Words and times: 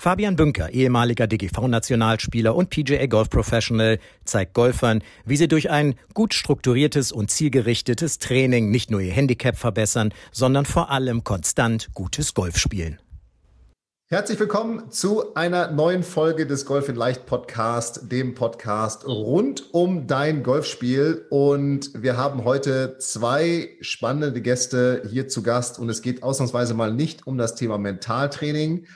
Fabian 0.00 0.36
Bünker, 0.36 0.70
ehemaliger 0.70 1.26
DGV-Nationalspieler 1.26 2.54
und 2.54 2.70
PGA 2.70 3.06
Golf 3.06 3.30
Professional, 3.30 3.98
zeigt 4.24 4.54
Golfern, 4.54 5.02
wie 5.24 5.36
sie 5.36 5.48
durch 5.48 5.70
ein 5.70 5.96
gut 6.14 6.34
strukturiertes 6.34 7.10
und 7.10 7.32
zielgerichtetes 7.32 8.20
Training 8.20 8.70
nicht 8.70 8.92
nur 8.92 9.00
ihr 9.00 9.12
Handicap 9.12 9.56
verbessern, 9.56 10.14
sondern 10.30 10.66
vor 10.66 10.92
allem 10.92 11.24
konstant 11.24 11.88
gutes 11.94 12.32
Golf 12.34 12.58
spielen. 12.58 13.00
Herzlich 14.06 14.38
willkommen 14.38 14.88
zu 14.92 15.34
einer 15.34 15.72
neuen 15.72 16.04
Folge 16.04 16.46
des 16.46 16.64
Golf 16.64 16.88
in 16.88 16.94
Leicht 16.94 17.26
Podcast, 17.26 18.12
dem 18.12 18.36
Podcast 18.36 19.04
rund 19.04 19.74
um 19.74 20.06
dein 20.06 20.44
Golfspiel. 20.44 21.26
Und 21.28 21.90
wir 22.00 22.16
haben 22.16 22.44
heute 22.44 22.98
zwei 23.00 23.76
spannende 23.80 24.40
Gäste 24.40 25.02
hier 25.10 25.26
zu 25.26 25.42
Gast. 25.42 25.80
Und 25.80 25.88
es 25.90 26.02
geht 26.02 26.22
ausnahmsweise 26.22 26.74
mal 26.74 26.94
nicht 26.94 27.26
um 27.26 27.36
das 27.36 27.56
Thema 27.56 27.78
Mentaltraining, 27.78 28.86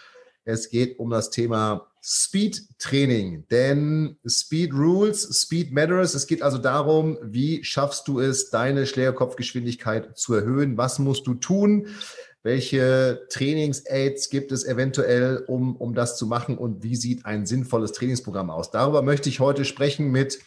es 0.45 0.71
geht 0.71 0.99
um 0.99 1.11
das 1.11 1.31
Thema 1.31 1.89
Speed 2.03 2.63
Training, 2.79 3.47
denn 3.51 4.17
Speed 4.27 4.73
Rules, 4.75 5.41
Speed 5.41 5.73
Matters. 5.73 6.15
Es 6.15 6.27
geht 6.27 6.43
also 6.43 6.59
darum, 6.59 7.17
wie 7.23 7.63
schaffst 7.63 8.09
du 8.09 8.19
es, 8.19 8.51
deine 8.51 8.87
Schlägerkopfgeschwindigkeit 8.87 10.19
zu 10.19 10.35
erhöhen? 10.35 10.77
Was 10.77 10.99
musst 10.99 11.27
du 11.29 11.35
tun? 11.35 11.87
Welche 12.43 13.25
Trainingsaids 13.31 14.31
gibt 14.31 14.51
es 14.51 14.65
eventuell, 14.65 15.45
um, 15.47 15.77
um 15.77 15.95
das 15.95 16.17
zu 16.17 16.27
machen? 16.27 16.59
Und 16.59 16.83
wie 16.83 16.97
sieht 16.97 17.25
ein 17.25 17.47
sinnvolles 17.47 17.93
Trainingsprogramm 17.93 18.51
aus? 18.51 18.73
Darüber 18.73 19.03
möchte 19.03 19.29
ich 19.29 19.39
heute 19.39 19.65
sprechen 19.65 20.11
mit 20.11 20.41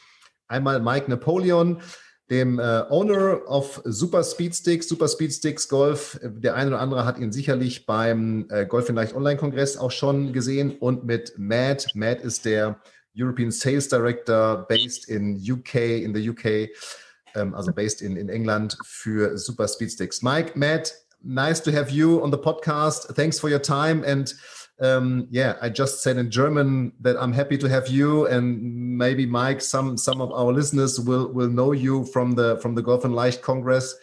einmal 0.50 0.82
Mike 0.82 1.10
Napoleon 1.10 1.82
dem 2.30 2.60
äh, 2.60 2.84
Owner 2.90 3.48
of 3.48 3.82
Super 3.86 4.24
Speed 4.24 4.56
Sticks, 4.56 4.90
Super 4.90 5.08
Speed 5.08 5.34
Sticks 5.34 5.70
Golf. 5.70 6.20
Der 6.24 6.56
eine 6.56 6.72
oder 6.72 6.80
andere 6.80 7.06
hat 7.06 7.20
ihn 7.20 7.32
sicherlich 7.32 7.86
beim 7.86 8.48
äh, 8.50 8.66
Golf 8.66 8.90
in 8.90 8.96
Leicht 8.96 9.16
Online 9.16 9.38
Kongress 9.38 9.78
auch 9.78 9.92
schon 9.92 10.34
gesehen 10.34 10.78
und 10.80 11.06
mit 11.06 11.34
Matt. 11.38 11.88
Matt 11.94 12.22
ist 12.22 12.46
der 12.46 12.80
European 13.16 13.52
Sales 13.52 13.88
Director 13.88 14.66
based 14.68 15.08
in 15.08 15.38
UK, 15.38 15.76
in 15.76 16.16
the 16.16 16.30
UK, 16.30 16.70
ähm, 17.36 17.54
also 17.54 17.72
based 17.72 18.02
in, 18.02 18.18
in 18.18 18.30
England 18.30 18.78
für 18.84 19.38
Super 19.38 19.68
Speed 19.68 19.92
Sticks. 19.92 20.22
Mike, 20.22 20.54
Matt, 20.56 20.94
nice 21.22 21.62
to 21.62 21.72
have 21.72 21.92
you 21.92 22.22
on 22.22 22.32
the 22.32 22.38
podcast. 22.38 23.16
Thanks 23.16 23.40
for 23.40 23.50
your 23.50 23.62
time 23.62 24.04
and 24.04 24.34
um, 24.82 25.28
yeah, 25.32 25.56
I 25.62 25.70
just 25.70 26.04
said 26.04 26.18
in 26.18 26.30
German 26.30 26.92
that 27.00 27.16
I'm 27.18 27.32
happy 27.32 27.58
to 27.58 27.70
have 27.70 27.88
you, 27.88 28.28
and 28.28 28.98
maybe 28.98 29.26
Mike, 29.26 29.62
some 29.62 29.98
some 29.98 30.20
of 30.20 30.32
our 30.32 30.52
listeners 30.52 31.00
will 31.00 31.32
will 31.32 31.50
know 31.50 31.72
you 31.72 32.06
from 32.06 32.34
the 32.34 32.58
from 32.58 32.76
the 32.76 32.82
Golf 32.82 33.06
in 33.06 33.14
Leicht 33.14 33.42
Congress. 33.42 33.96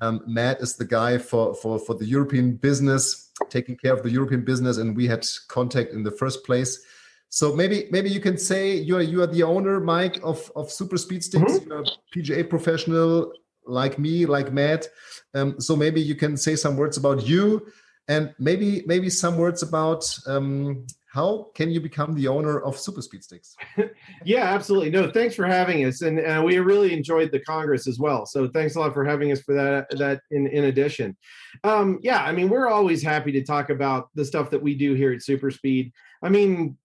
Um, 0.00 0.22
Matt 0.26 0.62
is 0.62 0.76
the 0.76 0.86
guy 0.86 1.18
for 1.18 1.54
for 1.54 1.78
for 1.78 1.94
the 1.94 2.06
European 2.06 2.56
business, 2.56 3.30
taking 3.50 3.76
care 3.76 3.92
of 3.92 4.02
the 4.02 4.10
European 4.10 4.42
business, 4.42 4.78
and 4.78 4.96
we 4.96 5.06
had 5.06 5.26
contact 5.48 5.92
in 5.92 6.02
the 6.02 6.12
first 6.12 6.44
place. 6.46 6.82
So 7.28 7.54
maybe 7.54 7.86
maybe 7.90 8.08
you 8.08 8.20
can 8.20 8.38
say 8.38 8.74
you 8.74 8.96
are 8.96 9.02
you 9.02 9.22
are 9.22 9.26
the 9.26 9.42
owner, 9.42 9.80
Mike, 9.80 10.18
of 10.22 10.50
of 10.56 10.70
Super 10.70 10.96
Speed 10.96 11.24
Sticks. 11.24 11.52
Mm 11.52 11.58
-hmm. 11.58 11.68
You're 11.68 11.82
a 11.82 12.12
PGA 12.12 12.48
professional 12.48 13.32
like 13.66 13.98
me, 13.98 14.26
like 14.26 14.50
Matt. 14.50 14.88
Um, 15.34 15.60
so 15.60 15.76
maybe 15.76 16.00
you 16.00 16.16
can 16.16 16.36
say 16.36 16.56
some 16.56 16.76
words 16.76 16.96
about 16.96 17.28
you 17.28 17.66
and 18.08 18.34
maybe 18.38 18.82
maybe 18.86 19.10
some 19.10 19.36
words 19.36 19.62
about 19.62 20.04
um, 20.26 20.86
how 21.16 21.50
can 21.54 21.70
you 21.70 21.80
become 21.80 22.14
the 22.14 22.28
owner 22.28 22.60
of 22.60 22.78
Super 22.78 23.00
Speed 23.00 23.24
Sticks? 23.24 23.56
yeah, 24.24 24.44
absolutely. 24.44 24.90
No, 24.90 25.10
thanks 25.10 25.34
for 25.34 25.46
having 25.46 25.84
us, 25.84 26.02
and 26.02 26.20
uh, 26.20 26.42
we 26.44 26.58
really 26.58 26.92
enjoyed 26.92 27.32
the 27.32 27.40
Congress 27.40 27.86
as 27.86 27.98
well. 27.98 28.26
So 28.26 28.48
thanks 28.48 28.76
a 28.76 28.80
lot 28.80 28.92
for 28.92 29.04
having 29.04 29.32
us 29.32 29.40
for 29.40 29.54
that. 29.54 29.88
That 29.98 30.20
in 30.30 30.46
in 30.46 30.64
addition, 30.64 31.16
um, 31.64 31.98
yeah, 32.02 32.22
I 32.22 32.32
mean 32.32 32.48
we're 32.48 32.68
always 32.68 33.02
happy 33.02 33.32
to 33.32 33.42
talk 33.42 33.70
about 33.70 34.08
the 34.14 34.24
stuff 34.24 34.50
that 34.50 34.62
we 34.62 34.74
do 34.74 34.94
here 34.94 35.12
at 35.12 35.22
Super 35.22 35.50
Speed. 35.50 35.92
I 36.22 36.28
mean, 36.28 36.76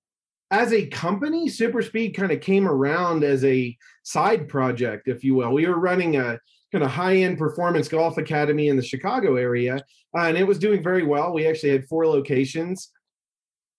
as 0.49 0.73
a 0.73 0.87
company, 0.87 1.47
Super 1.49 1.81
Speed 1.81 2.11
kind 2.11 2.31
of 2.31 2.41
came 2.41 2.67
around 2.67 3.23
as 3.23 3.43
a 3.45 3.77
side 4.03 4.49
project, 4.49 5.07
if 5.07 5.23
you 5.23 5.35
will. 5.35 5.51
We 5.51 5.67
were 5.67 5.79
running 5.79 6.17
a 6.17 6.39
kind 6.71 6.83
of 6.83 6.91
high 6.91 7.17
end 7.17 7.37
performance 7.37 7.87
golf 7.87 8.17
academy 8.17 8.69
in 8.69 8.77
the 8.77 8.83
Chicago 8.83 9.35
area, 9.35 9.75
uh, 10.17 10.21
and 10.21 10.37
it 10.37 10.47
was 10.47 10.59
doing 10.59 10.81
very 10.83 11.03
well. 11.03 11.33
We 11.33 11.47
actually 11.47 11.71
had 11.71 11.87
four 11.87 12.07
locations. 12.07 12.91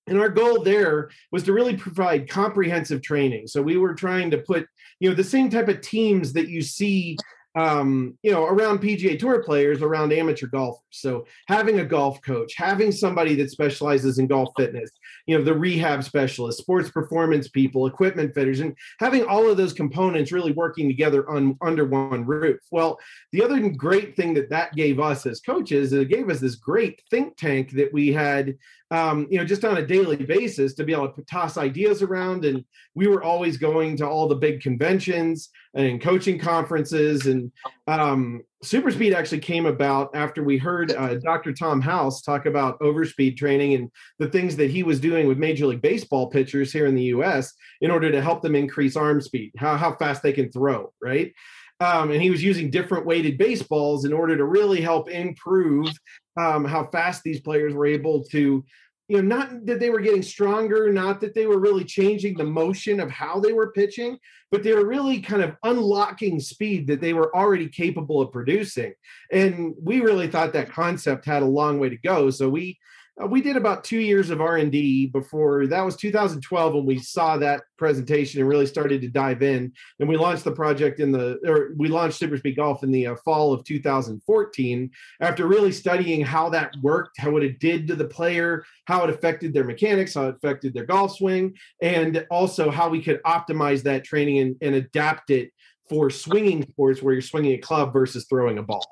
And 0.08 0.19
our 0.19 0.28
goal 0.28 0.62
there 0.62 1.10
was 1.31 1.44
to 1.44 1.52
really 1.52 1.76
provide 1.76 2.28
comprehensive 2.28 3.02
training. 3.02 3.47
So 3.47 3.62
we 3.62 3.76
were 3.76 3.94
trying 3.94 4.32
to 4.32 4.38
put, 4.38 4.66
you 4.98 5.08
know, 5.08 5.14
the 5.14 5.22
same 5.22 5.48
type 5.48 5.69
of 5.69 5.81
teams 5.81 6.32
that 6.32 6.48
you 6.48 6.60
see 6.60 7.16
um, 7.54 8.18
you 8.22 8.30
know, 8.30 8.44
around 8.44 8.80
PGA 8.80 9.18
Tour 9.18 9.42
players, 9.42 9.82
around 9.82 10.12
amateur 10.12 10.46
golfers. 10.46 10.82
So 10.90 11.26
having 11.48 11.80
a 11.80 11.84
golf 11.84 12.22
coach, 12.22 12.54
having 12.56 12.90
somebody 12.92 13.34
that 13.36 13.50
specializes 13.50 14.18
in 14.18 14.26
golf 14.26 14.50
fitness, 14.56 14.90
you 15.26 15.36
know, 15.36 15.44
the 15.44 15.54
rehab 15.54 16.02
specialist, 16.02 16.58
sports 16.58 16.90
performance 16.90 17.48
people, 17.48 17.86
equipment 17.86 18.34
fitters, 18.34 18.60
and 18.60 18.74
having 19.00 19.24
all 19.24 19.50
of 19.50 19.56
those 19.56 19.72
components 19.72 20.32
really 20.32 20.52
working 20.52 20.88
together 20.88 21.28
on 21.30 21.56
under 21.60 21.84
one 21.84 22.24
roof. 22.24 22.60
Well, 22.70 22.98
the 23.32 23.42
other 23.42 23.69
great 23.69 24.16
thing 24.16 24.34
that 24.34 24.50
that 24.50 24.74
gave 24.74 24.98
us 24.98 25.26
as 25.26 25.40
coaches, 25.40 25.92
it 25.92 26.08
gave 26.08 26.30
us 26.30 26.40
this 26.40 26.54
great 26.54 27.02
think 27.10 27.36
tank 27.36 27.72
that 27.72 27.92
we 27.92 28.12
had 28.12 28.56
um, 28.92 29.26
you 29.30 29.38
know, 29.38 29.44
just 29.44 29.64
on 29.64 29.78
a 29.78 29.86
daily 29.86 30.16
basis 30.16 30.75
to 30.75 30.84
be 30.84 30.92
able 30.92 31.10
to 31.10 31.22
toss 31.22 31.56
ideas 31.56 32.03
around. 32.03 32.44
And 32.44 32.62
we 32.94 33.06
were 33.06 33.22
always 33.22 33.56
going 33.56 33.97
to 33.97 34.06
all 34.06 34.28
the 34.28 34.34
big 34.34 34.60
conventions 34.60 35.48
and 35.75 35.98
coaching 35.98 36.38
conferences. 36.38 37.25
And 37.25 37.50
um, 37.86 38.42
Super 38.62 38.91
Speed 38.91 39.14
actually 39.14 39.41
came 39.41 39.64
about 39.64 40.14
after 40.14 40.44
we 40.44 40.58
heard 40.58 40.92
uh, 40.92 41.14
Dr. 41.14 41.54
Tom 41.54 41.81
House 41.81 42.20
talk 42.20 42.44
about 42.44 42.78
overspeed 42.81 43.38
training 43.38 43.72
and 43.75 43.91
the 44.19 44.28
things 44.28 44.56
that 44.56 44.70
he 44.70 44.82
was 44.82 45.00
doing 45.00 45.26
with 45.26 45.38
Major 45.38 45.66
League 45.66 45.81
Baseball 45.81 46.28
pitchers 46.28 46.70
here 46.70 46.84
in 46.84 46.94
the 46.94 47.04
US 47.04 47.50
in 47.81 47.91
order 47.91 48.12
to 48.12 48.20
help 48.20 48.42
them 48.42 48.54
increase 48.54 48.94
arm 48.94 49.22
speed, 49.22 49.52
how, 49.56 49.78
how 49.78 49.97
fast 49.97 50.22
they 50.22 50.34
can 50.34 50.52
throw, 50.52 50.92
right? 51.00 51.32
Um, 51.81 52.12
and 52.12 52.22
he 52.22 52.31
was 52.31 52.44
using 52.44 52.70
different 52.70 53.06
weighted 53.06 53.38
baseballs 53.38 54.04
in 54.04 54.12
order 54.12 54.36
to 54.36 54.44
really 54.44 54.81
help 54.81 55.10
improve 55.10 55.88
um, 56.37 56.65
how 56.65 56.87
fast 56.87 57.22
these 57.22 57.41
players 57.41 57.75
were 57.75 57.87
able 57.87 58.25
to 58.25 58.65
you 59.09 59.16
know 59.16 59.22
not 59.22 59.66
that 59.66 59.81
they 59.81 59.91
were 59.91 60.00
getting 60.00 60.22
stronger 60.22 60.93
not 60.93 61.20
that 61.20 61.34
they 61.34 61.47
were 61.47 61.59
really 61.59 61.84
changing 61.84 62.37
the 62.37 62.44
motion 62.44 63.00
of 63.00 63.10
how 63.10 63.41
they 63.41 63.53
were 63.53 63.72
pitching 63.72 64.19
but 64.53 64.62
they 64.62 64.75
were 64.75 64.87
really 64.87 65.19
kind 65.19 65.43
of 65.43 65.56
unlocking 65.65 66.38
speed 66.38 66.87
that 66.87 67.00
they 67.00 67.15
were 67.15 67.34
already 67.34 67.69
capable 67.69 68.20
of 68.20 68.31
producing. 68.31 68.93
And 69.32 69.75
we 69.82 70.03
really 70.03 70.28
thought 70.28 70.53
that 70.53 70.70
concept 70.70 71.25
had 71.25 71.43
a 71.43 71.47
long 71.47 71.81
way 71.81 71.88
to 71.88 71.97
go. 71.97 72.28
So 72.28 72.50
we 72.50 72.78
uh, 73.21 73.27
we 73.27 73.43
did 73.43 73.56
about 73.56 73.84
two 73.84 73.99
years 73.99 74.31
of 74.31 74.41
r&d 74.41 75.06
before 75.06 75.67
that 75.67 75.83
was 75.83 75.97
2012 75.97 76.75
when 76.75 76.87
we 76.87 76.99
saw 76.99 77.37
that 77.37 77.62
presentation 77.83 78.41
and 78.41 78.49
really 78.49 78.65
started 78.65 79.00
to 79.00 79.09
dive 79.09 79.43
in. 79.43 79.73
And 79.99 80.09
we 80.09 80.17
launched 80.17 80.45
the 80.45 80.53
project 80.53 81.00
in 81.00 81.11
the 81.11 81.41
or 81.45 81.71
we 81.77 81.89
launched 81.89 82.17
super 82.17 82.37
speed 82.37 82.55
golf 82.55 82.84
in 82.84 82.93
the 82.93 83.09
uh, 83.09 83.17
fall 83.25 83.53
of 83.53 83.65
2014 83.65 84.91
after 85.21 85.49
really 85.49 85.73
studying 85.73 86.25
how 86.25 86.49
that 86.50 86.73
worked 86.81 87.19
how 87.19 87.37
it 87.39 87.59
did 87.59 87.89
to 87.89 87.97
the 87.97 88.05
player 88.05 88.65
how 88.84 89.03
it 89.03 89.11
affected 89.11 89.53
their 89.53 89.65
mechanics 89.65 90.15
how 90.15 90.29
it 90.29 90.37
affected 90.37 90.73
their 90.73 90.87
golf 90.87 91.17
swing 91.17 91.53
and 91.83 92.25
also 92.31 92.71
how 92.71 92.89
we 92.89 93.03
could 93.03 93.21
optimize 93.25 93.83
that 93.83 94.05
training 94.05 94.39
and, 94.39 94.56
and 94.62 94.77
adapt 94.77 95.31
it 95.31 95.50
for 95.89 96.09
swinging 96.09 96.62
sports 96.62 97.03
where 97.03 97.12
you're 97.15 97.21
swinging 97.21 97.55
a 97.55 97.59
club 97.59 97.93
versus 97.93 98.27
throwing 98.29 98.59
a 98.59 98.62
ball. 98.62 98.87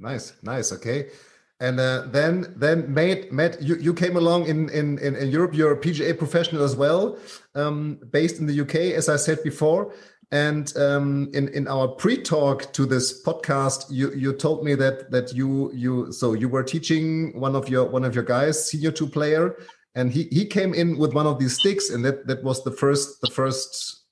Nice 0.00 0.32
nice 0.42 0.72
okay 0.72 1.10
and 1.58 1.80
uh, 1.80 2.02
then, 2.08 2.52
then 2.56 2.92
Matt, 2.92 3.32
Matt, 3.32 3.62
you, 3.62 3.76
you 3.76 3.94
came 3.94 4.16
along 4.16 4.46
in, 4.46 4.68
in, 4.70 4.98
in 4.98 5.28
Europe. 5.30 5.54
You're 5.54 5.72
a 5.72 5.78
PGA 5.78 6.16
professional 6.16 6.62
as 6.62 6.76
well, 6.76 7.18
um, 7.54 7.98
based 8.10 8.38
in 8.38 8.46
the 8.46 8.60
UK, 8.60 8.94
as 8.94 9.08
I 9.08 9.16
said 9.16 9.42
before. 9.42 9.94
And 10.32 10.76
um, 10.76 11.30
in 11.34 11.48
in 11.50 11.68
our 11.68 11.86
pre-talk 11.86 12.72
to 12.72 12.84
this 12.84 13.22
podcast, 13.22 13.86
you 13.90 14.12
you 14.12 14.32
told 14.32 14.64
me 14.64 14.74
that 14.74 15.12
that 15.12 15.32
you 15.32 15.70
you 15.72 16.10
so 16.10 16.32
you 16.32 16.48
were 16.48 16.64
teaching 16.64 17.38
one 17.38 17.54
of 17.54 17.68
your 17.68 17.84
one 17.84 18.04
of 18.04 18.12
your 18.12 18.24
guys, 18.24 18.68
senior 18.68 18.90
two 18.90 19.06
player, 19.06 19.56
and 19.94 20.10
he 20.10 20.24
he 20.32 20.44
came 20.44 20.74
in 20.74 20.98
with 20.98 21.14
one 21.14 21.28
of 21.28 21.38
these 21.38 21.54
sticks, 21.54 21.90
and 21.90 22.04
that 22.04 22.26
that 22.26 22.42
was 22.42 22.64
the 22.64 22.72
first 22.72 23.20
the 23.20 23.30
first 23.30 24.05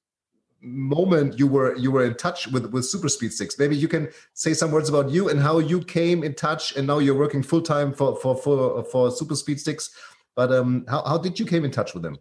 moment 0.65 1.39
you 1.39 1.47
were 1.47 1.77
you 1.77 1.91
were 1.91 2.05
in 2.05 2.15
touch 2.15 2.49
with 2.49 2.67
with 2.73 2.85
super 2.85 3.09
speed 3.09 3.33
sticks 3.33 3.59
maybe 3.59 3.77
you 3.77 3.89
can 3.89 4.09
say 4.33 4.55
some 4.55 4.71
words 4.71 4.89
about 4.89 5.11
you 5.11 5.29
and 5.29 5.41
how 5.41 5.59
you 5.59 5.81
came 5.81 6.25
in 6.25 6.35
touch 6.35 6.77
and 6.77 6.87
now 6.87 6.99
you're 6.99 7.17
working 7.17 7.43
full-time 7.43 7.93
for 7.93 8.17
for 8.17 8.37
for 8.37 8.85
for 8.85 9.11
super 9.11 9.35
speed 9.35 9.61
sticks 9.61 9.91
but 10.35 10.53
um 10.53 10.85
how, 10.89 11.03
how 11.05 11.19
did 11.19 11.39
you 11.39 11.47
came 11.47 11.65
in 11.65 11.71
touch 11.71 11.95
with 11.95 12.03
them? 12.03 12.17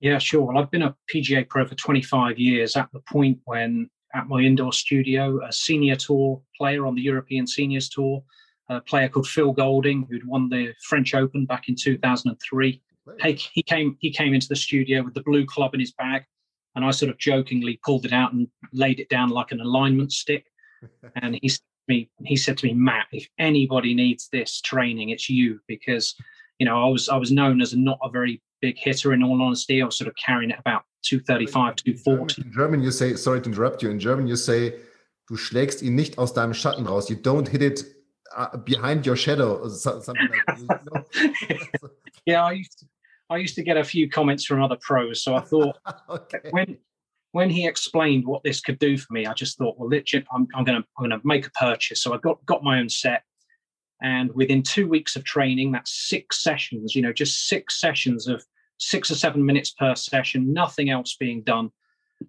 Yeah 0.00 0.18
sure. 0.18 0.42
Well 0.42 0.58
i've 0.58 0.70
been 0.70 0.82
a 0.82 0.94
pga 1.12 1.48
pro 1.48 1.66
for 1.66 1.74
25 1.74 2.38
years 2.38 2.76
at 2.76 2.88
the 2.92 3.00
point 3.00 3.38
when 3.44 3.90
at 4.14 4.26
my 4.26 4.40
indoor 4.40 4.72
studio 4.72 5.40
a 5.46 5.52
senior 5.52 5.96
tour 5.96 6.40
player 6.56 6.86
on 6.86 6.94
the 6.94 7.02
european 7.02 7.46
seniors 7.46 7.88
tour 7.88 8.22
a 8.68 8.80
player 8.80 9.08
called 9.08 9.28
Phil 9.28 9.52
Golding, 9.52 10.06
who'd 10.10 10.26
won 10.26 10.48
the 10.48 10.74
French 10.82 11.14
Open 11.14 11.46
back 11.46 11.68
in 11.68 11.76
2003. 11.76 12.82
He, 13.22 13.32
he 13.52 13.62
came 13.62 13.96
he 14.00 14.10
came 14.10 14.34
into 14.34 14.48
the 14.48 14.56
studio 14.56 15.02
with 15.02 15.14
the 15.14 15.22
blue 15.22 15.46
club 15.46 15.74
in 15.74 15.80
his 15.80 15.92
bag, 15.92 16.24
and 16.76 16.84
I 16.84 16.90
sort 16.92 17.10
of 17.10 17.18
jokingly 17.18 17.80
pulled 17.82 18.04
it 18.04 18.12
out 18.12 18.32
and 18.32 18.46
laid 18.72 19.00
it 19.00 19.08
down 19.08 19.30
like 19.30 19.50
an 19.50 19.60
alignment 19.60 20.12
stick. 20.12 20.46
and 21.16 21.38
he 21.42 21.50
me 21.88 22.08
he 22.24 22.36
said 22.36 22.58
to 22.58 22.66
me, 22.66 22.74
Matt, 22.74 23.06
if 23.12 23.28
anybody 23.38 23.94
needs 23.94 24.28
this 24.28 24.60
training, 24.60 25.10
it's 25.10 25.28
you 25.28 25.60
because 25.66 26.14
you 26.58 26.66
know 26.66 26.84
I 26.84 26.88
was 26.88 27.08
I 27.08 27.16
was 27.16 27.32
known 27.32 27.60
as 27.60 27.74
not 27.74 27.98
a 28.02 28.10
very 28.10 28.42
big 28.60 28.76
hitter 28.78 29.12
in 29.12 29.22
all 29.22 29.42
honesty. 29.42 29.82
I 29.82 29.86
was 29.86 29.96
sort 29.96 30.08
of 30.08 30.14
carrying 30.16 30.50
it 30.50 30.58
about 30.58 30.82
235, 31.02 31.76
240. 31.76 32.42
In 32.42 32.52
German, 32.52 32.82
you 32.82 32.90
say, 32.90 33.14
sorry 33.14 33.40
to 33.40 33.48
interrupt 33.48 33.82
you. 33.82 33.90
In 33.90 34.00
German, 34.00 34.26
you 34.26 34.36
say, 34.36 34.74
du 35.28 35.36
schlägst 35.36 35.82
ihn 35.82 35.94
nicht 35.94 36.18
aus 36.18 36.32
deinem 36.32 36.54
Schatten 36.54 36.86
raus. 36.86 37.08
You 37.08 37.16
don't 37.16 37.48
hit 37.48 37.62
it 37.62 37.84
uh, 38.36 38.56
behind 38.56 39.06
your 39.06 39.16
shadow. 39.16 39.68
Something 39.68 40.14
like 40.16 40.58
you 40.58 40.66
know? 40.66 41.88
yeah, 42.26 42.44
I 42.44 42.52
used 42.52 42.78
to, 42.80 42.86
I 43.28 43.38
used 43.38 43.54
to 43.56 43.62
get 43.62 43.76
a 43.76 43.84
few 43.84 44.08
comments 44.08 44.44
from 44.44 44.62
other 44.62 44.76
pros. 44.80 45.22
So 45.22 45.34
I 45.34 45.40
thought 45.40 45.76
okay. 46.08 46.38
when 46.50 46.78
when 47.32 47.50
he 47.50 47.66
explained 47.66 48.24
what 48.26 48.42
this 48.44 48.60
could 48.60 48.78
do 48.78 48.96
for 48.96 49.12
me, 49.12 49.26
I 49.26 49.34
just 49.34 49.58
thought, 49.58 49.76
well, 49.78 49.90
legit, 49.90 50.26
I'm, 50.32 50.46
I'm 50.54 50.64
gonna 50.64 50.84
I'm 50.98 51.08
gonna 51.08 51.20
make 51.24 51.46
a 51.46 51.50
purchase. 51.50 52.02
So 52.02 52.14
I 52.14 52.18
got 52.18 52.44
got 52.46 52.62
my 52.62 52.78
own 52.78 52.88
set, 52.88 53.24
and 54.02 54.32
within 54.34 54.62
two 54.62 54.88
weeks 54.88 55.16
of 55.16 55.24
training, 55.24 55.72
that's 55.72 56.08
six 56.08 56.42
sessions. 56.42 56.94
You 56.94 57.02
know, 57.02 57.12
just 57.12 57.46
six 57.48 57.80
sessions 57.80 58.28
of 58.28 58.44
six 58.78 59.10
or 59.10 59.14
seven 59.14 59.44
minutes 59.44 59.70
per 59.70 59.94
session, 59.94 60.52
nothing 60.52 60.90
else 60.90 61.16
being 61.18 61.42
done. 61.42 61.70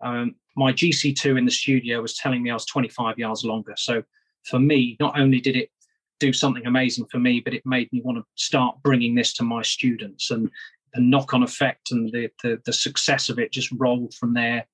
Um, 0.01 0.35
my 0.55 0.73
GC2 0.73 1.37
in 1.37 1.45
the 1.45 1.51
studio 1.51 2.01
was 2.01 2.17
telling 2.17 2.43
me 2.43 2.51
I 2.51 2.53
was 2.53 2.65
25 2.65 3.17
yards 3.17 3.45
longer. 3.45 3.73
So 3.77 4.03
for 4.43 4.59
me, 4.59 4.97
not 4.99 5.17
only 5.19 5.39
did 5.39 5.55
it 5.55 5.69
do 6.19 6.33
something 6.33 6.65
amazing 6.65 7.05
for 7.11 7.19
me, 7.19 7.41
but 7.41 7.53
it 7.53 7.65
made 7.65 7.91
me 7.93 8.01
want 8.03 8.17
to 8.17 8.25
start 8.35 8.77
bringing 8.83 9.15
this 9.15 9.33
to 9.33 9.43
my 9.43 9.61
students. 9.61 10.31
And 10.31 10.49
the 10.93 11.01
knock-on 11.01 11.43
effect 11.43 11.91
and 11.91 12.11
the, 12.11 12.29
the, 12.43 12.61
the 12.65 12.73
success 12.73 13.29
of 13.29 13.39
it 13.39 13.51
just 13.51 13.71
rolled 13.77 14.13
from 14.13 14.33
there. 14.33 14.65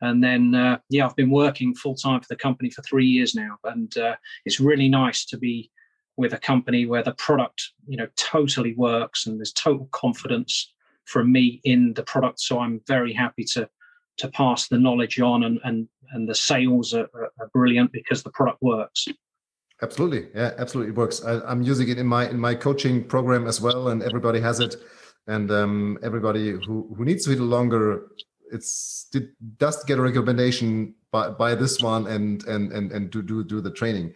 And 0.00 0.22
then, 0.22 0.54
uh, 0.54 0.78
yeah, 0.90 1.06
I've 1.06 1.16
been 1.16 1.30
working 1.30 1.74
full 1.74 1.94
time 1.94 2.20
for 2.20 2.26
the 2.28 2.36
company 2.36 2.68
for 2.68 2.82
three 2.82 3.06
years 3.06 3.34
now, 3.34 3.56
and 3.64 3.96
uh, 3.96 4.16
it's 4.44 4.60
really 4.60 4.88
nice 4.88 5.24
to 5.26 5.38
be 5.38 5.70
with 6.16 6.32
a 6.32 6.38
company 6.38 6.86
where 6.86 7.02
the 7.02 7.14
product, 7.14 7.70
you 7.86 7.96
know, 7.96 8.08
totally 8.16 8.74
works 8.74 9.26
and 9.26 9.38
there's 9.38 9.52
total 9.52 9.88
confidence 9.92 10.72
from 11.04 11.32
me 11.32 11.60
in 11.64 11.94
the 11.94 12.02
product. 12.02 12.40
So 12.40 12.60
I'm 12.60 12.80
very 12.86 13.12
happy 13.12 13.44
to 13.54 13.68
to 14.16 14.28
pass 14.28 14.68
the 14.68 14.78
knowledge 14.78 15.18
on, 15.20 15.42
and 15.44 15.58
and 15.64 15.88
and 16.12 16.28
the 16.28 16.34
sales 16.34 16.94
are, 16.94 17.08
are 17.14 17.50
brilliant 17.52 17.92
because 17.92 18.22
the 18.22 18.30
product 18.30 18.62
works. 18.62 19.06
Absolutely, 19.82 20.28
yeah, 20.34 20.52
absolutely 20.58 20.92
works. 20.92 21.24
I, 21.24 21.50
am 21.50 21.62
using 21.62 21.88
it 21.88 21.98
in 21.98 22.06
my 22.06 22.28
in 22.28 22.38
my 22.38 22.54
coaching 22.54 23.04
program 23.04 23.46
as 23.46 23.60
well, 23.60 23.88
and 23.88 24.02
everybody 24.02 24.40
has 24.40 24.60
it 24.60 24.76
and 25.26 25.50
um, 25.50 25.98
everybody 26.02 26.50
who, 26.50 26.94
who 26.96 27.04
needs 27.04 27.24
to 27.24 27.30
hit 27.30 27.40
longer 27.40 28.08
it's 28.52 29.08
it 29.14 29.30
does 29.58 29.82
get 29.84 29.98
a 29.98 30.02
recommendation 30.02 30.94
by, 31.10 31.30
by 31.30 31.54
this 31.54 31.80
one 31.80 32.06
and 32.06 32.44
and 32.44 32.72
and 32.72 32.92
and 32.92 33.12
to 33.12 33.22
do 33.22 33.44
do 33.44 33.60
the 33.60 33.70
training. 33.70 34.14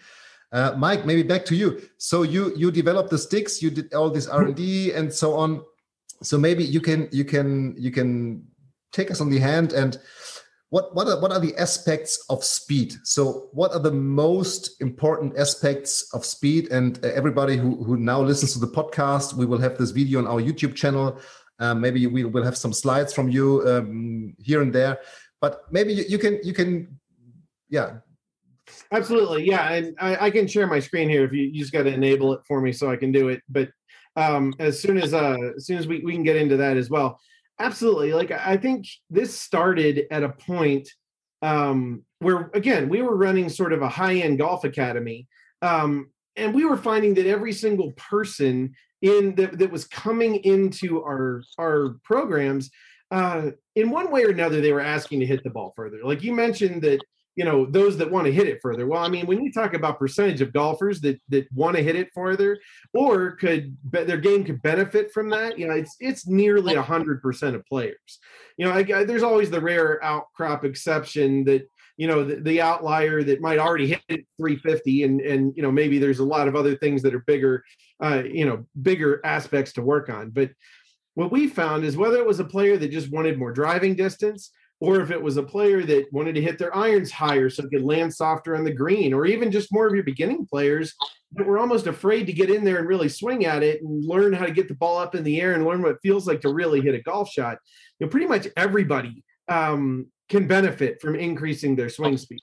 Uh, 0.53 0.75
mike 0.79 1.05
maybe 1.05 1.23
back 1.23 1.45
to 1.45 1.55
you. 1.55 1.81
So 1.99 2.23
you 2.23 2.55
you 2.57 2.71
developed 2.71 3.11
the 3.11 3.19
sticks 3.19 3.61
you 3.61 3.71
did 3.71 3.93
all 3.93 4.11
this 4.11 4.29
r&d 4.29 4.93
and 4.93 5.13
so 5.13 5.35
on. 5.35 5.63
So 6.23 6.39
maybe 6.39 6.65
you 6.65 6.81
can 6.81 7.09
you 7.13 7.25
can 7.25 7.75
you 7.77 7.91
can 7.91 8.47
take 8.93 9.11
us 9.11 9.21
on 9.21 9.29
the 9.29 9.39
hand 9.39 9.73
and 9.73 9.99
what 10.71 10.95
what 10.95 11.09
are, 11.09 11.21
what 11.21 11.33
are 11.33 11.41
the 11.41 11.57
aspects 11.57 12.25
of 12.29 12.45
speed? 12.45 12.95
So 13.05 13.49
what 13.53 13.73
are 13.73 13.81
the 13.81 13.93
most 13.93 14.81
important 14.81 15.39
aspects 15.39 16.13
of 16.13 16.25
speed? 16.25 16.71
And 16.71 17.03
uh, 17.05 17.09
everybody 17.09 17.57
who, 17.57 17.83
who 17.83 17.97
now 17.97 18.21
listens 18.21 18.53
to 18.53 18.59
the 18.59 18.67
podcast 18.67 19.35
we 19.35 19.47
will 19.47 19.59
have 19.59 19.79
this 19.79 19.91
video 19.91 20.19
on 20.19 20.27
our 20.27 20.41
youtube 20.41 20.75
channel. 20.75 21.19
Um, 21.59 21.81
maybe 21.81 22.07
we 22.07 22.25
will 22.25 22.45
have 22.45 22.57
some 22.57 22.73
slides 22.73 23.13
from 23.13 23.29
you 23.31 23.67
um, 23.67 24.35
here 24.39 24.63
and 24.63 24.73
there. 24.73 24.99
But 25.41 25.63
maybe 25.73 25.93
you, 25.93 26.05
you, 26.09 26.19
can 26.19 26.39
you 26.43 26.53
can 26.53 26.99
yeah. 27.69 27.99
Absolutely. 28.93 29.45
Yeah 29.45 29.73
and 29.73 29.97
I, 29.99 30.27
I, 30.27 30.31
can 30.31 30.47
share 30.47 30.67
my 30.67 30.81
screen 30.81 31.09
here 31.09 31.25
if 31.25 31.33
you, 31.33 31.45
you 31.45 31.61
just 31.61 31.73
got 31.73 31.85
to 31.85 31.93
enable 31.93 32.35
it 32.35 32.41
for 32.47 32.61
me 32.61 32.73
so 32.73 32.91
i 32.91 32.97
can 32.97 33.11
do 33.11 33.31
it. 33.31 33.43
But 33.49 33.71
um, 34.17 34.53
as 34.59 34.79
soon 34.81 34.99
as 34.99 35.15
uh, 35.15 35.37
as 35.57 35.65
soon 35.67 35.79
as 35.79 35.87
we, 35.87 36.01
we 36.01 36.13
can 36.13 36.25
get 36.25 36.37
into 36.37 36.59
that 36.59 36.77
as 36.77 36.91
well 36.91 37.19
Absolutely. 37.59 38.13
Like 38.13 38.31
I 38.31 38.57
think 38.57 38.87
this 39.11 39.39
started 39.39 40.07
at 40.11 40.23
a 40.23 40.29
point 40.29 40.89
um, 41.43 42.05
where 42.21 42.51
again 42.55 42.89
we 42.89 43.03
were 43.03 43.17
running 43.17 43.49
sort 43.49 43.73
of 43.73 43.83
a 43.83 43.89
high-end 43.89 44.39
golf 44.39 44.65
academy, 44.65 45.27
um, 45.63 46.11
and 46.37 46.55
we 46.55 46.65
were 46.65 46.77
finding 46.77 47.15
that 47.15 47.27
every 47.27 47.53
single 47.53 47.93
person 47.93 48.75
in 49.03 49.35
that, 49.37 49.59
that 49.59 49.71
was 49.71 49.87
coming 49.87 50.37
into 50.37 51.03
our 51.03 51.43
our 51.59 51.97
programs 52.05 52.71
uh, 53.11 53.51
in 53.75 53.91
one 53.91 54.11
way 54.11 54.25
or 54.25 54.31
another 54.31 54.61
they 54.61 54.73
were 54.73 54.81
asking 54.81 55.21
to 55.21 55.27
hit 55.27 55.43
the 55.43 55.51
ball 55.51 55.73
further. 55.75 55.99
Like 56.05 56.23
you 56.23 56.33
mentioned 56.35 56.83
that 56.83 57.01
you 57.39 57.45
know 57.45 57.65
those 57.67 57.97
that 57.97 58.11
want 58.11 58.27
to 58.27 58.33
hit 58.33 58.49
it 58.49 58.59
further. 58.61 58.85
Well 58.89 59.03
i 59.03 59.09
mean 59.09 59.25
when 59.27 59.45
you 59.45 59.53
talk 59.53 59.73
about 59.73 60.01
percentage 60.01 60.41
of 60.41 60.53
golfers 60.53 61.01
that 61.03 61.21
that 61.29 61.47
want 61.55 61.77
to 61.77 61.83
hit 61.85 61.95
it 61.95 62.13
farther 62.13 62.59
or 62.93 63.37
could 63.37 63.77
their 63.85 64.19
game 64.19 64.43
could 64.43 64.61
benefit 64.61 65.13
from 65.13 65.31
that 65.31 65.57
you 65.57 65.69
know 65.69 65.75
it's 65.75 65.95
it's 66.01 66.27
nearly 66.27 66.75
100% 66.75 67.55
of 67.55 67.65
players. 67.67 68.19
You 68.57 68.67
know 68.67 68.73
I, 68.73 68.81
I, 68.81 69.05
there's 69.05 69.23
always 69.23 69.51
the 69.51 69.61
rare 69.61 70.03
outcrop 70.03 70.65
exception 70.65 71.45
that 71.45 71.71
you 71.97 72.09
know 72.09 72.25
the, 72.25 72.37
the, 72.37 72.61
outlier 72.61 73.23
that 73.23 73.41
might 73.41 73.61
already 73.61 73.87
hit 73.87 74.27
350 74.37 75.05
and 75.05 75.21
and 75.21 75.53
you 75.57 75.63
know 75.63 75.71
maybe 75.71 76.01
there's 76.01 76.19
a 76.19 76.25
lot 76.25 76.49
of 76.49 76.57
other 76.57 76.75
things 76.77 77.03
that 77.03 77.15
are 77.15 77.25
bigger 77.27 77.63
uh 78.03 78.23
you 78.25 78.47
know 78.47 78.67
bigger 78.83 79.21
aspects 79.25 79.73
to 79.75 79.83
work 79.83 80.11
on. 80.11 80.31
But 80.31 80.51
what 81.15 81.31
we 81.31 81.47
found 81.47 81.85
is 81.85 81.97
whether 81.97 82.19
it 82.19 82.27
was 82.27 82.41
a 82.41 82.45
player 82.45 82.77
that 82.79 82.91
just 82.91 83.13
wanted 83.13 83.39
more 83.39 83.53
driving 83.53 83.95
distance 83.95 84.51
or 84.81 85.01
if 85.01 85.11
it 85.11 85.21
was 85.21 85.37
a 85.37 85.43
player 85.43 85.83
that 85.83 86.13
wanted 86.13 86.35
to 86.35 86.43
hit 86.43 86.59
their 86.59 86.75
irons 86.77 87.11
higher 87.11 87.51
so 87.51 87.65
it 87.65 87.71
could 87.71 87.83
land 87.83 88.15
softer 88.15 88.57
on 88.57 88.65
the 88.65 88.73
green, 88.73 89.13
or 89.13 89.27
even 89.27 89.51
just 89.51 89.73
more 89.73 89.87
of 89.87 89.95
your 89.95 90.05
beginning 90.05 90.47
players 90.47 90.95
that 91.33 91.47
were 91.47 91.59
almost 91.59 91.87
afraid 91.87 92.27
to 92.27 92.33
get 92.33 92.51
in 92.51 92.65
there 92.65 92.79
and 92.79 92.89
really 92.89 93.09
swing 93.09 93.45
at 93.45 93.63
it 93.63 93.83
and 93.83 94.05
learn 94.05 94.33
how 94.33 94.47
to 94.47 94.53
get 94.53 94.69
the 94.69 94.75
ball 94.75 94.99
up 94.99 95.15
in 95.15 95.25
the 95.25 95.41
air 95.41 95.55
and 95.55 95.65
learn 95.65 95.83
what 95.83 95.93
it 95.93 95.99
feels 96.03 96.27
like 96.27 96.41
to 96.41 96.53
really 96.53 96.81
hit 96.81 96.95
a 96.95 97.03
golf 97.03 97.31
shot. 97.31 97.59
You 97.99 98.07
know, 98.07 98.11
pretty 98.11 98.27
much 98.27 98.47
everybody 98.57 99.25
um, 99.49 100.07
can 100.29 100.47
benefit 100.47 101.01
from 101.01 101.17
increasing 101.17 101.75
their 101.75 101.89
swing 101.89 102.17
speed. 102.17 102.41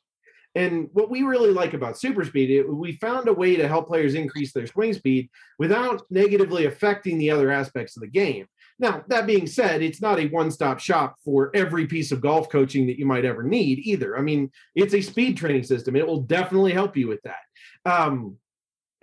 And 0.55 0.87
what 0.93 1.09
we 1.09 1.23
really 1.23 1.51
like 1.51 1.73
about 1.73 1.99
super 1.99 2.23
speed, 2.23 2.49
it, 2.49 2.67
we 2.67 2.93
found 2.93 3.27
a 3.27 3.33
way 3.33 3.57
to 3.57 3.67
help 3.67 3.87
players 3.87 4.13
increase 4.13 4.53
their 4.53 4.67
swing 4.67 4.93
speed 4.93 5.29
without 5.59 6.03
negatively 6.09 6.65
affecting 6.65 7.17
the 7.17 7.29
other 7.29 7.51
aspects 7.51 7.97
of 7.97 8.01
the 8.01 8.07
game. 8.07 8.45
Now, 8.77 9.03
that 9.07 9.25
being 9.25 9.47
said, 9.47 9.81
it's 9.81 10.01
not 10.01 10.19
a 10.19 10.27
one 10.27 10.51
stop 10.51 10.79
shop 10.79 11.15
for 11.23 11.49
every 11.55 11.87
piece 11.87 12.11
of 12.11 12.19
golf 12.19 12.49
coaching 12.49 12.87
that 12.87 12.99
you 12.99 13.05
might 13.05 13.23
ever 13.23 13.41
need 13.41 13.79
either. 13.79 14.17
I 14.17 14.21
mean, 14.21 14.51
it's 14.75 14.93
a 14.93 15.01
speed 15.01 15.37
training 15.37 15.63
system. 15.63 15.95
It 15.95 16.05
will 16.05 16.21
definitely 16.21 16.73
help 16.73 16.97
you 16.97 17.07
with 17.07 17.21
that. 17.23 17.89
Um, 17.89 18.37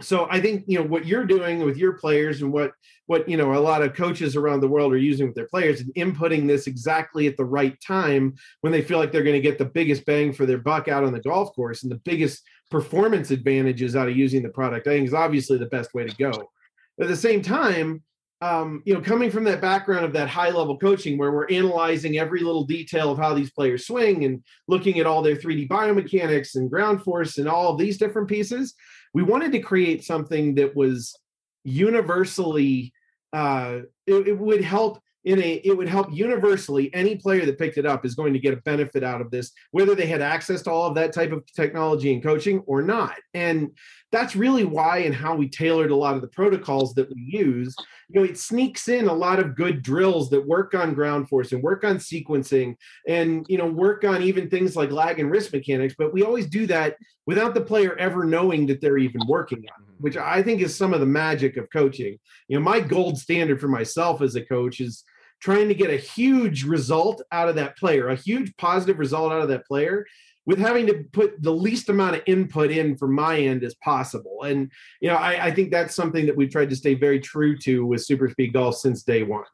so 0.02 0.26
I 0.31 0.41
think 0.41 0.64
you 0.67 0.79
know 0.79 0.85
what 0.85 1.07
you're 1.07 1.25
doing 1.25 1.61
with 1.64 1.76
your 1.76 1.93
players 1.95 2.43
and 2.43 2.52
what 2.52 2.73
what 3.07 3.29
you 3.29 3.37
know 3.37 3.55
a 3.55 3.61
lot 3.61 3.83
of 3.83 3.95
coaches 3.95 4.37
around 4.37 4.61
the 4.61 4.69
world 4.69 4.93
are 4.93 4.99
using 4.99 5.26
with 5.26 5.35
their 5.35 5.49
players 5.49 5.81
and 5.81 5.95
inputting 5.95 6.47
this 6.47 6.67
exactly 6.67 7.26
at 7.26 7.37
the 7.37 7.45
right 7.45 7.81
time 7.81 8.35
when 8.61 8.73
they 8.73 8.83
feel 8.83 8.99
like 8.99 9.12
they're 9.12 9.23
going 9.23 9.41
to 9.41 9.49
get 9.49 9.59
the 9.59 9.64
biggest 9.64 10.05
bang 10.05 10.33
for 10.33 10.45
their 10.47 10.59
buck 10.59 10.88
out 10.88 11.05
on 11.05 11.12
the 11.12 11.21
golf 11.21 11.55
course 11.55 11.83
and 11.83 11.93
the 11.93 12.00
biggest 12.05 12.43
performance 12.71 13.31
advantages 13.31 13.95
out 13.95 14.09
of 14.09 14.17
using 14.17 14.43
the 14.43 14.49
product. 14.49 14.87
I 14.87 14.91
think 14.91 15.07
is 15.07 15.14
obviously 15.14 15.59
the 15.59 15.67
best 15.67 15.95
way 15.95 16.05
to 16.05 16.17
go. 16.17 16.50
But 16.99 17.05
At 17.05 17.11
the 17.11 17.17
same 17.17 17.43
time, 17.43 18.02
um, 18.42 18.82
you 18.84 18.92
know, 18.92 19.00
coming 19.00 19.30
from 19.30 19.44
that 19.44 19.61
background 19.61 20.04
of 20.04 20.12
that 20.14 20.28
high 20.28 20.50
level 20.50 20.76
coaching 20.76 21.16
where 21.16 21.30
we're 21.30 21.46
analyzing 21.46 22.18
every 22.18 22.40
little 22.40 22.64
detail 22.64 23.12
of 23.12 23.18
how 23.18 23.32
these 23.32 23.52
players 23.52 23.87
swing 23.87 24.25
and 24.25 24.42
looking 24.66 24.99
at 24.99 25.06
all 25.06 25.22
their 25.22 25.37
3D 25.37 25.68
biomechanics 25.68 26.56
and 26.56 26.68
ground 26.68 27.04
force 27.04 27.38
and 27.38 27.49
all 27.49 27.76
these 27.76 27.99
different 27.99 28.26
pieces, 28.26 28.75
we 29.14 29.22
wanted 29.22 29.52
to 29.52 29.61
create 29.61 30.02
something 30.02 30.56
that 30.56 30.75
was 30.75 31.16
universally, 31.62 32.92
uh, 33.32 33.78
it, 34.08 34.26
it 34.26 34.38
would 34.38 34.64
help 34.64 35.00
in 35.25 35.41
a 35.41 35.52
it 35.64 35.76
would 35.76 35.88
help 35.88 36.12
universally 36.12 36.93
any 36.95 37.17
player 37.17 37.47
that 37.47 37.59
picked 37.59 37.79
it 37.79 37.87
up 37.87 38.05
is 38.05 38.14
going 38.14 38.33
to 38.33 38.38
get 38.38 38.55
a 38.55 38.62
benefit 38.62 39.05
out 39.05 39.21
of 39.21 39.31
this 39.31 39.52
whether 39.71 39.95
they 39.95 40.07
had 40.07 40.21
access 40.21 40.62
to 40.62 40.71
all 40.71 40.88
of 40.88 40.95
that 40.95 41.12
type 41.12 41.33
of 41.33 41.45
technology 41.55 42.12
and 42.12 42.23
coaching 42.23 42.61
or 42.67 42.83
not. 42.83 43.14
And 43.35 43.71
that's 44.11 44.37
really 44.37 44.64
why 44.64 44.99
and 44.99 45.14
how 45.14 45.35
we 45.35 45.49
tailored 45.49 45.91
a 45.91 45.97
lot 45.97 46.17
of 46.17 46.21
the 46.21 46.29
protocols 46.29 46.93
that 46.95 47.09
we 47.09 47.21
use. 47.21 47.75
You 48.09 48.21
know 48.21 48.26
it 48.26 48.38
sneaks 48.38 48.88
in 48.88 49.09
a 49.09 49.12
lot 49.12 49.38
of 49.38 49.57
good 49.57 49.83
drills 49.83 50.29
that 50.31 50.47
work 50.47 50.75
on 50.75 50.93
ground 50.93 51.29
force 51.29 51.52
and 51.52 51.62
work 51.62 51.85
on 51.85 51.97
sequencing 51.97 52.76
and 53.09 53.47
you 53.49 53.59
know 53.59 53.67
work 53.67 54.05
on 54.05 54.23
even 54.23 54.50
things 54.50 54.76
like 54.76 54.91
lag 54.91 55.19
and 55.19 55.31
wrist 55.31 55.52
mechanics 55.52 55.95
but 55.97 56.12
we 56.12 56.23
always 56.23 56.47
do 56.47 56.67
that 56.67 56.97
without 57.25 57.55
the 57.55 57.61
player 57.61 57.97
ever 57.97 58.25
knowing 58.25 58.67
that 58.67 58.83
they're 58.83 58.99
even 58.99 59.23
working 59.26 59.61
on 59.61 59.83
it 59.83 59.93
mm-hmm. 59.93 60.02
which 60.02 60.19
i 60.19 60.43
think 60.43 60.61
is 60.61 60.76
some 60.76 60.93
of 60.93 61.00
the 61.00 61.07
magic 61.07 61.57
of 61.57 61.71
coaching. 61.71 62.19
You 62.49 62.59
know 62.59 62.64
my 62.64 62.81
gold 62.81 63.19
standard 63.19 63.61
for 63.61 63.69
myself 63.69 64.21
as 64.21 64.35
a 64.35 64.45
coach 64.45 64.81
is 64.81 65.05
trying 65.42 65.68
to 65.68 65.75
get 65.75 65.90
a 65.90 65.96
huge 65.96 66.64
result 66.64 67.20
out 67.32 67.49
of 67.49 67.56
that 67.56 67.76
player 67.76 68.08
a 68.08 68.14
huge 68.14 68.56
positive 68.56 68.99
result 68.99 69.32
out 69.32 69.42
of 69.42 69.49
that 69.49 69.66
player 69.66 70.06
with 70.46 70.58
having 70.58 70.87
to 70.87 71.04
put 71.12 71.40
the 71.42 71.52
least 71.52 71.88
amount 71.88 72.16
of 72.16 72.22
input 72.26 72.70
in 72.70 72.96
from 72.96 73.14
my 73.14 73.38
end 73.38 73.62
as 73.62 73.75
possible. 73.76 74.42
And 74.42 74.70
you 75.00 75.08
know, 75.08 75.16
I, 75.16 75.46
I 75.46 75.50
think 75.52 75.70
that's 75.70 75.94
something 75.94 76.26
that 76.26 76.37
we've 76.37 76.50
tried 76.50 76.70
to 76.70 76.76
stay 76.76 76.94
very 76.94 77.20
true 77.20 77.56
to 77.58 77.87
with 77.87 78.04
super 78.04 78.28
speed 78.28 78.52
golf 78.52 78.76
since 78.76 79.02
day 79.02 79.22
one. 79.22 79.44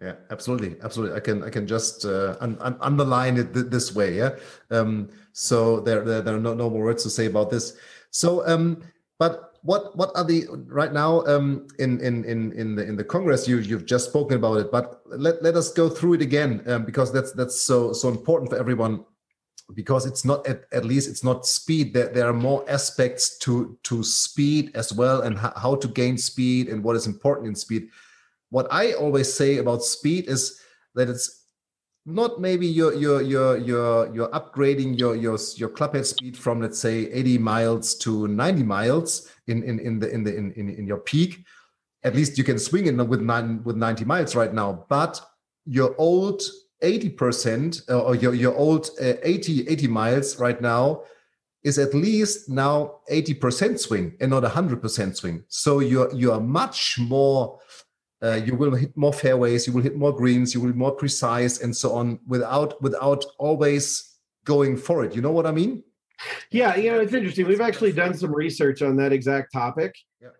Yeah, 0.00 0.14
absolutely, 0.30 0.76
absolutely. 0.82 1.16
I 1.16 1.20
can 1.20 1.42
I 1.42 1.50
can 1.50 1.66
just 1.66 2.04
uh, 2.04 2.36
un, 2.40 2.58
un, 2.60 2.76
underline 2.80 3.38
it 3.38 3.54
th- 3.54 3.66
this 3.66 3.94
way. 3.94 4.14
Yeah. 4.16 4.36
Um, 4.70 5.08
so 5.32 5.80
there, 5.80 6.04
there, 6.04 6.20
there 6.20 6.36
are 6.36 6.40
no, 6.40 6.54
no 6.54 6.68
more 6.68 6.84
words 6.84 7.02
to 7.04 7.10
say 7.10 7.26
about 7.26 7.50
this. 7.50 7.76
So, 8.10 8.46
um, 8.46 8.82
but 9.18 9.55
what 9.66 9.96
what 9.96 10.12
are 10.14 10.24
the 10.24 10.46
right 10.68 10.92
now 10.92 11.26
um, 11.26 11.66
in 11.80 12.00
in 12.00 12.24
in 12.24 12.52
in 12.52 12.76
the 12.76 12.84
in 12.84 12.96
the 12.96 13.04
Congress? 13.04 13.48
You 13.48 13.58
you've 13.58 13.84
just 13.84 14.08
spoken 14.10 14.36
about 14.36 14.58
it, 14.58 14.70
but 14.70 15.02
let 15.06 15.42
let 15.42 15.56
us 15.56 15.72
go 15.72 15.88
through 15.88 16.14
it 16.14 16.22
again 16.22 16.62
um, 16.66 16.84
because 16.84 17.12
that's 17.12 17.32
that's 17.32 17.60
so 17.60 17.92
so 17.92 18.08
important 18.08 18.50
for 18.50 18.58
everyone 18.58 19.04
because 19.74 20.06
it's 20.06 20.24
not 20.24 20.46
at, 20.46 20.62
at 20.72 20.84
least 20.84 21.08
it's 21.08 21.24
not 21.24 21.44
speed 21.44 21.92
there, 21.92 22.08
there 22.08 22.28
are 22.28 22.32
more 22.32 22.64
aspects 22.70 23.38
to 23.38 23.76
to 23.82 24.04
speed 24.04 24.70
as 24.76 24.92
well 24.92 25.22
and 25.22 25.36
how 25.36 25.74
to 25.74 25.88
gain 25.88 26.16
speed 26.16 26.68
and 26.68 26.82
what 26.84 26.94
is 26.94 27.08
important 27.08 27.48
in 27.48 27.54
speed 27.56 27.88
what 28.50 28.68
i 28.70 28.92
always 28.92 29.32
say 29.32 29.58
about 29.58 29.82
speed 29.82 30.28
is 30.28 30.60
that 30.94 31.08
it's 31.08 31.35
not 32.06 32.40
maybe 32.40 32.66
you're 32.66 32.94
you're 32.94 33.20
you're 33.20 33.58
you're, 33.58 34.14
you're 34.14 34.28
upgrading 34.28 34.98
your 34.98 35.14
your 35.16 35.38
your 35.56 35.68
clubhead 35.68 36.06
speed 36.06 36.36
from 36.36 36.60
let's 36.60 36.78
say 36.78 37.10
80 37.10 37.38
miles 37.38 37.94
to 37.96 38.28
90 38.28 38.62
miles 38.62 39.28
in 39.48 39.62
in 39.64 39.80
in 39.80 39.98
the 39.98 40.08
in 40.10 40.24
the 40.24 40.34
in, 40.34 40.52
in, 40.52 40.70
in 40.70 40.86
your 40.86 40.98
peak 40.98 41.44
at 42.04 42.14
least 42.14 42.38
you 42.38 42.44
can 42.44 42.58
swing 42.58 42.86
it 42.86 42.94
with 43.08 43.20
nine 43.20 43.62
with 43.64 43.76
90 43.76 44.04
miles 44.04 44.36
right 44.36 44.54
now 44.54 44.86
but 44.88 45.20
your 45.66 45.94
old 45.98 46.42
80% 46.82 47.88
uh, 47.88 48.00
or 48.00 48.14
your, 48.14 48.34
your 48.34 48.54
old 48.54 48.90
uh, 49.00 49.14
80, 49.22 49.68
80 49.68 49.86
miles 49.88 50.38
right 50.38 50.60
now 50.60 51.02
is 51.64 51.78
at 51.78 51.94
least 51.94 52.48
now 52.48 53.00
80% 53.10 53.78
swing 53.78 54.16
and 54.20 54.30
not 54.30 54.42
100% 54.42 55.16
swing. 55.16 55.44
So 55.48 55.80
you're, 55.80 56.14
you 56.14 56.32
are 56.32 56.40
much 56.40 56.98
more, 56.98 57.58
uh, 58.22 58.40
you 58.44 58.54
will 58.54 58.74
hit 58.74 58.96
more 58.96 59.12
fairways, 59.12 59.66
you 59.66 59.72
will 59.72 59.82
hit 59.82 59.96
more 59.96 60.12
greens, 60.12 60.54
you 60.54 60.60
will 60.60 60.72
be 60.72 60.78
more 60.78 60.92
precise 60.92 61.60
and 61.60 61.76
so 61.76 61.92
on 61.92 62.18
without, 62.26 62.80
without 62.82 63.24
always 63.38 64.18
going 64.44 64.76
for 64.76 65.04
it. 65.04 65.14
You 65.14 65.22
know 65.22 65.32
what 65.32 65.46
I 65.46 65.52
mean? 65.52 65.82
Yeah, 66.50 66.76
you 66.76 66.90
know, 66.90 67.00
it's 67.00 67.12
interesting. 67.12 67.46
We've 67.46 67.60
actually 67.60 67.92
done 67.92 68.14
some 68.14 68.34
research 68.34 68.80
on 68.80 68.96
that 68.96 69.12
exact 69.12 69.52
topic. 69.52 69.94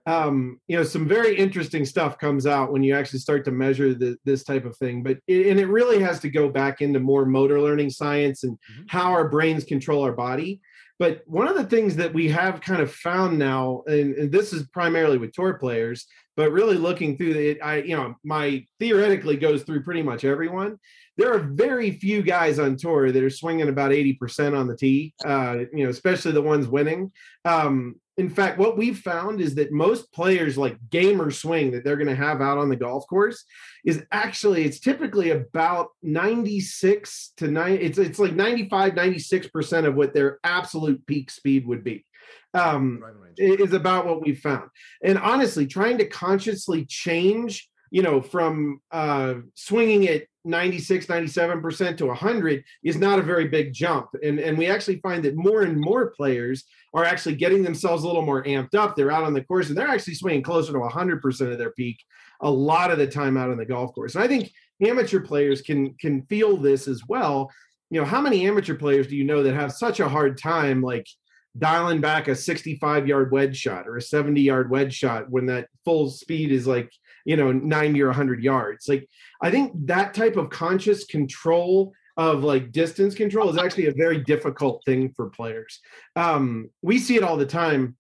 Um, 0.07 0.59
you 0.67 0.77
know, 0.77 0.83
some 0.83 1.07
very 1.07 1.37
interesting 1.37 1.85
stuff 1.85 2.19
comes 2.19 2.47
out 2.47 2.73
when 2.73 2.83
you 2.83 2.95
actually 2.95 3.19
start 3.21 3.45
to 3.45 3.51
measure 3.51 3.95
the, 3.95 4.17
this 4.25 4.43
type 4.43 4.65
of 4.65 4.77
thing. 4.79 5.03
But 5.03 5.19
it, 5.29 5.47
and 5.49 5.61
it 5.61 5.67
really 5.67 6.01
has 6.01 6.19
to 6.21 6.31
go 6.31 6.49
back 6.49 6.81
into 6.81 6.99
more 6.99 7.27
motor 7.27 7.61
learning 7.61 7.91
science 7.91 8.43
and 8.43 8.55
mm-hmm. 8.55 8.85
how 8.89 9.13
our 9.13 9.29
brains 9.29 9.65
control 9.65 10.03
our 10.03 10.13
body. 10.13 10.61
But 10.99 11.23
one 11.27 11.47
of 11.47 11.57
the 11.57 11.65
things 11.65 11.97
that 11.97 12.15
we 12.15 12.29
have 12.29 12.61
kind 12.61 12.81
of 12.81 12.93
found 12.93 13.39
now, 13.39 13.83
and, 13.87 14.15
and 14.15 14.33
this 14.33 14.53
is 14.53 14.67
primarily 14.69 15.19
with 15.19 15.33
tour 15.33 15.55
players, 15.55 16.07
but 16.37 16.53
really 16.53 16.77
looking 16.77 17.17
through 17.17 17.33
it, 17.33 17.59
I 17.63 17.83
you 17.83 17.97
know, 17.97 18.15
my 18.25 18.65
theoretically 18.79 19.37
goes 19.37 19.63
through 19.63 19.85
pretty 19.85 20.03
much 20.03 20.25
everyone 20.25 20.79
there 21.17 21.33
are 21.33 21.39
very 21.39 21.91
few 21.93 22.23
guys 22.23 22.59
on 22.59 22.77
tour 22.77 23.11
that 23.11 23.23
are 23.23 23.31
swinging 23.31 23.69
about 23.69 23.91
80% 23.91 24.59
on 24.59 24.67
the 24.67 24.77
tee, 24.77 25.15
uh, 25.25 25.59
you 25.73 25.85
know, 25.85 25.91
especially 25.91 26.33
the 26.33 26.43
ones 26.43 26.69
winning. 26.69 27.13
Um, 27.45 27.97
in 28.19 28.31
fact, 28.31 28.59
what 28.59 28.79
we've 28.79 28.99
found 28.99 29.41
is 29.41 29.55
that 29.57 29.73
most 29.73 30.11
players 30.13 30.57
like 30.57 30.79
gamer 30.91 31.31
swing 31.31 31.71
that 31.73 31.85
they're 31.85 31.97
going 31.97 32.09
to 32.09 32.15
have 32.15 32.41
out 32.41 32.57
on 32.57 32.71
the 32.71 32.77
golf 32.77 33.07
course 33.09 33.45
is 33.85 34.03
actually 34.11 34.65
it's 34.65 34.81
typically 34.81 35.31
about 35.31 35.89
96 36.03 37.33
to 37.37 37.49
9 37.49 37.73
it's 37.73 37.99
it's 37.99 38.19
like 38.19 38.33
95 38.33 38.95
96% 38.95 39.87
of 39.87 39.95
what 39.95 40.15
their 40.15 40.39
absolute 40.45 41.07
peak 41.07 41.31
speed 41.31 41.67
would 41.67 41.85
be. 41.85 42.05
Um, 42.55 43.05
is 43.37 43.75
about 43.75 44.07
what 44.07 44.23
we've 44.23 44.41
found. 44.41 44.71
And 45.05 45.19
honestly, 45.19 45.67
trying 45.67 45.99
to 45.99 46.09
consciously 46.09 46.87
change 46.87 47.69
you 47.91 48.03
know 48.03 48.21
from 48.21 48.81
uh 48.91 49.35
swinging 49.55 50.05
it 50.05 50.29
96 50.47 51.07
97% 51.07 51.97
to 51.99 52.07
100 52.07 52.65
is 52.85 52.97
not 52.97 53.19
a 53.19 53.23
very 53.23 53.49
big 53.49 53.73
jump. 53.73 54.09
And 54.23 54.39
and 54.39 54.57
we 54.57 54.67
actually 54.69 55.01
find 55.01 55.25
that 55.25 55.37
more 55.37 55.63
and 55.63 55.79
more 55.79 56.11
players 56.11 56.65
are 56.95 57.05
actually 57.05 57.35
getting 57.35 57.63
themselves 57.63 58.05
a 58.05 58.07
little 58.07 58.23
more 58.23 58.45
amped 58.45 58.75
up. 58.75 58.97
They're 58.97 59.11
out 59.11 59.25
on 59.25 59.35
the 59.35 59.45
course 59.45 59.69
and 59.69 59.77
they're 59.77 59.89
actually 59.89 60.15
swinging 60.15 60.43
closer 60.43 60.73
to 60.73 60.79
100% 60.79 61.53
of 61.53 61.59
their 61.59 61.73
peak 61.73 61.99
a 62.41 62.51
lot 62.51 62.91
of 62.91 62.99
the 62.99 63.07
time 63.07 63.37
out 63.37 63.51
on 63.51 63.57
the 63.57 63.67
golf 63.67 63.95
course. 63.95 64.15
And 64.15 64.23
i 64.23 64.29
think 64.29 64.53
amateur 64.81 65.21
players 65.21 65.63
can 65.63 65.95
can 65.95 66.23
feel 66.23 66.57
this 66.57 66.89
as 66.89 67.03
well. 67.09 67.51
You 67.91 68.01
know 68.01 68.07
how 68.07 68.21
many 68.21 68.47
amateur 68.47 68.75
players 68.75 69.09
do 69.09 69.17
you 69.17 69.25
know 69.25 69.43
that 69.43 69.55
have 69.55 69.73
such 69.73 70.01
a 70.01 70.09
hard 70.09 70.39
time 70.39 70.81
like 70.81 71.07
dialing 71.59 72.01
back 72.01 72.29
a 72.29 72.37
65 72.37 73.09
yard 73.09 73.33
wedge 73.33 73.57
shot 73.57 73.89
or 73.89 73.97
a 73.97 74.03
70 74.03 74.41
yard 74.41 74.71
wedge 74.71 74.95
shot 74.95 75.31
when 75.31 75.47
that 75.47 75.69
full 75.85 76.11
speed 76.11 76.53
is 76.53 76.67
like 76.67 76.93
you 77.27 77.37
know 77.37 77.53
90 77.53 78.01
or 78.03 78.07
100 78.07 78.43
yards. 78.43 78.89
Like 78.89 79.09
i 79.43 79.51
think 79.51 79.73
that 79.87 80.15
type 80.15 80.37
of 80.37 80.49
conscious 80.49 81.05
control 81.05 81.93
of 82.17 82.43
like 82.43 82.73
distance 82.73 83.15
control 83.15 83.51
is 83.51 83.59
actually 83.59 83.87
a 83.87 83.93
very 83.93 84.23
difficult 84.25 84.83
thing 84.87 85.13
for 85.15 85.29
players. 85.29 85.81
Um, 86.15 86.71
we 86.81 86.99
see 86.99 87.17
it 87.17 87.23
all 87.23 87.37
the 87.37 87.45
time 87.45 87.97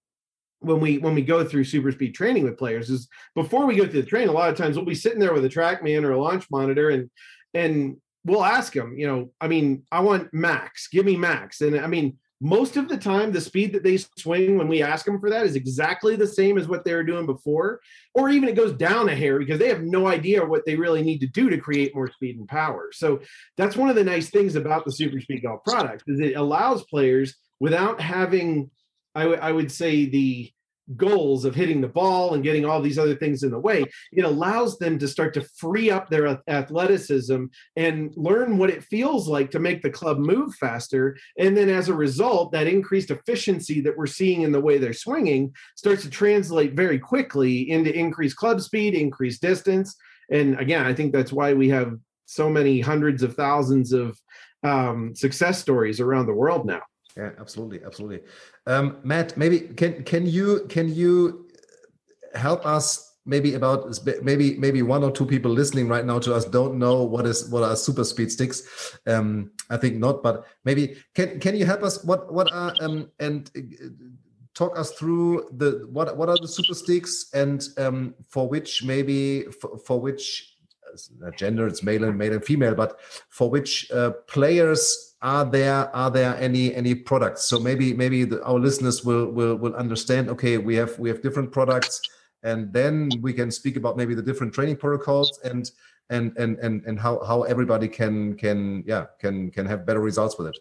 when 0.60 0.80
we 0.80 0.98
when 0.98 1.14
we 1.14 1.22
go 1.22 1.44
through 1.44 1.64
super 1.64 1.92
speed 1.92 2.14
training 2.14 2.44
with 2.44 2.56
players 2.56 2.88
is 2.88 3.08
before 3.34 3.66
we 3.66 3.76
go 3.76 3.86
through 3.86 4.00
the 4.00 4.08
train 4.08 4.28
a 4.28 4.32
lot 4.32 4.48
of 4.48 4.56
times 4.56 4.76
we'll 4.76 4.86
be 4.86 4.94
sitting 4.94 5.18
there 5.18 5.34
with 5.34 5.44
a 5.44 5.48
TrackMan 5.48 6.02
or 6.02 6.12
a 6.12 6.20
launch 6.20 6.46
monitor 6.50 6.88
and 6.90 7.10
and 7.52 7.98
we'll 8.24 8.44
ask 8.44 8.72
them 8.72 8.96
you 8.96 9.06
know 9.06 9.30
i 9.40 9.48
mean 9.48 9.84
i 9.92 10.00
want 10.00 10.32
max. 10.32 10.88
Give 10.88 11.04
me 11.04 11.16
max. 11.16 11.60
And 11.60 11.78
i 11.78 11.86
mean 11.86 12.16
most 12.40 12.76
of 12.76 12.88
the 12.88 12.96
time 12.96 13.32
the 13.32 13.40
speed 13.40 13.72
that 13.72 13.82
they 13.82 13.96
swing 13.96 14.58
when 14.58 14.68
we 14.68 14.82
ask 14.82 15.06
them 15.06 15.18
for 15.18 15.30
that 15.30 15.46
is 15.46 15.56
exactly 15.56 16.16
the 16.16 16.26
same 16.26 16.58
as 16.58 16.68
what 16.68 16.84
they 16.84 16.94
were 16.94 17.02
doing 17.02 17.24
before 17.24 17.80
or 18.14 18.28
even 18.28 18.48
it 18.48 18.54
goes 18.54 18.72
down 18.74 19.08
a 19.08 19.14
hair 19.14 19.38
because 19.38 19.58
they 19.58 19.68
have 19.68 19.82
no 19.82 20.06
idea 20.06 20.44
what 20.44 20.64
they 20.66 20.76
really 20.76 21.02
need 21.02 21.18
to 21.18 21.26
do 21.26 21.48
to 21.48 21.56
create 21.56 21.94
more 21.94 22.10
speed 22.10 22.36
and 22.38 22.46
power. 22.46 22.90
So 22.92 23.20
that's 23.56 23.76
one 23.76 23.88
of 23.88 23.96
the 23.96 24.04
nice 24.04 24.28
things 24.28 24.54
about 24.54 24.84
the 24.84 24.92
super 24.92 25.20
speed 25.20 25.42
golf 25.42 25.64
product 25.64 26.04
is 26.08 26.20
it 26.20 26.36
allows 26.36 26.84
players 26.84 27.34
without 27.58 28.00
having 28.00 28.70
I, 29.14 29.22
w- 29.22 29.40
I 29.40 29.50
would 29.50 29.72
say 29.72 30.04
the 30.04 30.52
goals 30.94 31.44
of 31.44 31.54
hitting 31.54 31.80
the 31.80 31.88
ball 31.88 32.34
and 32.34 32.44
getting 32.44 32.64
all 32.64 32.80
these 32.80 32.98
other 32.98 33.16
things 33.16 33.42
in 33.42 33.50
the 33.50 33.58
way, 33.58 33.84
it 34.12 34.24
allows 34.24 34.78
them 34.78 34.98
to 34.98 35.08
start 35.08 35.34
to 35.34 35.40
free 35.56 35.90
up 35.90 36.08
their 36.08 36.40
athleticism 36.48 37.46
and 37.74 38.12
learn 38.16 38.58
what 38.58 38.70
it 38.70 38.84
feels 38.84 39.28
like 39.28 39.50
to 39.50 39.58
make 39.58 39.82
the 39.82 39.90
club 39.90 40.18
move 40.18 40.54
faster. 40.54 41.16
And 41.38 41.56
then 41.56 41.68
as 41.68 41.88
a 41.88 41.94
result, 41.94 42.52
that 42.52 42.68
increased 42.68 43.10
efficiency 43.10 43.80
that 43.80 43.96
we're 43.96 44.06
seeing 44.06 44.42
in 44.42 44.52
the 44.52 44.60
way 44.60 44.78
they're 44.78 44.92
swinging 44.92 45.52
starts 45.76 46.02
to 46.02 46.10
translate 46.10 46.74
very 46.74 46.98
quickly 46.98 47.70
into 47.70 47.92
increased 47.92 48.36
club 48.36 48.60
speed, 48.60 48.94
increased 48.94 49.42
distance. 49.42 49.96
And 50.30 50.58
again, 50.60 50.84
I 50.84 50.94
think 50.94 51.12
that's 51.12 51.32
why 51.32 51.54
we 51.54 51.68
have 51.70 51.94
so 52.26 52.50
many 52.50 52.80
hundreds 52.80 53.22
of 53.22 53.34
thousands 53.34 53.92
of 53.92 54.18
um, 54.62 55.14
success 55.14 55.58
stories 55.58 56.00
around 56.00 56.26
the 56.26 56.34
world 56.34 56.66
now. 56.66 56.82
Yeah, 57.16 57.30
absolutely, 57.38 57.82
absolutely. 57.84 58.20
Um, 58.66 58.98
Matt, 59.02 59.36
maybe 59.36 59.60
can 59.60 60.04
can 60.04 60.26
you 60.26 60.66
can 60.68 60.94
you 60.94 61.48
help 62.34 62.66
us 62.66 63.16
maybe 63.24 63.54
about 63.54 63.98
maybe 64.22 64.56
maybe 64.58 64.82
one 64.82 65.02
or 65.02 65.10
two 65.10 65.26
people 65.26 65.50
listening 65.50 65.88
right 65.88 66.04
now 66.04 66.18
to 66.18 66.34
us 66.34 66.44
don't 66.44 66.78
know 66.78 67.02
what 67.02 67.26
is 67.26 67.48
what 67.48 67.62
are 67.62 67.74
super 67.76 68.04
speed 68.04 68.30
sticks. 68.30 68.98
Um, 69.06 69.50
I 69.70 69.76
think 69.76 69.96
not, 69.96 70.22
but 70.22 70.46
maybe 70.64 70.96
can 71.14 71.40
can 71.40 71.56
you 71.56 71.66
help 71.66 71.82
us? 71.82 72.04
What 72.04 72.32
what 72.32 72.52
are 72.52 72.74
um, 72.80 73.10
and 73.18 73.50
uh, 73.56 73.88
talk 74.54 74.78
us 74.78 74.92
through 74.92 75.48
the 75.56 75.86
what 75.90 76.16
what 76.16 76.28
are 76.28 76.38
the 76.40 76.48
super 76.48 76.74
sticks 76.74 77.30
and 77.34 77.68
um, 77.78 78.14
for 78.28 78.48
which 78.48 78.84
maybe 78.84 79.42
for, 79.60 79.78
for 79.78 80.00
which 80.00 80.55
uh, 80.55 80.55
gender 81.36 81.66
it's 81.66 81.82
male 81.82 82.04
and 82.04 82.16
male 82.16 82.32
and 82.32 82.44
female, 82.44 82.74
but 82.74 82.98
for 83.28 83.50
which 83.50 83.90
uh, 83.90 84.10
players 84.26 85.14
are 85.22 85.44
there 85.44 85.94
are 85.96 86.10
there 86.10 86.36
any 86.36 86.74
any 86.74 86.94
products 86.94 87.44
so 87.44 87.58
maybe 87.58 87.94
maybe 87.94 88.24
the, 88.24 88.42
our 88.44 88.58
listeners 88.58 89.02
will 89.02 89.26
will 89.32 89.56
will 89.56 89.74
understand 89.74 90.28
okay 90.28 90.58
we 90.58 90.74
have 90.74 90.98
we 90.98 91.08
have 91.08 91.22
different 91.22 91.50
products 91.50 92.02
and 92.42 92.70
then 92.70 93.08
we 93.22 93.32
can 93.32 93.50
speak 93.50 93.76
about 93.76 93.96
maybe 93.96 94.14
the 94.14 94.22
different 94.22 94.52
training 94.52 94.76
protocols 94.76 95.40
and 95.42 95.70
and 96.10 96.36
and 96.36 96.58
and, 96.58 96.84
and 96.84 97.00
how 97.00 97.24
how 97.24 97.42
everybody 97.44 97.88
can 97.88 98.36
can 98.36 98.84
yeah 98.86 99.06
can 99.18 99.50
can 99.50 99.64
have 99.64 99.86
better 99.86 100.00
results 100.00 100.36
with 100.38 100.48
it 100.48 100.58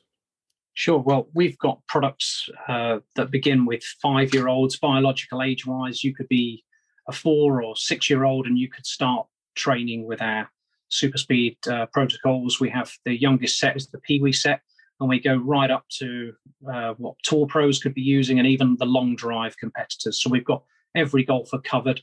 Sure. 0.78 1.00
Well, 1.00 1.30
we've 1.34 1.58
got 1.58 1.80
products 1.88 2.50
uh, 2.68 3.00
that 3.16 3.32
begin 3.32 3.66
with 3.66 3.82
five 4.02 4.34
year 4.34 4.50
olds, 4.50 4.76
biological 4.76 5.42
age 5.42 5.66
wise. 5.66 6.04
You 6.04 6.14
could 6.14 6.28
be 6.28 6.66
a 7.08 7.14
four 7.14 7.64
or 7.64 7.78
six 7.78 8.10
year 8.10 8.26
old 8.26 8.46
and 8.46 8.60
you 8.60 8.70
could 8.70 8.86
start 8.86 9.26
training 9.56 10.06
with 10.06 10.22
our 10.22 10.50
super 10.90 11.18
speed 11.18 11.58
uh, 11.68 11.88
protocols. 11.88 12.60
We 12.60 12.70
have 12.70 12.92
the 13.06 13.20
youngest 13.20 13.60
set 13.60 13.76
is 13.76 13.88
the 13.88 14.00
Pee 14.00 14.22
Wee 14.22 14.32
set, 14.32 14.62
and 15.00 15.10
we 15.10 15.20
go 15.20 15.36
right 15.36 15.72
up 15.72 15.86
to 16.00 16.34
uh, 16.72 16.94
what 16.98 17.16
tour 17.24 17.48
pros 17.48 17.80
could 17.80 17.94
be 17.94 18.02
using, 18.02 18.40
and 18.40 18.48
even 18.48 18.78
the 18.78 18.86
long 18.86 19.16
drive 19.16 19.58
competitors. 19.58 20.22
So 20.22 20.30
we've 20.30 20.46
got 20.46 20.64
every 20.96 21.24
golfer 21.24 21.60
covered. 21.60 22.02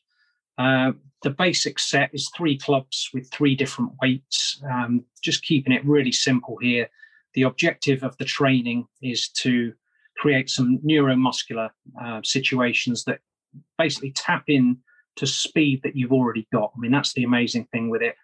Uh, 0.58 0.92
the 1.22 1.30
basic 1.30 1.78
set 1.78 2.10
is 2.12 2.30
three 2.36 2.58
clubs 2.58 3.08
with 3.14 3.30
three 3.30 3.54
different 3.54 3.92
weights, 4.02 4.60
um, 4.70 5.04
just 5.22 5.44
keeping 5.44 5.72
it 5.72 5.84
really 5.84 6.12
simple 6.12 6.58
here. 6.60 6.88
the 7.34 7.42
objective 7.42 8.02
of 8.02 8.16
the 8.18 8.24
training 8.24 8.86
is 9.00 9.28
to 9.28 9.72
create 10.16 10.50
some 10.50 10.78
neuromuscular 10.84 11.70
uh, 12.02 12.20
situations 12.22 13.04
that 13.04 13.20
basically 13.78 14.12
tap 14.12 14.44
in 14.48 14.76
to 15.16 15.26
speed 15.26 15.80
that 15.84 15.96
you've 15.96 16.12
already 16.12 16.46
got. 16.52 16.72
I 16.76 16.80
mean, 16.80 16.92
that's 16.92 17.12
the 17.12 17.24
amazing 17.24 17.66
thing 17.66 17.90
with 17.90 18.02
it. 18.02 18.16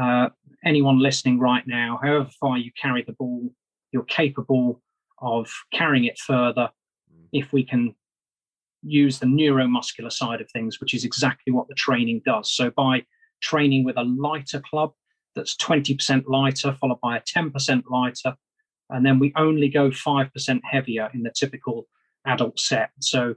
Uh, 0.00 0.30
anyone 0.64 0.98
listening 0.98 1.38
right 1.38 1.66
now, 1.66 1.98
however 2.02 2.30
far 2.40 2.58
you 2.58 2.70
carry 2.80 3.02
the 3.02 3.12
ball, 3.12 3.50
you're 3.92 4.04
capable 4.04 4.82
of 5.20 5.50
carrying 5.72 6.04
it 6.04 6.18
further 6.18 6.70
mm. 7.12 7.26
if 7.32 7.52
we 7.52 7.62
can 7.62 7.94
use 8.82 9.18
the 9.18 9.26
neuromuscular 9.26 10.10
side 10.10 10.40
of 10.40 10.50
things, 10.50 10.80
which 10.80 10.94
is 10.94 11.04
exactly 11.04 11.52
what 11.52 11.68
the 11.68 11.74
training 11.74 12.22
does. 12.24 12.52
So 12.52 12.70
by 12.70 13.04
training 13.40 13.84
with 13.84 13.96
a 13.96 14.04
lighter 14.04 14.60
club 14.60 14.92
that's 15.34 15.56
20% 15.56 16.24
lighter, 16.26 16.76
followed 16.80 17.00
by 17.00 17.16
a 17.16 17.22
10% 17.22 17.82
lighter, 17.90 18.36
and 18.90 19.06
then 19.06 19.18
we 19.18 19.32
only 19.36 19.68
go 19.68 19.90
5% 19.90 20.60
heavier 20.64 21.10
in 21.14 21.22
the 21.22 21.30
typical 21.30 21.88
adult 22.26 22.58
set. 22.58 22.90
So 23.00 23.36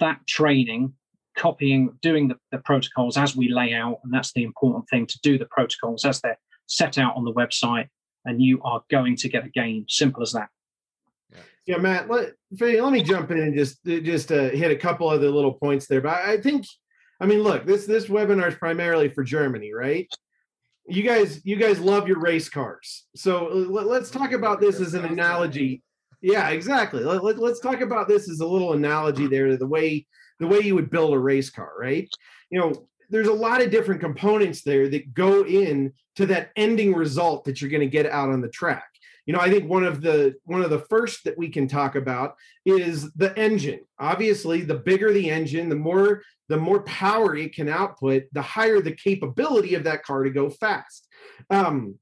that 0.00 0.26
training, 0.26 0.94
copying, 1.38 1.96
doing 2.02 2.28
the, 2.28 2.36
the 2.52 2.58
protocols 2.58 3.16
as 3.16 3.36
we 3.36 3.48
lay 3.48 3.72
out, 3.72 4.00
and 4.04 4.12
that's 4.12 4.32
the 4.32 4.42
important 4.42 4.88
thing 4.90 5.06
to 5.06 5.18
do 5.22 5.38
the 5.38 5.46
protocols 5.46 6.04
as 6.04 6.20
they're 6.20 6.38
set 6.66 6.98
out 6.98 7.16
on 7.16 7.24
the 7.24 7.32
website, 7.32 7.88
and 8.24 8.42
you 8.42 8.60
are 8.62 8.82
going 8.90 9.16
to 9.16 9.28
get 9.28 9.46
a 9.46 9.48
game. 9.48 9.86
Simple 9.88 10.22
as 10.22 10.32
that. 10.32 10.48
Yeah, 11.66 11.76
Matt. 11.76 12.08
Let, 12.08 12.32
let 12.60 12.92
me 12.92 13.02
jump 13.02 13.30
in 13.30 13.38
and 13.38 13.54
just 13.54 13.84
just 13.84 14.32
uh, 14.32 14.48
hit 14.48 14.70
a 14.70 14.76
couple 14.76 15.08
other 15.08 15.30
little 15.30 15.52
points 15.52 15.86
there. 15.86 16.00
But 16.00 16.14
I 16.14 16.38
think, 16.38 16.64
I 17.20 17.26
mean, 17.26 17.40
look, 17.40 17.66
this 17.66 17.86
this 17.86 18.06
webinar 18.06 18.48
is 18.48 18.54
primarily 18.54 19.08
for 19.10 19.22
Germany, 19.22 19.72
right? 19.74 20.08
You 20.86 21.02
guys, 21.02 21.44
you 21.44 21.56
guys 21.56 21.78
love 21.78 22.08
your 22.08 22.18
race 22.18 22.48
cars, 22.48 23.06
so 23.14 23.48
uh, 23.48 23.70
let, 23.70 24.02
us 24.02 24.10
talk 24.10 24.32
about 24.32 24.60
this 24.60 24.80
as 24.80 24.94
an 24.94 25.04
analogy. 25.04 25.82
Yeah, 26.22 26.48
exactly. 26.48 27.04
Let, 27.04 27.22
let, 27.22 27.38
let's 27.38 27.60
talk 27.60 27.82
about 27.82 28.08
this 28.08 28.30
as 28.30 28.40
a 28.40 28.46
little 28.46 28.72
analogy 28.72 29.26
there 29.26 29.54
the 29.58 29.66
way 29.66 30.06
the 30.38 30.46
way 30.46 30.60
you 30.60 30.74
would 30.74 30.90
build 30.90 31.14
a 31.14 31.18
race 31.18 31.50
car, 31.50 31.72
right? 31.78 32.08
You 32.50 32.60
know, 32.60 32.88
there's 33.10 33.28
a 33.28 33.32
lot 33.32 33.62
of 33.62 33.70
different 33.70 34.00
components 34.00 34.62
there 34.62 34.88
that 34.88 35.14
go 35.14 35.44
in 35.44 35.92
to 36.16 36.26
that 36.26 36.50
ending 36.56 36.94
result 36.94 37.44
that 37.44 37.60
you're 37.60 37.70
going 37.70 37.80
to 37.80 37.86
get 37.86 38.06
out 38.06 38.30
on 38.30 38.40
the 38.40 38.48
track. 38.48 38.84
You 39.26 39.34
know 39.34 39.40
i 39.40 39.50
think 39.50 39.68
one 39.68 39.84
of 39.84 40.00
the 40.00 40.36
one 40.44 40.62
of 40.62 40.70
the 40.70 40.86
first 40.88 41.24
that 41.24 41.36
we 41.36 41.50
can 41.50 41.68
talk 41.68 41.96
about 41.96 42.34
is 42.64 43.12
the 43.12 43.38
engine. 43.38 43.80
Obviously 43.98 44.62
the 44.62 44.76
bigger 44.76 45.12
the 45.12 45.28
engine 45.28 45.68
the 45.68 45.76
more 45.76 46.22
the 46.48 46.56
more 46.56 46.82
power 46.84 47.36
it 47.36 47.54
can 47.54 47.68
output 47.68 48.22
the 48.32 48.40
higher 48.40 48.80
the 48.80 48.92
capability 48.92 49.74
of 49.74 49.84
that 49.84 50.02
car 50.02 50.24
to 50.24 50.30
go 50.30 50.48
fast. 50.48 51.06
Um, 51.50 51.96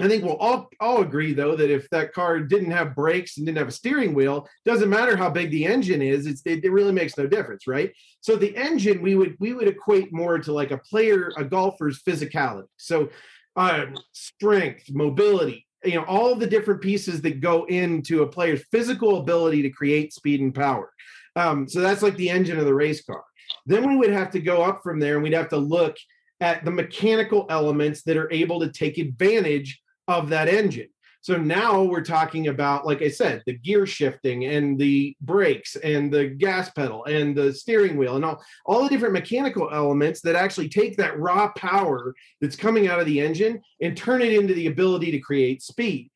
I 0.00 0.06
think 0.06 0.22
we'll 0.22 0.36
all, 0.36 0.68
all 0.80 1.02
agree 1.02 1.32
though 1.32 1.56
that 1.56 1.70
if 1.70 1.90
that 1.90 2.12
car 2.12 2.38
didn't 2.38 2.70
have 2.70 2.94
brakes 2.94 3.36
and 3.36 3.44
didn't 3.46 3.58
have 3.58 3.68
a 3.68 3.72
steering 3.72 4.14
wheel, 4.14 4.48
doesn't 4.64 4.88
matter 4.88 5.16
how 5.16 5.28
big 5.28 5.50
the 5.50 5.66
engine 5.66 6.02
is, 6.02 6.26
it, 6.26 6.40
it 6.44 6.70
really 6.70 6.92
makes 6.92 7.18
no 7.18 7.26
difference, 7.26 7.66
right? 7.66 7.92
So 8.20 8.36
the 8.36 8.56
engine 8.56 9.02
we 9.02 9.16
would 9.16 9.36
we 9.40 9.54
would 9.54 9.68
equate 9.68 10.12
more 10.12 10.38
to 10.38 10.52
like 10.52 10.70
a 10.70 10.78
player, 10.78 11.32
a 11.36 11.44
golfer's 11.44 12.02
physicality. 12.02 12.68
So 12.76 13.08
uh, 13.56 13.86
strength, 14.12 14.84
mobility, 14.90 15.66
you 15.84 15.94
know 15.94 16.04
all 16.04 16.34
the 16.34 16.46
different 16.46 16.80
pieces 16.80 17.22
that 17.22 17.40
go 17.40 17.64
into 17.66 18.22
a 18.22 18.26
player's 18.26 18.64
physical 18.70 19.18
ability 19.18 19.62
to 19.62 19.70
create 19.70 20.12
speed 20.12 20.40
and 20.40 20.54
power 20.54 20.92
um, 21.36 21.68
so 21.68 21.80
that's 21.80 22.02
like 22.02 22.16
the 22.16 22.30
engine 22.30 22.58
of 22.58 22.64
the 22.64 22.74
race 22.74 23.02
car 23.02 23.22
then 23.66 23.88
we 23.88 23.96
would 23.96 24.10
have 24.10 24.30
to 24.30 24.40
go 24.40 24.62
up 24.62 24.82
from 24.82 24.98
there 24.98 25.14
and 25.14 25.22
we'd 25.22 25.32
have 25.32 25.48
to 25.48 25.56
look 25.56 25.96
at 26.40 26.64
the 26.64 26.70
mechanical 26.70 27.46
elements 27.50 28.02
that 28.02 28.16
are 28.16 28.30
able 28.32 28.60
to 28.60 28.70
take 28.70 28.98
advantage 28.98 29.80
of 30.08 30.28
that 30.28 30.48
engine 30.48 30.88
so 31.20 31.36
now 31.36 31.82
we're 31.82 32.04
talking 32.04 32.48
about, 32.48 32.86
like 32.86 33.02
I 33.02 33.08
said, 33.08 33.42
the 33.44 33.52
gear 33.52 33.86
shifting 33.86 34.44
and 34.46 34.78
the 34.78 35.16
brakes 35.20 35.76
and 35.76 36.12
the 36.12 36.28
gas 36.28 36.70
pedal 36.70 37.04
and 37.04 37.36
the 37.36 37.52
steering 37.52 37.96
wheel 37.96 38.16
and 38.16 38.24
all, 38.24 38.42
all 38.66 38.84
the 38.84 38.88
different 38.88 39.14
mechanical 39.14 39.68
elements 39.72 40.20
that 40.22 40.36
actually 40.36 40.68
take 40.68 40.96
that 40.96 41.18
raw 41.18 41.52
power 41.52 42.14
that's 42.40 42.56
coming 42.56 42.88
out 42.88 43.00
of 43.00 43.06
the 43.06 43.20
engine 43.20 43.60
and 43.82 43.96
turn 43.96 44.22
it 44.22 44.32
into 44.32 44.54
the 44.54 44.68
ability 44.68 45.10
to 45.10 45.18
create 45.18 45.60
speed. 45.60 46.10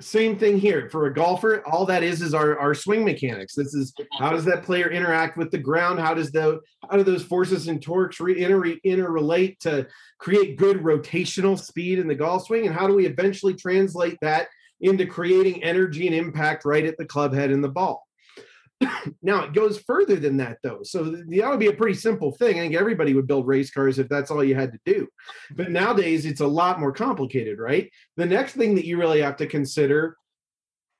Same 0.00 0.38
thing 0.38 0.58
here 0.58 0.88
for 0.90 1.06
a 1.06 1.14
golfer. 1.14 1.62
All 1.66 1.84
that 1.86 2.02
is 2.02 2.22
is 2.22 2.32
our, 2.32 2.58
our 2.58 2.74
swing 2.74 3.04
mechanics. 3.04 3.54
This 3.54 3.74
is 3.74 3.92
how 4.18 4.30
does 4.30 4.44
that 4.46 4.62
player 4.62 4.90
interact 4.90 5.36
with 5.36 5.50
the 5.50 5.58
ground? 5.58 6.00
How 6.00 6.14
does 6.14 6.32
the 6.32 6.60
how 6.90 6.96
do 6.96 7.02
those 7.02 7.22
forces 7.22 7.68
and 7.68 7.82
torques 7.82 8.18
re, 8.18 8.42
inter, 8.42 8.76
interrelate 8.84 9.58
to 9.60 9.86
create 10.18 10.56
good 10.56 10.78
rotational 10.78 11.58
speed 11.58 11.98
in 11.98 12.08
the 12.08 12.14
golf 12.14 12.46
swing? 12.46 12.66
And 12.66 12.74
how 12.74 12.86
do 12.86 12.94
we 12.94 13.06
eventually 13.06 13.54
translate 13.54 14.16
that 14.22 14.48
into 14.80 15.04
creating 15.04 15.62
energy 15.62 16.06
and 16.06 16.16
impact 16.16 16.64
right 16.64 16.86
at 16.86 16.96
the 16.96 17.04
club 17.04 17.34
head 17.34 17.50
and 17.50 17.62
the 17.62 17.68
ball? 17.68 18.06
now 19.22 19.44
it 19.44 19.52
goes 19.52 19.78
further 19.78 20.16
than 20.16 20.36
that 20.38 20.58
though. 20.62 20.80
So 20.82 21.04
that 21.04 21.50
would 21.50 21.60
be 21.60 21.68
a 21.68 21.72
pretty 21.72 21.94
simple 21.94 22.32
thing. 22.32 22.58
I 22.58 22.62
think 22.62 22.74
everybody 22.74 23.14
would 23.14 23.26
build 23.26 23.46
race 23.46 23.70
cars 23.70 23.98
if 23.98 24.08
that's 24.08 24.30
all 24.30 24.44
you 24.44 24.54
had 24.54 24.72
to 24.72 24.80
do. 24.84 25.08
But 25.54 25.70
nowadays 25.70 26.26
it's 26.26 26.40
a 26.40 26.46
lot 26.46 26.80
more 26.80 26.92
complicated 26.92 27.58
right? 27.58 27.90
The 28.16 28.26
next 28.26 28.54
thing 28.54 28.74
that 28.76 28.86
you 28.86 28.98
really 28.98 29.20
have 29.20 29.36
to 29.36 29.46
consider 29.46 30.16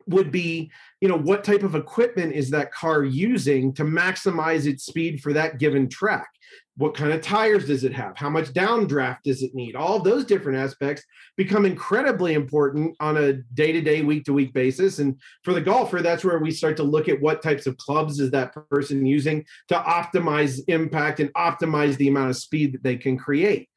would 0.06 0.32
be 0.32 0.70
you 1.00 1.08
know 1.08 1.18
what 1.18 1.44
type 1.44 1.62
of 1.62 1.74
equipment 1.74 2.32
is 2.32 2.50
that 2.50 2.72
car 2.72 3.04
using 3.04 3.72
to 3.74 3.84
maximize 3.84 4.66
its 4.66 4.84
speed 4.84 5.22
for 5.22 5.32
that 5.32 5.58
given 5.58 5.88
track 5.88 6.28
what 6.80 6.94
kind 6.94 7.12
of 7.12 7.20
tires 7.20 7.66
does 7.66 7.84
it 7.84 7.92
have? 7.92 8.16
How 8.16 8.30
much 8.30 8.54
downdraft 8.54 9.18
does 9.24 9.42
it 9.42 9.54
need? 9.54 9.76
All 9.76 9.98
those 9.98 10.24
different 10.24 10.56
aspects 10.56 11.04
become 11.36 11.66
incredibly 11.66 12.32
important 12.32 12.96
on 13.00 13.18
a 13.18 13.34
day-to-day 13.34 14.00
week-to-week 14.00 14.54
basis. 14.54 14.98
And 14.98 15.20
for 15.44 15.52
the 15.52 15.60
golfer 15.60 16.00
that's 16.00 16.24
where 16.24 16.38
we 16.38 16.50
start 16.50 16.78
to 16.78 16.82
look 16.82 17.06
at 17.06 17.20
what 17.20 17.42
types 17.42 17.66
of 17.66 17.76
clubs 17.76 18.18
is 18.18 18.30
that 18.30 18.54
person 18.70 19.04
using 19.04 19.44
to 19.68 19.74
optimize 19.74 20.58
impact 20.68 21.20
and 21.20 21.30
optimize 21.34 21.98
the 21.98 22.08
amount 22.08 22.30
of 22.30 22.36
speed 22.36 22.72
that 22.72 22.82
they 22.82 22.96
can 22.96 23.18
create. 23.18 23.68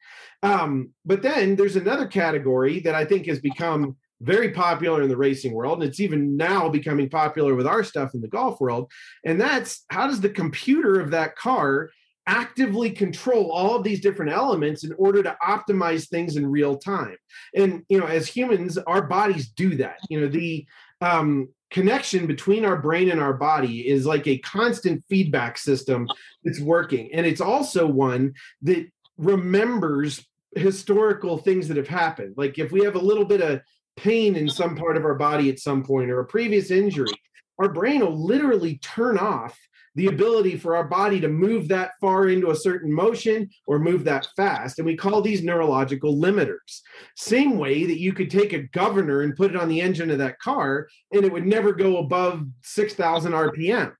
Um, 0.42 0.92
but 1.04 1.20
then 1.20 1.56
there's 1.56 1.76
another 1.76 2.06
category 2.06 2.80
that 2.80 2.94
i 2.94 3.04
think 3.04 3.26
has 3.26 3.40
become 3.40 3.96
very 4.20 4.50
popular 4.50 5.02
in 5.02 5.08
the 5.08 5.16
racing 5.16 5.52
world 5.52 5.82
and 5.82 5.88
it's 5.88 6.00
even 6.00 6.36
now 6.36 6.68
becoming 6.68 7.10
popular 7.10 7.54
with 7.54 7.66
our 7.66 7.84
stuff 7.84 8.14
in 8.14 8.22
the 8.22 8.28
golf 8.28 8.60
world 8.60 8.90
and 9.26 9.38
that's 9.40 9.84
how 9.90 10.06
does 10.06 10.20
the 10.20 10.28
computer 10.28 11.00
of 11.00 11.10
that 11.10 11.36
car 11.36 11.90
actively 12.26 12.90
control 12.90 13.50
all 13.50 13.76
of 13.76 13.84
these 13.84 14.00
different 14.00 14.32
elements 14.32 14.84
in 14.84 14.92
order 14.94 15.22
to 15.22 15.36
optimize 15.42 16.08
things 16.08 16.36
in 16.36 16.46
real 16.46 16.76
time. 16.76 17.16
And 17.54 17.82
you 17.88 17.98
know 17.98 18.06
as 18.06 18.26
humans 18.26 18.78
our 18.78 19.02
bodies 19.02 19.48
do 19.48 19.76
that. 19.76 19.98
You 20.08 20.20
know 20.20 20.28
the 20.28 20.66
um, 21.00 21.48
connection 21.70 22.26
between 22.26 22.64
our 22.64 22.80
brain 22.80 23.10
and 23.10 23.20
our 23.20 23.34
body 23.34 23.88
is 23.88 24.06
like 24.06 24.26
a 24.26 24.38
constant 24.38 25.04
feedback 25.08 25.58
system 25.58 26.08
that's 26.44 26.60
working. 26.60 27.10
And 27.12 27.26
it's 27.26 27.40
also 27.40 27.86
one 27.86 28.34
that 28.62 28.86
remembers 29.18 30.24
historical 30.56 31.36
things 31.36 31.68
that 31.68 31.76
have 31.76 31.88
happened. 31.88 32.34
Like 32.36 32.58
if 32.58 32.72
we 32.72 32.84
have 32.84 32.94
a 32.94 33.00
little 33.00 33.24
bit 33.24 33.40
of 33.40 33.60
pain 33.96 34.36
in 34.36 34.48
some 34.48 34.76
part 34.76 34.96
of 34.96 35.04
our 35.04 35.14
body 35.14 35.50
at 35.50 35.58
some 35.58 35.82
point 35.82 36.10
or 36.10 36.20
a 36.20 36.24
previous 36.24 36.70
injury 36.70 37.12
our 37.58 37.72
brain 37.72 38.00
will 38.00 38.26
literally 38.26 38.78
turn 38.78 39.18
off 39.18 39.58
the 39.94 40.06
ability 40.08 40.56
for 40.56 40.76
our 40.76 40.84
body 40.84 41.20
to 41.20 41.28
move 41.28 41.68
that 41.68 41.92
far 42.00 42.28
into 42.28 42.50
a 42.50 42.56
certain 42.56 42.92
motion 42.92 43.48
or 43.66 43.78
move 43.78 44.04
that 44.04 44.26
fast. 44.36 44.78
And 44.78 44.86
we 44.86 44.96
call 44.96 45.22
these 45.22 45.42
neurological 45.42 46.16
limiters. 46.16 46.80
Same 47.16 47.58
way 47.58 47.86
that 47.86 48.00
you 48.00 48.12
could 48.12 48.30
take 48.30 48.52
a 48.52 48.64
governor 48.68 49.22
and 49.22 49.36
put 49.36 49.50
it 49.50 49.56
on 49.56 49.68
the 49.68 49.80
engine 49.80 50.10
of 50.10 50.18
that 50.18 50.38
car 50.40 50.88
and 51.12 51.24
it 51.24 51.32
would 51.32 51.46
never 51.46 51.72
go 51.72 51.98
above 51.98 52.44
6,000 52.62 53.32
RPMs. 53.32 53.92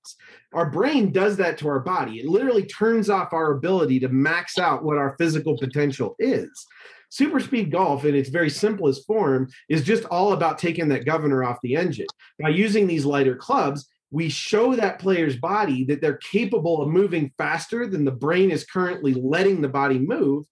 Our 0.53 0.71
brain 0.71 1.13
does 1.13 1.37
that 1.39 1.59
to 1.59 1.69
our 1.69 1.81
body. 1.81 2.21
It 2.21 2.27
literally 2.27 2.65
turns 2.67 3.11
off 3.11 3.33
our 3.33 3.53
ability 3.53 4.01
to 4.01 4.09
max 4.09 4.59
out 4.59 4.85
what 4.85 4.99
our 4.99 5.17
physical 5.19 5.57
potential 5.59 6.15
is. 6.19 6.67
Super 7.15 7.39
speed 7.39 7.71
golf, 7.71 8.05
in 8.05 8.15
its 8.17 8.29
very 8.29 8.51
simplest 8.51 9.07
form, 9.07 9.49
is 9.69 9.85
just 9.85 10.05
all 10.07 10.33
about 10.33 10.59
taking 10.59 10.89
that 10.89 11.05
governor 11.05 11.45
off 11.45 11.59
the 11.63 11.77
engine. 11.77 12.07
By 12.41 12.49
using 12.49 12.89
these 12.89 13.05
lighter 13.05 13.37
clubs, 13.37 13.89
we 14.15 14.29
show 14.29 14.77
that 14.77 15.01
player's 15.01 15.37
body 15.37 15.83
that 15.83 16.01
they're 16.01 16.19
capable 16.19 16.81
of 16.81 16.89
moving 16.89 17.33
faster 17.37 17.89
than 17.89 18.05
the 18.05 18.13
brain 18.13 18.53
is 18.53 18.65
currently 18.65 19.13
letting 19.13 19.61
the 19.61 19.69
body 19.69 19.99
move. 19.99 20.47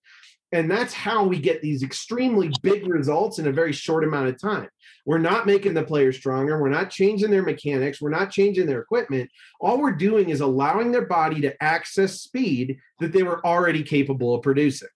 And 0.51 0.68
that's 0.68 0.92
how 0.92 1.25
we 1.25 1.38
get 1.38 1.62
these 1.62 1.85
extremely 1.85 2.51
big 2.62 2.88
results 2.88 3.38
in 3.38 3.46
a 3.46 3.53
very 3.53 3.72
short 3.72 4.03
amount 4.03 4.31
of 4.31 4.40
time. 4.40 4.68
We're 5.07 5.18
not 5.18 5.46
making 5.46 5.75
the 5.75 5.85
player 5.85 6.12
stronger. 6.12 6.61
We're 6.61 6.70
not 6.70 6.90
changing 6.90 7.31
their 7.31 7.44
mechanics. 7.44 8.03
We're 8.03 8.11
not 8.11 8.33
changing 8.33 8.66
their 8.66 8.81
equipment. 8.81 9.31
All 9.61 9.81
we're 9.81 9.92
doing 9.92 10.31
is 10.31 10.40
allowing 10.40 10.90
their 10.90 11.07
body 11.07 11.40
to 11.42 11.62
access 11.62 12.20
speed 12.20 12.79
that 12.98 13.12
they 13.12 13.22
were 13.22 13.46
already 13.46 13.85
capable 13.85 14.35
of 14.35 14.42
producing. 14.42 14.88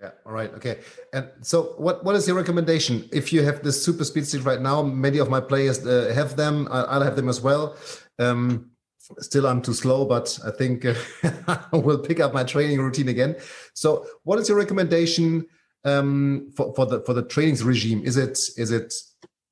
Yeah. 0.00 0.10
All 0.24 0.32
right. 0.32 0.52
Okay. 0.54 0.78
And 1.12 1.28
so, 1.42 1.74
what 1.76 2.04
what 2.04 2.14
is 2.14 2.26
your 2.28 2.36
recommendation 2.36 3.08
if 3.12 3.32
you 3.32 3.42
have 3.42 3.64
this 3.64 3.82
super 3.84 4.04
speed 4.04 4.26
stick 4.26 4.44
right 4.44 4.60
now? 4.60 4.80
Many 4.82 5.18
of 5.18 5.28
my 5.28 5.40
players 5.40 5.84
uh, 5.84 6.12
have 6.14 6.36
them. 6.36 6.68
I, 6.70 6.98
will 6.98 7.04
have 7.04 7.16
them 7.16 7.28
as 7.28 7.40
well. 7.40 7.76
Um, 8.20 8.70
still, 9.18 9.46
I'm 9.48 9.60
too 9.60 9.74
slow, 9.74 10.04
but 10.04 10.38
I 10.46 10.52
think 10.52 10.84
uh, 10.84 10.94
I 11.48 11.76
will 11.76 11.98
pick 11.98 12.20
up 12.20 12.32
my 12.32 12.44
training 12.44 12.78
routine 12.80 13.08
again. 13.08 13.36
So, 13.74 14.06
what 14.22 14.38
is 14.38 14.48
your 14.48 14.56
recommendation 14.56 15.46
um, 15.84 16.52
for 16.56 16.72
for 16.74 16.86
the 16.86 17.00
for 17.00 17.12
the 17.12 17.24
trainings 17.24 17.64
regime? 17.64 18.02
Is 18.04 18.16
it 18.16 18.38
is 18.56 18.70
it 18.70 18.94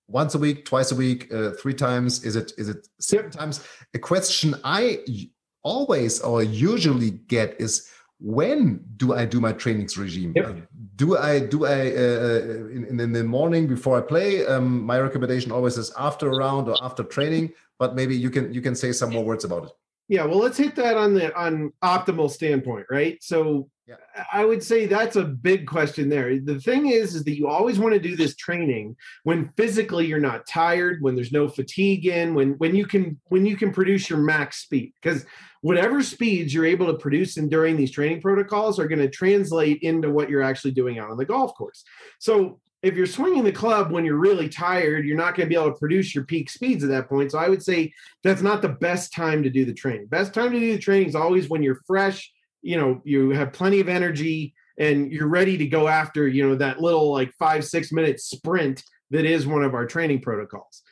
once 0.07 0.37
a 0.37 0.39
week, 0.39 0.65
twice 0.65 0.93
a 0.93 0.97
week, 0.97 1.33
uh, 1.35 1.51
three 1.61 1.75
times? 1.75 2.25
Is 2.25 2.37
it 2.37 2.53
is 2.57 2.69
it 2.69 2.87
seven 3.01 3.33
times? 3.33 3.67
A 3.95 3.99
question 3.99 4.55
I 4.63 5.01
always 5.65 6.21
or 6.21 6.45
usually 6.45 7.11
get 7.11 7.61
is 7.61 7.91
when 8.19 8.85
do 8.97 9.15
I 9.15 9.27
do 9.27 9.41
my 9.41 9.53
trainings 9.53 9.99
regime? 9.99 10.33
Yep. 10.35 10.47
Uh, 10.47 10.53
do 10.97 11.17
I 11.19 11.41
do 11.41 11.67
I 11.67 11.91
uh, 11.91 12.29
uh, 12.29 12.69
in, 12.69 13.01
in 13.01 13.13
the 13.13 13.25
morning 13.25 13.67
before 13.67 13.99
I 13.99 14.01
play? 14.01 14.47
Um, 14.47 14.83
my 14.83 14.99
recommendation 14.99 15.53
always 15.53 15.77
is 15.77 15.93
after 15.99 16.31
a 16.31 16.37
round 16.37 16.69
or 16.69 16.77
after 16.83 17.03
training. 17.03 17.53
But 17.79 17.95
maybe 17.95 18.17
you 18.17 18.31
can 18.31 18.53
you 18.53 18.63
can 18.63 18.75
say 18.75 18.93
some 18.93 19.13
more 19.13 19.25
words 19.25 19.45
about 19.45 19.65
it. 19.65 19.71
Yeah, 20.09 20.25
well, 20.25 20.39
let's 20.39 20.57
hit 20.57 20.77
that 20.77 20.97
on 20.97 21.15
the 21.15 21.37
on 21.37 21.73
optimal 21.83 22.31
standpoint, 22.31 22.87
right? 22.91 23.23
So 23.23 23.69
yeah. 23.87 23.97
I 24.33 24.45
would 24.45 24.63
say 24.63 24.87
that's 24.87 25.17
a 25.17 25.25
big 25.25 25.67
question 25.67 26.09
there. 26.09 26.41
The 26.41 26.61
thing 26.61 26.87
is, 26.87 27.15
is 27.15 27.25
that 27.25 27.37
you 27.37 27.49
always 27.49 27.79
want 27.79 27.95
to 27.95 28.01
do 28.01 28.17
this 28.17 28.35
training 28.35 28.97
when 29.25 29.51
physically 29.57 30.07
you're 30.07 30.19
not 30.19 30.47
tired, 30.47 31.03
when 31.03 31.17
there's 31.17 31.33
no 31.33 31.49
fatigue 31.49 32.07
in, 32.07 32.35
when 32.35 32.53
when 32.53 32.75
you 32.75 32.87
can 32.87 33.21
when 33.27 33.45
you 33.45 33.57
can 33.57 33.73
produce 33.73 34.09
your 34.09 34.21
max 34.21 34.63
speed. 34.63 34.93
Because 35.03 35.27
whatever 35.67 36.01
speeds 36.01 36.55
you're 36.55 36.65
able 36.65 36.87
to 36.87 36.95
produce 36.95 37.39
in 37.39 37.49
during 37.49 37.77
these 37.77 37.91
training 37.91 38.21
protocols 38.21 38.79
are 38.79 38.87
going 38.87 39.01
to 39.01 39.11
translate 39.11 39.83
into 39.83 40.09
what 40.09 40.31
you're 40.31 40.41
actually 40.41 40.71
doing 40.71 41.01
out 41.01 41.11
on 41.11 41.17
the 41.17 41.25
golf 41.25 41.57
course. 41.57 41.83
So 42.21 42.61
if 42.85 42.95
you're 42.95 43.05
swinging 43.05 43.43
the 43.43 43.51
club 43.51 43.91
when 43.91 44.05
you're 44.05 44.15
really 44.15 44.49
tired, 44.49 45.05
you're 45.05 45.17
not 45.17 45.35
going 45.35 45.49
to 45.49 45.53
be 45.53 45.61
able 45.61 45.73
to 45.73 45.79
produce 45.81 46.15
your 46.15 46.23
peak 46.23 46.51
speeds 46.51 46.85
at 46.85 46.91
that 46.91 47.09
point. 47.09 47.33
So 47.33 47.39
I 47.39 47.49
would 47.49 47.65
say 47.65 47.93
that's 48.23 48.43
not 48.43 48.63
the 48.63 48.69
best 48.69 49.13
time 49.13 49.43
to 49.43 49.51
do 49.51 49.65
the 49.65 49.75
training. 49.75 50.07
Best 50.07 50.33
time 50.33 50.53
to 50.53 50.61
do 50.61 50.71
the 50.71 50.79
training 50.79 51.09
is 51.09 51.17
always 51.17 51.49
when 51.49 51.65
you're 51.65 51.81
fresh, 51.85 52.33
you 52.63 52.77
know, 52.77 53.03
you 53.03 53.31
have 53.31 53.53
plenty 53.53 53.81
of 53.81 53.89
energy 53.89 54.55
and 54.79 55.11
you're 55.11 55.27
ready 55.27 55.59
to 55.59 55.67
go 55.67 55.89
after, 55.89 56.29
you 56.29 56.49
know, 56.49 56.55
that 56.55 56.81
little 56.81 57.11
like 57.11 57.33
five, 57.41 57.65
six 57.65 57.91
minute 57.91 58.21
sprint 58.21 58.85
that 59.11 59.25
is 59.25 59.49
one 59.49 59.65
of 59.65 59.75
our 59.75 59.85
training 59.85 60.21
protocols. 60.21 60.83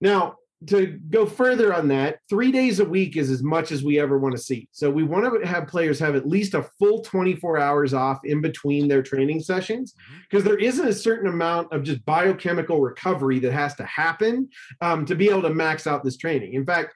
Now, 0.00 0.38
to 0.66 0.98
go 1.10 1.24
further 1.24 1.72
on 1.72 1.86
that, 1.88 2.18
three 2.28 2.50
days 2.50 2.80
a 2.80 2.84
week 2.84 3.16
is 3.16 3.30
as 3.30 3.44
much 3.44 3.70
as 3.70 3.84
we 3.84 4.00
ever 4.00 4.18
want 4.18 4.34
to 4.34 4.42
see. 4.42 4.68
So 4.72 4.90
we 4.90 5.04
want 5.04 5.40
to 5.40 5.46
have 5.46 5.68
players 5.68 6.00
have 6.00 6.16
at 6.16 6.26
least 6.26 6.54
a 6.54 6.68
full 6.78 7.00
24 7.02 7.58
hours 7.58 7.94
off 7.94 8.20
in 8.24 8.40
between 8.40 8.88
their 8.88 9.02
training 9.02 9.40
sessions 9.40 9.94
because 10.28 10.42
mm-hmm. 10.42 10.48
there 10.48 10.58
isn't 10.58 10.88
a 10.88 10.92
certain 10.92 11.28
amount 11.28 11.72
of 11.72 11.84
just 11.84 12.04
biochemical 12.04 12.80
recovery 12.80 13.38
that 13.38 13.52
has 13.52 13.76
to 13.76 13.84
happen 13.84 14.48
um, 14.80 15.06
to 15.06 15.14
be 15.14 15.30
able 15.30 15.42
to 15.42 15.54
max 15.54 15.86
out 15.86 16.02
this 16.02 16.16
training. 16.16 16.54
In 16.54 16.66
fact, 16.66 16.92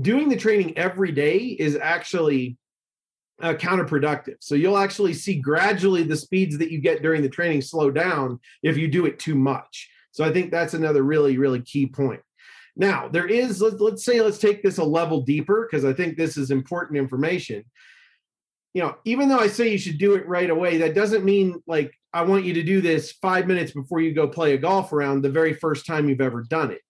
doing 0.00 0.28
the 0.28 0.36
training 0.36 0.76
every 0.78 1.12
day 1.12 1.38
is 1.38 1.76
actually 1.76 2.56
uh, 3.42 3.52
counterproductive. 3.52 4.36
So 4.40 4.54
you'll 4.54 4.78
actually 4.78 5.12
see 5.12 5.34
gradually 5.34 6.02
the 6.02 6.16
speeds 6.16 6.56
that 6.56 6.70
you 6.70 6.80
get 6.80 7.02
during 7.02 7.20
the 7.20 7.28
training 7.28 7.60
slow 7.60 7.90
down 7.90 8.40
if 8.62 8.78
you 8.78 8.88
do 8.88 9.04
it 9.04 9.18
too 9.18 9.34
much. 9.34 9.90
So 10.12 10.24
I 10.24 10.32
think 10.32 10.50
that's 10.50 10.72
another 10.72 11.02
really, 11.02 11.36
really 11.36 11.60
key 11.60 11.86
point. 11.86 12.20
Now, 12.76 13.08
there 13.08 13.26
is, 13.26 13.62
let's, 13.62 13.80
let's 13.80 14.04
say, 14.04 14.20
let's 14.20 14.38
take 14.38 14.62
this 14.62 14.78
a 14.78 14.84
level 14.84 15.22
deeper 15.22 15.66
because 15.68 15.84
I 15.84 15.92
think 15.92 16.16
this 16.16 16.36
is 16.36 16.50
important 16.50 16.98
information. 16.98 17.64
You 18.74 18.82
know, 18.82 18.96
even 19.06 19.30
though 19.30 19.38
I 19.38 19.46
say 19.46 19.72
you 19.72 19.78
should 19.78 19.96
do 19.96 20.14
it 20.14 20.28
right 20.28 20.50
away, 20.50 20.76
that 20.78 20.94
doesn't 20.94 21.24
mean 21.24 21.62
like 21.66 21.92
I 22.16 22.22
want 22.22 22.44
you 22.44 22.54
to 22.54 22.62
do 22.62 22.80
this 22.80 23.12
five 23.12 23.46
minutes 23.46 23.72
before 23.72 24.00
you 24.00 24.14
go 24.14 24.26
play 24.26 24.54
a 24.54 24.58
golf 24.58 24.90
round 24.90 25.22
the 25.22 25.30
very 25.30 25.52
first 25.52 25.84
time 25.84 26.08
you've 26.08 26.22
ever 26.22 26.42
done 26.42 26.70
it. 26.70 26.80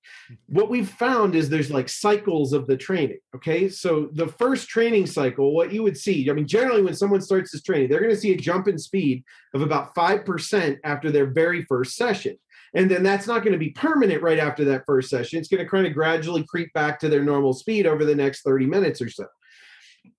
What 0.47 0.71
we've 0.71 0.89
found 0.89 1.35
is 1.35 1.49
there's 1.49 1.71
like 1.71 1.89
cycles 1.89 2.53
of 2.53 2.69
the 2.69 2.77
training. 2.77 3.19
Okay. 3.35 3.69
So 3.69 4.09
the 4.13 4.29
first 4.29 4.69
training 4.69 5.07
cycle, 5.07 5.53
what 5.53 5.73
you 5.73 5.83
would 5.83 5.97
see, 5.97 6.31
I 6.31 6.33
mean, 6.33 6.47
generally 6.47 6.83
when 6.83 6.95
someone 6.95 7.21
starts 7.21 7.51
this 7.51 7.63
training, 7.63 7.89
they're 7.89 8.01
going 8.01 8.15
to 8.15 8.21
see 8.21 8.35
a 8.35 8.37
jump 8.37 8.69
in 8.69 8.79
speed 8.79 9.25
of 9.53 9.63
about 9.63 9.97
5% 9.97 10.79
after 10.85 11.11
their 11.11 11.27
very 11.27 11.65
first 11.65 11.97
session. 11.97 12.37
And 12.77 12.91
then 12.91 13.03
that's 13.03 13.27
not 13.27 13.43
going 13.43 13.55
to 13.55 13.59
be 13.59 13.71
permanent 13.71 14.23
right 14.23 14.39
after 14.39 14.63
that 14.67 14.85
first 14.85 15.09
session. 15.09 15.39
It's 15.39 15.49
going 15.49 15.65
to 15.65 15.69
kind 15.69 15.87
of 15.87 15.95
gradually 15.95 16.45
creep 16.45 16.71
back 16.75 17.01
to 17.01 17.09
their 17.09 17.25
normal 17.25 17.55
speed 17.55 17.87
over 17.87 18.05
the 18.05 18.15
next 18.15 18.43
30 18.43 18.67
minutes 18.67 19.01
or 19.01 19.09
so. 19.09 19.27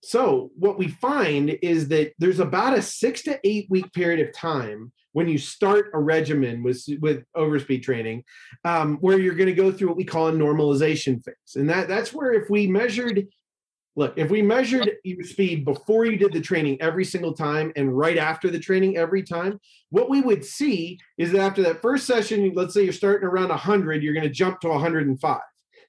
So, 0.01 0.51
what 0.55 0.77
we 0.77 0.87
find 0.89 1.57
is 1.61 1.87
that 1.89 2.13
there's 2.19 2.39
about 2.39 2.77
a 2.77 2.81
six 2.81 3.21
to 3.23 3.39
eight 3.45 3.67
week 3.69 3.93
period 3.93 4.27
of 4.27 4.33
time 4.33 4.91
when 5.13 5.29
you 5.29 5.37
start 5.37 5.91
a 5.93 5.99
regimen 5.99 6.63
with, 6.63 6.83
with 6.99 7.23
overspeed 7.35 7.83
training, 7.83 8.23
um, 8.65 8.97
where 8.97 9.19
you're 9.19 9.35
going 9.35 9.47
to 9.47 9.53
go 9.53 9.71
through 9.71 9.87
what 9.87 9.97
we 9.97 10.03
call 10.03 10.27
a 10.27 10.33
normalization 10.33 11.23
phase. 11.23 11.55
And 11.55 11.69
that, 11.69 11.87
that's 11.87 12.11
where 12.11 12.33
if 12.33 12.49
we 12.49 12.67
measured 12.67 13.27
look, 13.97 14.13
if 14.15 14.29
we 14.29 14.43
measured 14.43 14.91
your 15.03 15.23
speed 15.23 15.65
before 15.65 16.05
you 16.05 16.17
did 16.17 16.31
the 16.31 16.39
training 16.39 16.79
every 16.79 17.03
single 17.03 17.33
time 17.33 17.73
and 17.75 17.97
right 17.97 18.17
after 18.17 18.49
the 18.49 18.59
training 18.59 18.95
every 18.95 19.23
time, 19.23 19.59
what 19.89 20.07
we 20.09 20.21
would 20.21 20.45
see 20.45 20.99
is 21.17 21.31
that 21.31 21.41
after 21.41 21.63
that 21.63 21.81
first 21.81 22.05
session, 22.05 22.53
let's 22.55 22.75
say 22.75 22.83
you're 22.83 22.93
starting 22.93 23.27
around 23.27 23.49
100, 23.49 24.03
you're 24.03 24.13
going 24.13 24.23
to 24.23 24.29
jump 24.29 24.61
to 24.61 24.69
105. 24.69 25.39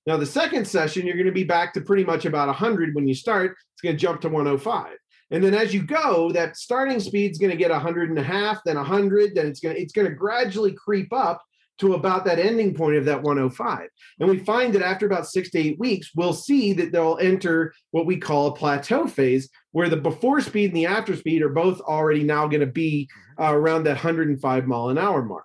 Now, 0.06 0.16
the 0.16 0.24
second 0.24 0.66
session, 0.66 1.06
you're 1.06 1.16
going 1.16 1.26
to 1.26 1.32
be 1.32 1.44
back 1.44 1.74
to 1.74 1.82
pretty 1.82 2.02
much 2.02 2.24
about 2.24 2.48
100 2.48 2.94
when 2.94 3.06
you 3.06 3.14
start. 3.14 3.56
It's 3.74 3.82
going 3.82 3.94
to 3.94 4.00
jump 4.00 4.22
to 4.22 4.28
105. 4.30 4.96
And 5.30 5.44
then 5.44 5.52
as 5.52 5.74
you 5.74 5.82
go, 5.82 6.32
that 6.32 6.56
starting 6.56 7.00
speed 7.00 7.32
is 7.32 7.38
going 7.38 7.50
to 7.50 7.58
get 7.58 7.70
100 7.70 8.08
and 8.08 8.18
a 8.18 8.22
half, 8.22 8.60
then 8.64 8.76
100, 8.76 9.34
then 9.34 9.46
it's 9.46 9.60
going 9.60 9.76
to 9.76 9.82
it's 9.82 9.92
going 9.92 10.08
to 10.08 10.14
gradually 10.14 10.72
creep 10.72 11.12
up 11.12 11.42
to 11.78 11.94
about 11.94 12.24
that 12.24 12.38
ending 12.38 12.74
point 12.74 12.96
of 12.96 13.04
that 13.04 13.22
105. 13.22 13.88
And 14.20 14.28
we 14.28 14.38
find 14.38 14.74
that 14.74 14.82
after 14.82 15.06
about 15.06 15.26
six 15.26 15.50
to 15.50 15.58
eight 15.58 15.78
weeks, 15.78 16.10
we'll 16.14 16.32
see 16.32 16.72
that 16.74 16.92
they'll 16.92 17.18
enter 17.20 17.72
what 17.92 18.06
we 18.06 18.16
call 18.16 18.48
a 18.48 18.54
plateau 18.54 19.06
phase, 19.06 19.48
where 19.72 19.88
the 19.88 19.96
before 19.96 20.40
speed 20.40 20.66
and 20.66 20.76
the 20.76 20.86
after 20.86 21.16
speed 21.16 21.42
are 21.42 21.48
both 21.48 21.80
already 21.80 22.24
now 22.24 22.46
going 22.46 22.60
to 22.60 22.66
be 22.66 23.08
mm-hmm. 23.38 23.42
uh, 23.42 23.52
around 23.52 23.84
that 23.84 23.96
105 23.96 24.66
mile 24.66 24.88
an 24.88 24.98
hour 24.98 25.22
mark. 25.22 25.44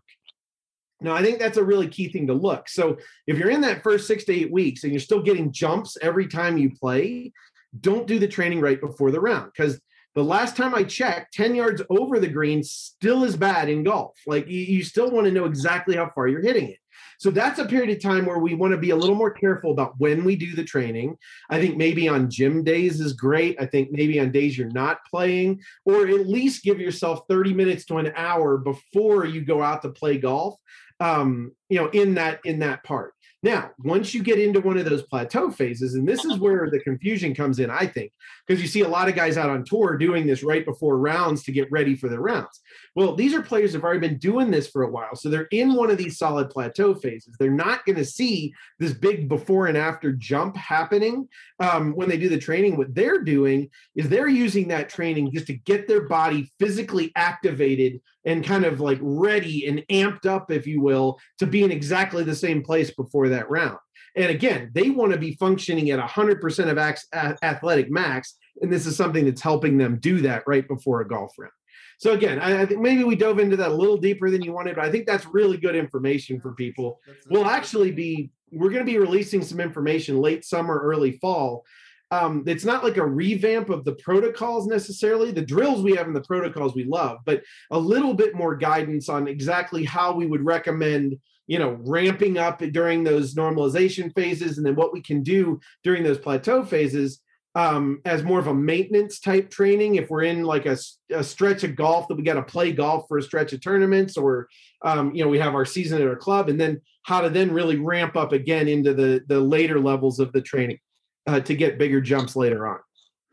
Now, 1.01 1.13
I 1.13 1.21
think 1.21 1.37
that's 1.37 1.57
a 1.57 1.63
really 1.63 1.87
key 1.87 2.07
thing 2.07 2.27
to 2.27 2.33
look. 2.33 2.69
So, 2.69 2.97
if 3.27 3.37
you're 3.37 3.49
in 3.49 3.61
that 3.61 3.83
first 3.83 4.07
six 4.07 4.23
to 4.25 4.33
eight 4.33 4.51
weeks 4.51 4.83
and 4.83 4.93
you're 4.93 5.01
still 5.01 5.21
getting 5.21 5.51
jumps 5.51 5.97
every 6.01 6.27
time 6.27 6.57
you 6.57 6.71
play, 6.71 7.33
don't 7.79 8.07
do 8.07 8.19
the 8.19 8.27
training 8.27 8.61
right 8.61 8.79
before 8.79 9.11
the 9.11 9.19
round 9.19 9.51
because 9.55 9.81
the 10.15 10.23
last 10.23 10.55
time 10.55 10.75
I 10.75 10.83
checked, 10.83 11.33
10 11.33 11.55
yards 11.55 11.81
over 11.89 12.19
the 12.19 12.27
green 12.27 12.63
still 12.63 13.23
is 13.23 13.35
bad 13.35 13.69
in 13.69 13.83
golf. 13.83 14.17
Like 14.27 14.47
you, 14.47 14.59
you 14.59 14.83
still 14.83 15.09
want 15.09 15.25
to 15.25 15.31
know 15.31 15.45
exactly 15.45 15.95
how 15.95 16.11
far 16.13 16.27
you're 16.27 16.41
hitting 16.41 16.69
it. 16.69 16.77
So 17.19 17.31
that's 17.31 17.59
a 17.59 17.65
period 17.65 17.95
of 17.95 18.01
time 18.01 18.25
where 18.25 18.39
we 18.39 18.53
want 18.53 18.71
to 18.71 18.77
be 18.77 18.89
a 18.89 18.95
little 18.95 19.15
more 19.15 19.31
careful 19.31 19.71
about 19.71 19.93
when 19.97 20.23
we 20.23 20.35
do 20.35 20.55
the 20.55 20.63
training. 20.63 21.15
I 21.49 21.59
think 21.59 21.77
maybe 21.77 22.07
on 22.07 22.29
gym 22.29 22.63
days 22.63 22.99
is 22.99 23.13
great. 23.13 23.55
I 23.61 23.65
think 23.65 23.91
maybe 23.91 24.19
on 24.19 24.31
days 24.31 24.57
you're 24.57 24.69
not 24.69 24.99
playing, 25.09 25.61
or 25.85 26.07
at 26.07 26.27
least 26.27 26.63
give 26.63 26.79
yourself 26.79 27.21
30 27.29 27.53
minutes 27.53 27.85
to 27.85 27.97
an 27.97 28.11
hour 28.15 28.57
before 28.57 29.25
you 29.25 29.41
go 29.41 29.61
out 29.61 29.81
to 29.83 29.89
play 29.89 30.17
golf. 30.17 30.59
Um, 30.99 31.53
you 31.69 31.79
know, 31.79 31.89
in 31.89 32.15
that 32.15 32.39
in 32.45 32.59
that 32.59 32.83
part. 32.83 33.13
Now, 33.43 33.71
once 33.79 34.13
you 34.13 34.23
get 34.23 34.39
into 34.39 34.61
one 34.61 34.77
of 34.77 34.85
those 34.85 35.03
plateau 35.03 35.51
phases, 35.51 35.95
and 35.95 36.07
this 36.07 36.23
is 36.23 36.39
where 36.39 36.69
the 36.69 36.79
confusion 36.79 37.35
comes 37.35 37.59
in, 37.59 37.69
I 37.69 37.85
think, 37.85 38.13
because 38.47 38.61
you 38.61 38.69
see 38.69 38.81
a 38.81 38.87
lot 38.87 39.09
of 39.09 39.15
guys 39.15 39.37
out 39.37 39.49
on 39.49 39.65
tour 39.65 39.97
doing 39.97 40.25
this 40.25 40.43
right 40.43 40.65
before 40.65 40.97
rounds 40.97 41.43
to 41.43 41.51
get 41.51 41.69
ready 41.69 41.93
for 41.93 42.07
the 42.07 42.19
rounds. 42.19 42.61
Well, 42.95 43.15
these 43.15 43.33
are 43.33 43.41
players 43.41 43.73
have 43.73 43.83
already 43.83 43.99
been 43.99 44.17
doing 44.17 44.49
this 44.49 44.69
for 44.69 44.83
a 44.83 44.89
while. 44.89 45.15
So 45.15 45.27
they're 45.27 45.49
in 45.51 45.73
one 45.73 45.91
of 45.91 45.97
these 45.97 46.17
solid 46.17 46.49
plateau 46.49 46.95
phases. 46.95 47.35
They're 47.37 47.51
not 47.51 47.85
going 47.85 47.97
to 47.97 48.05
see 48.05 48.53
this 48.79 48.93
big 48.93 49.27
before 49.27 49.67
and 49.67 49.77
after 49.77 50.13
jump 50.13 50.55
happening 50.55 51.27
um, 51.59 51.91
when 51.91 52.07
they 52.07 52.17
do 52.17 52.29
the 52.29 52.37
training. 52.37 52.77
What 52.77 52.95
they're 52.95 53.21
doing 53.21 53.69
is 53.95 54.07
they're 54.07 54.29
using 54.29 54.69
that 54.69 54.87
training 54.87 55.31
just 55.33 55.47
to 55.47 55.53
get 55.53 55.89
their 55.89 56.07
body 56.07 56.49
physically 56.59 57.11
activated 57.17 57.99
and 58.25 58.43
kind 58.43 58.65
of 58.65 58.79
like 58.79 58.99
ready 59.01 59.67
and 59.67 59.83
amped 59.89 60.25
up, 60.25 60.51
if 60.51 60.65
you 60.65 60.81
will, 60.81 61.19
to 61.39 61.45
be 61.45 61.63
in 61.63 61.71
exactly 61.71 62.23
the 62.23 62.35
same 62.35 62.63
place 62.63 62.91
before 62.91 63.29
that 63.29 63.49
round. 63.49 63.77
And 64.15 64.29
again, 64.29 64.71
they 64.73 64.89
want 64.89 65.11
to 65.11 65.17
be 65.17 65.35
functioning 65.35 65.89
at 65.89 65.99
100% 65.99 66.69
of 66.69 67.37
athletic 67.43 67.89
max. 67.89 68.35
And 68.61 68.71
this 68.71 68.85
is 68.85 68.95
something 68.95 69.25
that's 69.25 69.41
helping 69.41 69.77
them 69.77 69.97
do 69.99 70.21
that 70.21 70.43
right 70.45 70.67
before 70.67 71.01
a 71.01 71.07
golf 71.07 71.33
round. 71.37 71.51
So 71.97 72.13
again, 72.13 72.39
I, 72.39 72.61
I, 72.61 72.65
think 72.65 72.81
maybe 72.81 73.03
we 73.03 73.15
dove 73.15 73.39
into 73.39 73.55
that 73.55 73.71
a 73.71 73.73
little 73.73 73.97
deeper 73.97 74.29
than 74.29 74.41
you 74.41 74.51
wanted, 74.51 74.75
but 74.75 74.85
I 74.85 74.91
think 74.91 75.05
that's 75.05 75.25
really 75.27 75.57
good 75.57 75.75
information 75.75 76.39
for 76.39 76.53
people. 76.53 76.99
We'll 77.29 77.45
actually 77.45 77.91
be 77.91 78.29
we're 78.51 78.69
going 78.69 78.85
to 78.85 78.91
be 78.91 78.99
releasing 78.99 79.41
some 79.41 79.59
information 79.59 80.21
late 80.21 80.45
summer, 80.45 80.79
early 80.79 81.13
fall. 81.13 81.65
Um, 82.13 82.43
it's 82.45 82.63
not 82.63 82.83
like 82.83 82.97
a 82.97 83.05
revamp 83.05 83.69
of 83.69 83.85
the 83.85 83.95
protocols 83.95 84.67
necessarily. 84.67 85.31
The 85.31 85.41
drills 85.41 85.81
we 85.81 85.95
have 85.95 86.05
in 86.05 86.13
the 86.13 86.21
protocols 86.21 86.75
we 86.75 86.83
love, 86.83 87.17
but 87.25 87.41
a 87.71 87.79
little 87.79 88.13
bit 88.13 88.35
more 88.35 88.55
guidance 88.55 89.09
on 89.09 89.27
exactly 89.27 89.83
how 89.83 90.13
we 90.13 90.27
would 90.27 90.45
recommend 90.45 91.17
you 91.47 91.59
know 91.59 91.77
ramping 91.81 92.37
up 92.37 92.59
during 92.71 93.03
those 93.03 93.33
normalization 93.33 94.13
phases 94.15 94.57
and 94.57 94.65
then 94.65 94.75
what 94.75 94.93
we 94.93 95.01
can 95.01 95.23
do 95.23 95.59
during 95.83 96.01
those 96.01 96.17
plateau 96.17 96.63
phases 96.63 97.19
um, 97.55 97.99
as 98.05 98.23
more 98.23 98.39
of 98.39 98.47
a 98.47 98.53
maintenance 98.53 99.19
type 99.19 99.49
training 99.49 99.95
if 99.95 100.09
we're 100.09 100.23
in 100.23 100.43
like 100.43 100.65
a, 100.65 100.77
a 101.11 101.21
stretch 101.21 101.65
of 101.65 101.75
golf 101.75 102.07
that 102.07 102.15
we 102.15 102.23
got 102.23 102.35
to 102.35 102.43
play 102.43 102.71
golf 102.71 103.05
for 103.09 103.17
a 103.17 103.21
stretch 103.21 103.51
of 103.51 103.59
tournaments 103.59 104.15
or 104.15 104.47
um, 104.85 105.13
you 105.13 105.21
know 105.21 105.29
we 105.29 105.39
have 105.39 105.53
our 105.53 105.65
season 105.65 106.01
at 106.01 106.07
our 106.07 106.15
club 106.15 106.47
and 106.47 106.61
then 106.61 106.79
how 107.03 107.19
to 107.19 107.29
then 107.29 107.51
really 107.51 107.77
ramp 107.77 108.15
up 108.15 108.31
again 108.31 108.69
into 108.69 108.93
the 108.93 109.21
the 109.27 109.39
later 109.39 109.81
levels 109.81 110.19
of 110.19 110.31
the 110.31 110.41
training 110.41 110.79
uh, 111.27 111.39
to 111.39 111.55
get 111.55 111.77
bigger 111.77 112.01
jumps 112.01 112.35
later 112.35 112.67
on. 112.67 112.79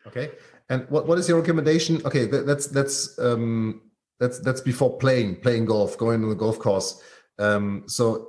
Okay. 0.07 0.31
And 0.69 0.89
what, 0.89 1.07
what 1.07 1.19
is 1.19 1.29
your 1.29 1.41
recommendation? 1.41 2.01
Okay 2.05 2.27
that, 2.27 2.47
that's 2.47 2.67
that's 2.69 3.19
um 3.19 3.83
that's 4.19 4.39
that's 4.41 4.61
before 4.61 4.99
playing 4.99 5.37
playing 5.37 5.65
golf 5.65 5.99
going 5.99 6.21
to 6.21 6.29
the 6.29 6.35
golf 6.35 6.59
course. 6.59 7.03
Um 7.39 7.85
so 7.87 8.29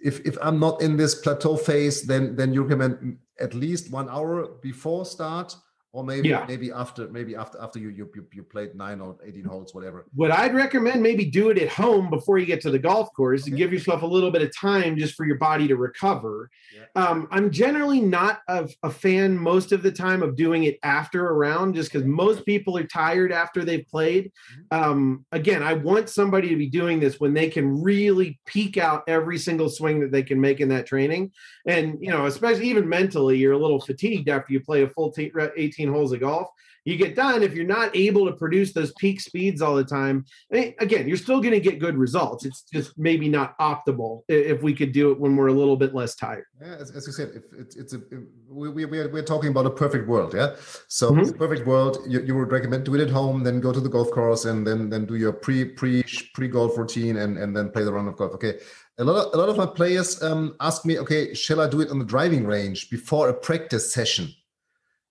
if 0.00 0.20
if 0.26 0.36
I'm 0.42 0.58
not 0.58 0.82
in 0.82 0.96
this 0.96 1.14
plateau 1.14 1.56
phase, 1.56 2.02
then 2.02 2.36
then 2.36 2.52
you 2.52 2.62
recommend 2.62 3.18
at 3.40 3.54
least 3.54 3.92
one 3.92 4.08
hour 4.08 4.48
before 4.62 5.04
start 5.04 5.54
or 5.92 6.04
maybe 6.04 6.28
yeah. 6.28 6.44
maybe 6.46 6.70
after 6.70 7.08
maybe 7.08 7.34
after 7.34 7.58
after 7.60 7.78
you, 7.78 7.88
you 7.88 8.10
you 8.32 8.42
played 8.42 8.74
nine 8.74 9.00
or 9.00 9.16
18 9.24 9.44
holes 9.44 9.74
whatever 9.74 10.04
what 10.14 10.30
i'd 10.30 10.54
recommend 10.54 11.02
maybe 11.02 11.24
do 11.24 11.48
it 11.48 11.58
at 11.58 11.68
home 11.70 12.10
before 12.10 12.36
you 12.38 12.44
get 12.44 12.60
to 12.60 12.70
the 12.70 12.78
golf 12.78 13.08
course 13.14 13.42
okay. 13.42 13.50
and 13.50 13.58
give 13.58 13.72
yourself 13.72 14.02
a 14.02 14.06
little 14.06 14.30
bit 14.30 14.42
of 14.42 14.54
time 14.54 14.98
just 14.98 15.14
for 15.14 15.24
your 15.24 15.38
body 15.38 15.66
to 15.66 15.76
recover 15.76 16.50
yeah. 16.74 17.02
um, 17.02 17.26
i'm 17.30 17.50
generally 17.50 18.00
not 18.00 18.40
a, 18.48 18.68
a, 18.82 18.90
fan 18.90 19.36
most 19.36 19.72
of 19.72 19.82
the 19.82 19.90
time 19.90 20.22
of 20.22 20.36
doing 20.36 20.64
it 20.64 20.78
after 20.82 21.28
a 21.28 21.32
round 21.32 21.74
just 21.74 21.90
because 21.90 22.06
most 22.06 22.44
people 22.44 22.76
are 22.76 22.84
tired 22.84 23.32
after 23.32 23.64
they've 23.64 23.86
played 23.86 24.30
mm-hmm. 24.52 24.90
um, 24.90 25.24
again 25.32 25.62
i 25.62 25.72
want 25.72 26.10
somebody 26.10 26.48
to 26.48 26.56
be 26.56 26.68
doing 26.68 27.00
this 27.00 27.18
when 27.18 27.32
they 27.32 27.48
can 27.48 27.82
really 27.82 28.38
peak 28.44 28.76
out 28.76 29.04
every 29.08 29.38
single 29.38 29.70
swing 29.70 30.00
that 30.00 30.12
they 30.12 30.22
can 30.22 30.38
make 30.38 30.60
in 30.60 30.68
that 30.68 30.86
training 30.86 31.30
and 31.66 31.96
you 32.00 32.10
know 32.10 32.26
especially 32.26 32.68
even 32.68 32.86
mentally 32.86 33.38
you're 33.38 33.52
a 33.52 33.58
little 33.58 33.80
fatigued 33.80 34.28
after 34.28 34.52
you 34.52 34.60
play 34.60 34.82
a 34.82 34.88
full 34.88 35.10
t- 35.10 35.32
18 35.56 35.77
holes 35.86 36.12
of 36.12 36.18
golf. 36.18 36.48
You 36.88 36.96
get 36.96 37.14
done 37.14 37.42
if 37.42 37.52
you're 37.52 37.66
not 37.66 37.94
able 37.94 38.24
to 38.26 38.32
produce 38.32 38.72
those 38.72 38.92
peak 38.94 39.20
speeds 39.20 39.60
all 39.60 39.74
the 39.74 39.84
time. 39.84 40.24
again, 40.50 41.06
you're 41.06 41.18
still 41.18 41.38
going 41.38 41.52
to 41.52 41.60
get 41.60 41.80
good 41.80 41.98
results. 41.98 42.46
It's 42.46 42.62
just 42.62 42.98
maybe 42.98 43.28
not 43.28 43.58
optimal 43.58 44.22
if 44.26 44.62
we 44.62 44.72
could 44.72 44.92
do 44.92 45.10
it 45.10 45.20
when 45.20 45.36
we're 45.36 45.48
a 45.48 45.52
little 45.52 45.76
bit 45.76 45.94
less 45.94 46.14
tired. 46.14 46.44
Yeah, 46.62 46.76
as, 46.76 46.90
as 46.92 47.06
you 47.06 47.12
said, 47.12 47.32
if 47.34 47.42
it's, 47.58 47.76
it's 47.76 47.92
a 47.92 48.00
we, 48.48 48.70
we, 48.70 48.84
we're, 48.86 49.08
we're 49.10 49.22
talking 49.22 49.50
about 49.50 49.66
a 49.66 49.70
perfect 49.70 50.08
world. 50.08 50.32
Yeah, 50.34 50.56
so 50.88 51.10
mm-hmm. 51.10 51.36
perfect 51.36 51.66
world. 51.66 51.98
You, 52.06 52.22
you 52.22 52.34
would 52.34 52.50
recommend 52.50 52.84
do 52.84 52.94
it 52.94 53.02
at 53.02 53.10
home, 53.10 53.44
then 53.44 53.60
go 53.60 53.70
to 53.70 53.80
the 53.80 53.90
golf 53.90 54.10
course, 54.10 54.46
and 54.46 54.66
then 54.66 54.88
then 54.88 55.04
do 55.04 55.16
your 55.16 55.34
pre 55.34 55.66
pre 55.66 56.02
pre 56.32 56.48
golf 56.48 56.78
routine, 56.78 57.18
and 57.18 57.36
and 57.36 57.54
then 57.54 57.70
play 57.70 57.84
the 57.84 57.92
round 57.92 58.08
of 58.08 58.16
golf. 58.16 58.32
Okay, 58.32 58.54
a 58.96 59.04
lot 59.04 59.26
of 59.26 59.34
a 59.34 59.36
lot 59.36 59.50
of 59.50 59.58
my 59.58 59.66
players 59.66 60.22
um, 60.22 60.56
ask 60.60 60.86
me, 60.86 60.98
okay, 61.00 61.34
shall 61.34 61.60
I 61.60 61.68
do 61.68 61.82
it 61.82 61.90
on 61.90 61.98
the 61.98 62.04
driving 62.06 62.46
range 62.46 62.88
before 62.88 63.28
a 63.28 63.34
practice 63.34 63.92
session? 63.92 64.32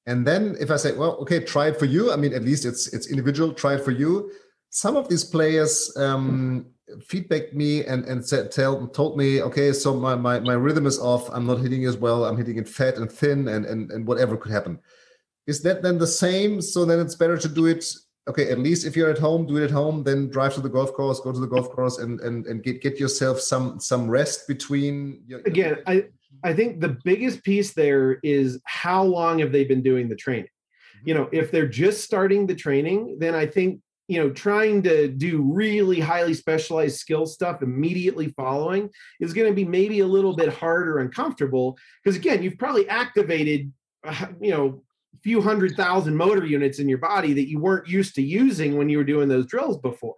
And 0.08 0.26
then 0.26 0.56
if 0.60 0.72
I 0.72 0.78
say, 0.78 0.94
well, 0.94 1.18
okay, 1.18 1.42
try 1.42 1.68
it 1.68 1.78
for 1.78 1.86
you. 1.86 2.12
I 2.14 2.16
mean, 2.16 2.34
at 2.34 2.44
least 2.44 2.66
it's 2.66 2.88
it's 2.94 3.08
individual. 3.08 3.54
Try 3.54 3.76
it 3.76 3.84
for 3.84 3.92
you. 3.92 4.32
Some 4.70 4.96
of 4.96 5.10
these 5.10 5.24
players 5.24 5.96
um, 5.98 6.66
feedback 7.06 7.54
me 7.54 7.84
and 7.86 8.06
and 8.06 8.26
said, 8.26 8.50
tell 8.52 8.88
told 8.88 9.18
me, 9.18 9.42
okay, 9.42 9.74
so 9.74 9.94
my, 9.94 10.16
my 10.16 10.40
my 10.40 10.54
rhythm 10.54 10.86
is 10.86 10.98
off. 10.98 11.30
I'm 11.32 11.46
not 11.46 11.60
hitting 11.60 11.86
as 11.86 11.98
well. 11.98 12.24
I'm 12.24 12.38
hitting 12.38 12.58
it 12.58 12.70
fat 12.70 12.96
and 12.96 13.12
thin, 13.12 13.50
and 13.50 13.66
and 13.66 13.92
and 13.92 14.08
whatever 14.08 14.38
could 14.38 14.52
happen. 14.52 14.80
Is 15.46 15.62
that 15.64 15.84
then 15.84 15.98
the 15.98 16.08
same? 16.08 16.62
So 16.62 16.86
then 16.86 17.00
it's 17.00 17.16
better 17.16 17.38
to 17.38 17.50
do 17.50 17.66
it. 17.66 17.86
Okay, 18.30 18.50
at 18.50 18.60
least 18.60 18.86
if 18.86 18.96
you're 18.96 19.10
at 19.10 19.20
home, 19.20 19.46
do 19.46 19.58
it 19.58 19.64
at 19.64 19.72
home. 19.72 20.04
Then 20.04 20.30
drive 20.30 20.54
to 20.56 20.62
the 20.62 20.70
golf 20.70 20.94
course, 20.94 21.20
go 21.20 21.34
to 21.34 21.40
the 21.40 21.48
golf 21.48 21.70
course, 21.70 21.98
and 21.98 22.22
and 22.22 22.46
and 22.46 22.64
get 22.64 22.82
get 22.82 22.98
yourself 22.98 23.42
some 23.42 23.80
some 23.80 24.10
rest 24.10 24.48
between. 24.48 25.22
Your, 25.28 25.40
Again, 25.40 25.80
I 25.86 26.08
I 26.44 26.54
think 26.54 26.80
the 26.80 26.98
biggest 27.04 27.44
piece 27.44 27.74
there 27.74 28.20
is 28.24 28.60
how 28.66 29.04
long 29.04 29.40
have 29.40 29.52
they 29.52 29.64
been 29.64 29.82
doing 29.82 30.08
the 30.08 30.16
training? 30.16 30.50
You 31.06 31.14
know, 31.14 31.30
if 31.32 31.52
they're 31.52 31.68
just 31.68 32.04
starting 32.04 32.48
the 32.48 32.56
training, 32.56 33.18
then 33.20 33.36
I 33.36 33.46
think, 33.46 33.82
you 34.08 34.20
know, 34.20 34.30
trying 34.30 34.84
to 34.84 35.08
do 35.08 35.42
really 35.42 36.00
highly 36.00 36.34
specialized 36.34 36.98
skill 36.98 37.26
stuff 37.26 37.62
immediately 37.62 38.30
following 38.30 38.90
is 39.20 39.34
going 39.34 39.50
to 39.50 39.56
be 39.56 39.66
maybe 39.66 40.00
a 40.00 40.08
little 40.08 40.36
bit 40.36 40.54
harder 40.54 41.00
and 41.00 41.14
comfortable 41.14 41.78
because 42.04 42.18
again, 42.18 42.42
you've 42.42 42.58
probably 42.58 42.88
activated, 42.90 43.72
uh, 44.04 44.28
you 44.42 44.52
know, 44.52 44.84
a 45.14 45.20
few 45.20 45.42
hundred 45.42 45.76
thousand 45.76 46.16
motor 46.16 46.46
units 46.46 46.80
in 46.80 46.88
your 46.88 47.00
body 47.00 47.34
that 47.34 47.50
you 47.50 47.60
weren't 47.60 47.88
used 47.88 48.16
to 48.16 48.22
using 48.22 48.78
when 48.78 48.90
you 48.90 48.98
were 48.98 49.04
doing 49.04 49.28
those 49.28 49.46
drills 49.46 49.78
before. 49.80 50.16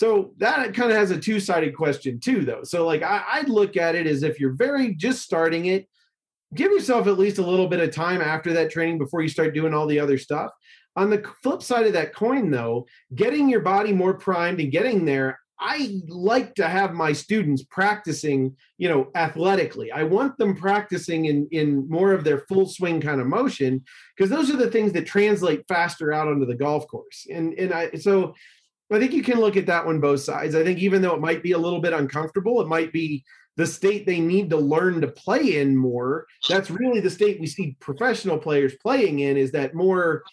So 0.00 0.32
that 0.38 0.72
kind 0.72 0.90
of 0.90 0.96
has 0.96 1.10
a 1.10 1.20
two 1.20 1.38
sided 1.38 1.76
question 1.76 2.20
too, 2.20 2.42
though. 2.46 2.62
So 2.62 2.86
like 2.86 3.02
I, 3.02 3.40
would 3.40 3.50
look 3.50 3.76
at 3.76 3.94
it 3.94 4.06
as 4.06 4.22
if 4.22 4.40
you're 4.40 4.54
very 4.54 4.94
just 4.94 5.20
starting 5.20 5.66
it, 5.66 5.86
give 6.54 6.72
yourself 6.72 7.06
at 7.06 7.18
least 7.18 7.36
a 7.36 7.46
little 7.46 7.68
bit 7.68 7.80
of 7.80 7.94
time 7.94 8.22
after 8.22 8.54
that 8.54 8.70
training 8.70 8.96
before 8.96 9.20
you 9.20 9.28
start 9.28 9.52
doing 9.52 9.74
all 9.74 9.86
the 9.86 10.00
other 10.00 10.16
stuff. 10.16 10.52
On 10.96 11.10
the 11.10 11.22
flip 11.42 11.62
side 11.62 11.86
of 11.86 11.92
that 11.92 12.14
coin, 12.14 12.50
though, 12.50 12.86
getting 13.14 13.50
your 13.50 13.60
body 13.60 13.92
more 13.92 14.14
primed 14.14 14.58
and 14.58 14.72
getting 14.72 15.04
there, 15.04 15.38
I 15.58 16.00
like 16.08 16.54
to 16.54 16.66
have 16.66 16.94
my 16.94 17.12
students 17.12 17.62
practicing, 17.64 18.56
you 18.78 18.88
know, 18.88 19.10
athletically. 19.14 19.92
I 19.92 20.04
want 20.04 20.38
them 20.38 20.56
practicing 20.56 21.26
in 21.26 21.46
in 21.50 21.86
more 21.90 22.14
of 22.14 22.24
their 22.24 22.38
full 22.48 22.64
swing 22.64 23.02
kind 23.02 23.20
of 23.20 23.26
motion 23.26 23.84
because 24.16 24.30
those 24.30 24.50
are 24.50 24.56
the 24.56 24.70
things 24.70 24.92
that 24.94 25.04
translate 25.04 25.68
faster 25.68 26.10
out 26.10 26.28
onto 26.28 26.46
the 26.46 26.54
golf 26.54 26.86
course. 26.88 27.26
And 27.30 27.52
and 27.58 27.74
I 27.74 27.90
so 27.92 28.34
I 28.90 28.98
think 28.98 29.12
you 29.12 29.22
can 29.22 29.40
look 29.40 29.56
at 29.56 29.66
that 29.66 29.86
one 29.86 30.00
both 30.00 30.20
sides. 30.20 30.54
I 30.54 30.64
think 30.64 30.78
even 30.80 31.00
though 31.00 31.14
it 31.14 31.20
might 31.20 31.42
be 31.42 31.52
a 31.52 31.58
little 31.58 31.80
bit 31.80 31.92
uncomfortable, 31.92 32.60
it 32.60 32.68
might 32.68 32.92
be 32.92 33.24
the 33.56 33.66
state 33.66 34.06
they 34.06 34.20
need 34.20 34.50
to 34.50 34.56
learn 34.56 35.00
to 35.00 35.08
play 35.08 35.58
in 35.58 35.76
more. 35.76 36.26
That's 36.48 36.70
really 36.70 37.00
the 37.00 37.10
state 37.10 37.40
we 37.40 37.46
see 37.46 37.76
professional 37.80 38.38
players 38.38 38.74
playing 38.82 39.20
in 39.20 39.36
is 39.36 39.52
that 39.52 39.74
more, 39.74 40.24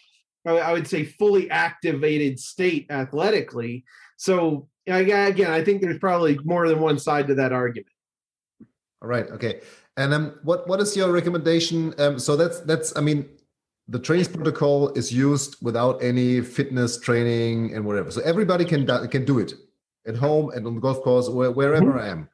I 0.46 0.72
would 0.72 0.88
say, 0.88 1.04
fully 1.04 1.50
activated 1.50 2.40
state 2.40 2.86
athletically. 2.90 3.84
So 4.16 4.68
again, 4.86 5.50
I 5.50 5.62
think 5.62 5.82
there's 5.82 5.98
probably 5.98 6.38
more 6.44 6.68
than 6.68 6.80
one 6.80 6.98
side 6.98 7.28
to 7.28 7.34
that 7.36 7.52
argument. 7.52 7.92
All 9.02 9.08
right. 9.08 9.28
Okay. 9.30 9.60
And 9.96 10.14
um, 10.14 10.38
what 10.42 10.68
what 10.68 10.80
is 10.80 10.96
your 10.96 11.12
recommendation? 11.12 11.94
Um, 11.98 12.18
so 12.18 12.36
that's 12.36 12.60
that's 12.60 12.96
I 12.96 13.00
mean 13.00 13.28
the 13.88 13.98
training 13.98 14.26
protocol 14.26 14.90
is 14.90 15.10
used 15.10 15.56
without 15.62 16.02
any 16.02 16.42
fitness 16.42 17.00
training 17.00 17.74
and 17.74 17.84
whatever. 17.84 18.10
So 18.10 18.20
everybody 18.20 18.64
can 18.64 18.86
can 19.08 19.24
do 19.24 19.38
it 19.38 19.54
at 20.06 20.16
home 20.16 20.50
and 20.50 20.66
on 20.66 20.74
the 20.74 20.80
golf 20.80 21.02
course 21.02 21.28
or 21.28 21.50
wherever 21.50 21.86
mm-hmm. 21.86 21.98
I 21.98 22.08
am. 22.08 22.28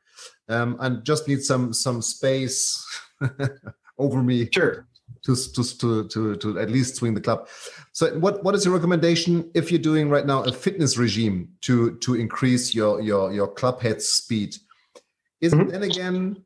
Um, 0.48 0.76
and 0.80 1.04
just 1.04 1.28
need 1.28 1.42
some 1.42 1.72
some 1.72 2.02
space 2.02 2.84
over 3.98 4.22
me. 4.22 4.48
Sure. 4.52 4.86
To, 5.26 5.34
to, 5.34 5.78
to, 5.78 6.08
to, 6.08 6.36
to 6.36 6.58
at 6.58 6.70
least 6.70 6.96
swing 6.96 7.14
the 7.14 7.20
club. 7.20 7.48
So 7.92 8.18
what, 8.18 8.44
what 8.44 8.54
is 8.54 8.66
your 8.66 8.74
recommendation 8.74 9.50
if 9.54 9.70
you're 9.70 9.80
doing 9.80 10.10
right 10.10 10.26
now 10.26 10.42
a 10.42 10.52
fitness 10.52 10.98
regime 10.98 11.48
to 11.62 11.96
to 11.98 12.14
increase 12.14 12.74
your 12.74 13.00
your 13.00 13.32
your 13.32 13.48
club 13.48 13.80
head 13.80 14.02
speed? 14.02 14.56
Is 15.40 15.52
mm-hmm. 15.52 15.68
it 15.68 15.72
then 15.72 15.82
again 15.82 16.44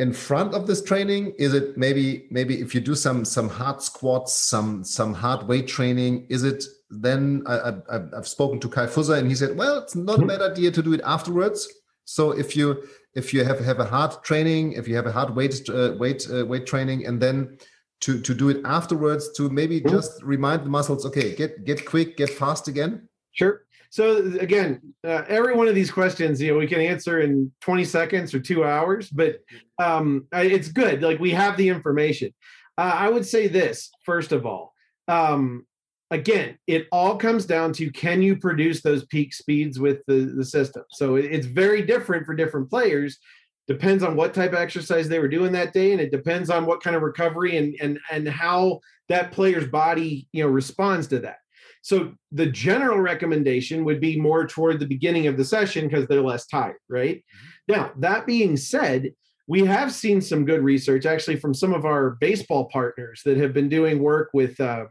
in 0.00 0.14
front 0.14 0.54
of 0.54 0.66
this 0.66 0.82
training? 0.82 1.34
Is 1.38 1.52
it 1.52 1.76
maybe 1.76 2.26
maybe 2.30 2.60
if 2.60 2.74
you 2.74 2.80
do 2.80 2.94
some 2.94 3.24
some 3.24 3.48
hard 3.50 3.82
squats, 3.82 4.34
some 4.34 4.82
some 4.82 5.12
hard 5.12 5.46
weight 5.46 5.68
training? 5.68 6.26
Is 6.30 6.42
it 6.42 6.64
then 6.88 7.42
I, 7.46 7.74
I, 7.94 8.00
have 8.14 8.26
spoken 8.26 8.58
to 8.60 8.68
Kai 8.68 8.86
Fusser 8.86 9.18
and 9.18 9.28
he 9.28 9.34
said, 9.34 9.56
well, 9.56 9.78
it's 9.78 9.94
not 9.94 10.22
a 10.22 10.26
bad 10.26 10.42
idea 10.42 10.70
to 10.72 10.82
do 10.82 10.92
it 10.94 11.02
afterwards. 11.04 11.68
So 12.06 12.32
if 12.32 12.56
you 12.56 12.82
if 13.14 13.34
you 13.34 13.44
have 13.44 13.60
have 13.60 13.78
a 13.78 13.84
hard 13.84 14.12
training, 14.24 14.72
if 14.72 14.88
you 14.88 14.96
have 14.96 15.06
a 15.06 15.12
hard 15.12 15.36
weight 15.36 15.68
uh, 15.68 15.92
weight 15.98 16.26
uh, 16.32 16.46
weight 16.46 16.66
training, 16.66 17.06
and 17.06 17.20
then 17.20 17.58
to 18.00 18.20
to 18.22 18.34
do 18.34 18.48
it 18.48 18.62
afterwards 18.64 19.30
to 19.36 19.50
maybe 19.50 19.82
just 19.82 20.22
remind 20.22 20.64
the 20.64 20.70
muscles, 20.70 21.04
okay, 21.04 21.34
get 21.36 21.64
get 21.66 21.84
quick, 21.84 22.16
get 22.16 22.30
fast 22.30 22.68
again. 22.68 23.06
Sure. 23.32 23.62
So 23.90 24.18
again, 24.38 24.80
uh, 25.04 25.24
every 25.28 25.54
one 25.54 25.66
of 25.66 25.74
these 25.74 25.90
questions, 25.90 26.40
you 26.40 26.52
know, 26.52 26.58
we 26.58 26.68
can 26.68 26.80
answer 26.80 27.20
in 27.20 27.50
20 27.60 27.84
seconds 27.84 28.32
or 28.32 28.38
two 28.38 28.64
hours, 28.64 29.10
but 29.10 29.40
um, 29.80 30.26
it's 30.32 30.68
good. 30.68 31.02
Like 31.02 31.18
we 31.18 31.32
have 31.32 31.56
the 31.56 31.68
information. 31.68 32.32
Uh, 32.78 32.92
I 32.94 33.08
would 33.08 33.26
say 33.26 33.48
this 33.48 33.90
first 34.04 34.30
of 34.32 34.46
all. 34.46 34.72
Um, 35.08 35.66
again, 36.12 36.56
it 36.68 36.86
all 36.92 37.16
comes 37.16 37.46
down 37.46 37.72
to 37.74 37.90
can 37.90 38.22
you 38.22 38.36
produce 38.36 38.80
those 38.80 39.06
peak 39.06 39.34
speeds 39.34 39.80
with 39.80 39.98
the, 40.06 40.32
the 40.36 40.44
system? 40.44 40.84
So 40.90 41.16
it's 41.16 41.46
very 41.46 41.82
different 41.82 42.26
for 42.26 42.34
different 42.34 42.70
players. 42.70 43.18
Depends 43.66 44.02
on 44.02 44.16
what 44.16 44.34
type 44.34 44.52
of 44.52 44.58
exercise 44.58 45.08
they 45.08 45.18
were 45.18 45.28
doing 45.28 45.52
that 45.52 45.72
day, 45.72 45.92
and 45.92 46.00
it 46.00 46.10
depends 46.10 46.48
on 46.50 46.66
what 46.66 46.82
kind 46.82 46.96
of 46.96 47.02
recovery 47.02 47.56
and 47.56 47.76
and 47.80 48.00
and 48.10 48.28
how 48.28 48.80
that 49.08 49.30
player's 49.30 49.68
body 49.68 50.28
you 50.32 50.42
know 50.42 50.48
responds 50.48 51.06
to 51.08 51.20
that. 51.20 51.38
So 51.82 52.12
the 52.32 52.46
general 52.46 52.98
recommendation 52.98 53.84
would 53.84 54.00
be 54.00 54.20
more 54.20 54.46
toward 54.46 54.78
the 54.78 54.86
beginning 54.86 55.26
of 55.26 55.36
the 55.36 55.44
session 55.44 55.88
because 55.88 56.06
they're 56.06 56.22
less 56.22 56.46
tired, 56.46 56.78
right? 56.88 57.16
Mm-hmm. 57.18 57.74
Now, 57.74 57.92
that 57.98 58.26
being 58.26 58.56
said, 58.56 59.12
we 59.46 59.64
have 59.64 59.92
seen 59.92 60.20
some 60.20 60.44
good 60.44 60.62
research 60.62 61.06
actually 61.06 61.36
from 61.36 61.54
some 61.54 61.72
of 61.72 61.84
our 61.84 62.10
baseball 62.20 62.66
partners 62.66 63.22
that 63.24 63.36
have 63.36 63.52
been 63.52 63.68
doing 63.68 64.00
work 64.00 64.30
with 64.32 64.60
uh, 64.60 64.86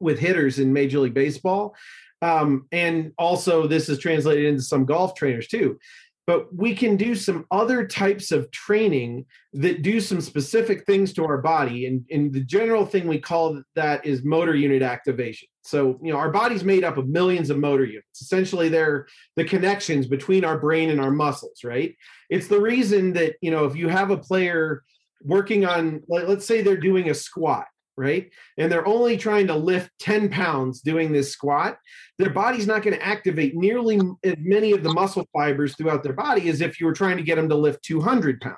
with 0.00 0.18
hitters 0.18 0.58
in 0.58 0.72
Major 0.72 0.98
League 0.98 1.14
Baseball. 1.14 1.74
Um, 2.22 2.66
and 2.72 3.12
also, 3.18 3.66
this 3.66 3.88
is 3.88 3.98
translated 3.98 4.46
into 4.46 4.62
some 4.62 4.86
golf 4.86 5.14
trainers 5.14 5.46
too 5.46 5.78
but 6.26 6.54
we 6.54 6.74
can 6.74 6.96
do 6.96 7.14
some 7.14 7.44
other 7.50 7.86
types 7.86 8.32
of 8.32 8.50
training 8.50 9.26
that 9.52 9.82
do 9.82 10.00
some 10.00 10.20
specific 10.20 10.84
things 10.86 11.12
to 11.12 11.24
our 11.24 11.38
body. 11.38 11.86
And, 11.86 12.04
and 12.10 12.32
the 12.32 12.40
general 12.40 12.86
thing 12.86 13.06
we 13.06 13.18
call 13.18 13.62
that 13.74 14.04
is 14.06 14.24
motor 14.24 14.54
unit 14.54 14.82
activation. 14.82 15.48
So 15.62 15.98
you 16.02 16.12
know 16.12 16.18
our 16.18 16.30
body's 16.30 16.64
made 16.64 16.84
up 16.84 16.98
of 16.98 17.08
millions 17.08 17.50
of 17.50 17.58
motor 17.58 17.84
units. 17.84 18.20
Essentially 18.20 18.68
they're 18.68 19.06
the 19.36 19.44
connections 19.44 20.06
between 20.06 20.44
our 20.44 20.58
brain 20.58 20.90
and 20.90 21.00
our 21.00 21.10
muscles 21.10 21.64
right? 21.64 21.96
It's 22.30 22.48
the 22.48 22.60
reason 22.60 23.12
that 23.14 23.36
you 23.40 23.50
know 23.50 23.64
if 23.64 23.74
you 23.74 23.88
have 23.88 24.10
a 24.10 24.18
player 24.18 24.82
working 25.22 25.64
on 25.64 26.02
like, 26.08 26.28
let's 26.28 26.46
say 26.46 26.60
they're 26.60 26.76
doing 26.76 27.08
a 27.10 27.14
squat 27.14 27.66
right? 27.96 28.30
And 28.58 28.70
they're 28.70 28.86
only 28.86 29.16
trying 29.16 29.46
to 29.48 29.54
lift 29.54 29.90
10 30.00 30.28
pounds 30.28 30.80
doing 30.80 31.12
this 31.12 31.30
squat, 31.30 31.78
their 32.18 32.28
mm-hmm. 32.28 32.34
body's 32.34 32.66
not 32.66 32.82
going 32.82 32.96
to 32.96 33.04
activate 33.04 33.54
nearly 33.54 34.00
as 34.22 34.34
many 34.38 34.72
of 34.72 34.82
the 34.82 34.92
muscle 34.92 35.26
fibers 35.32 35.76
throughout 35.76 36.02
their 36.02 36.12
body 36.12 36.48
as 36.48 36.60
if 36.60 36.80
you 36.80 36.86
were 36.86 36.92
trying 36.92 37.16
to 37.16 37.22
get 37.22 37.36
them 37.36 37.48
to 37.48 37.54
lift 37.54 37.84
200 37.84 38.40
pounds. 38.40 38.56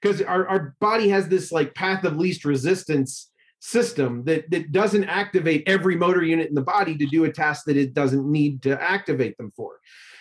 Because 0.00 0.22
our, 0.22 0.46
our 0.46 0.74
body 0.80 1.08
has 1.08 1.28
this 1.28 1.50
like 1.50 1.74
path 1.74 2.04
of 2.04 2.16
least 2.16 2.44
resistance 2.44 3.30
system 3.60 4.24
that, 4.24 4.48
that 4.50 4.70
doesn't 4.70 5.04
activate 5.04 5.64
every 5.66 5.96
motor 5.96 6.22
unit 6.22 6.48
in 6.48 6.54
the 6.54 6.62
body 6.62 6.96
to 6.96 7.06
do 7.06 7.24
a 7.24 7.32
task 7.32 7.64
that 7.66 7.76
it 7.76 7.92
doesn't 7.92 8.30
need 8.30 8.62
to 8.62 8.80
activate 8.80 9.36
them 9.36 9.52
for. 9.56 9.78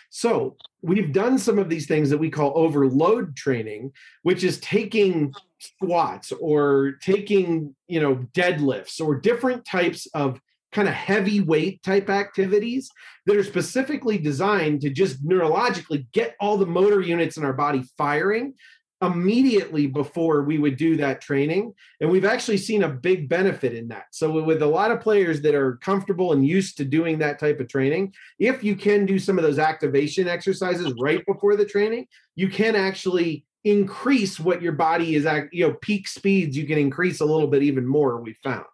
So 0.09 0.57
we've 0.81 1.11
done 1.11 1.37
some 1.37 1.59
of 1.59 1.69
these 1.69 1.87
things 1.87 2.09
that 2.09 2.17
we 2.17 2.29
call 2.29 2.53
overload 2.55 3.35
training, 3.35 3.91
which 4.23 4.43
is 4.43 4.59
taking 4.59 5.33
squats 5.59 6.31
or 6.31 6.93
taking, 7.01 7.75
you 7.87 7.99
know, 7.99 8.15
deadlifts 8.33 9.01
or 9.01 9.15
different 9.15 9.65
types 9.65 10.07
of 10.13 10.39
kind 10.71 10.87
of 10.87 10.93
heavyweight 10.93 11.81
type 11.81 12.09
activities 12.09 12.89
that 13.25 13.37
are 13.37 13.43
specifically 13.43 14.17
designed 14.17 14.81
to 14.81 14.89
just 14.89 15.25
neurologically 15.25 16.05
get 16.11 16.35
all 16.39 16.57
the 16.57 16.65
motor 16.65 17.01
units 17.01 17.37
in 17.37 17.43
our 17.43 17.53
body 17.53 17.83
firing 17.97 18.53
immediately 19.01 19.85
before 19.85 20.41
we 20.41 20.57
would 20.57 20.75
do 20.75 20.97
that 20.97 21.21
training. 21.21 21.73
And 22.01 22.09
we've 22.09 22.25
actually 22.25 22.57
seen 22.57 22.83
a 22.83 22.89
big 22.89 23.29
benefit 23.29 23.75
in 23.75 23.87
that. 23.89 24.05
So 24.11 24.41
with 24.41 24.61
a 24.63 24.67
lot 24.67 24.91
of 24.91 25.01
players 25.01 25.41
that 25.41 25.53
are 25.53 25.75
comfortable 25.77 26.33
and 26.33 26.45
used 26.45 26.77
to 26.77 26.85
doing 26.85 27.19
that 27.19 27.39
type 27.39 27.59
of 27.59 27.67
training 27.67 28.13
if 28.39 28.63
you 28.63 28.75
can 28.75 29.05
do 29.05 29.19
some 29.19 29.37
of 29.37 29.43
those 29.43 29.59
activation 29.59 30.27
exercises 30.27 30.93
right 30.99 31.25
before 31.25 31.55
the 31.55 31.65
training 31.65 32.07
you 32.35 32.49
can 32.49 32.75
actually 32.75 33.45
increase 33.63 34.39
what 34.39 34.61
your 34.61 34.71
body 34.71 35.15
is 35.15 35.25
at 35.25 35.53
you 35.53 35.67
know 35.67 35.75
peak 35.81 36.07
speeds 36.07 36.55
you 36.55 36.65
can 36.65 36.77
increase 36.77 37.19
a 37.19 37.25
little 37.25 37.47
bit 37.47 37.63
even 37.63 37.85
more 37.85 38.21
we 38.21 38.33
found. 38.43 38.65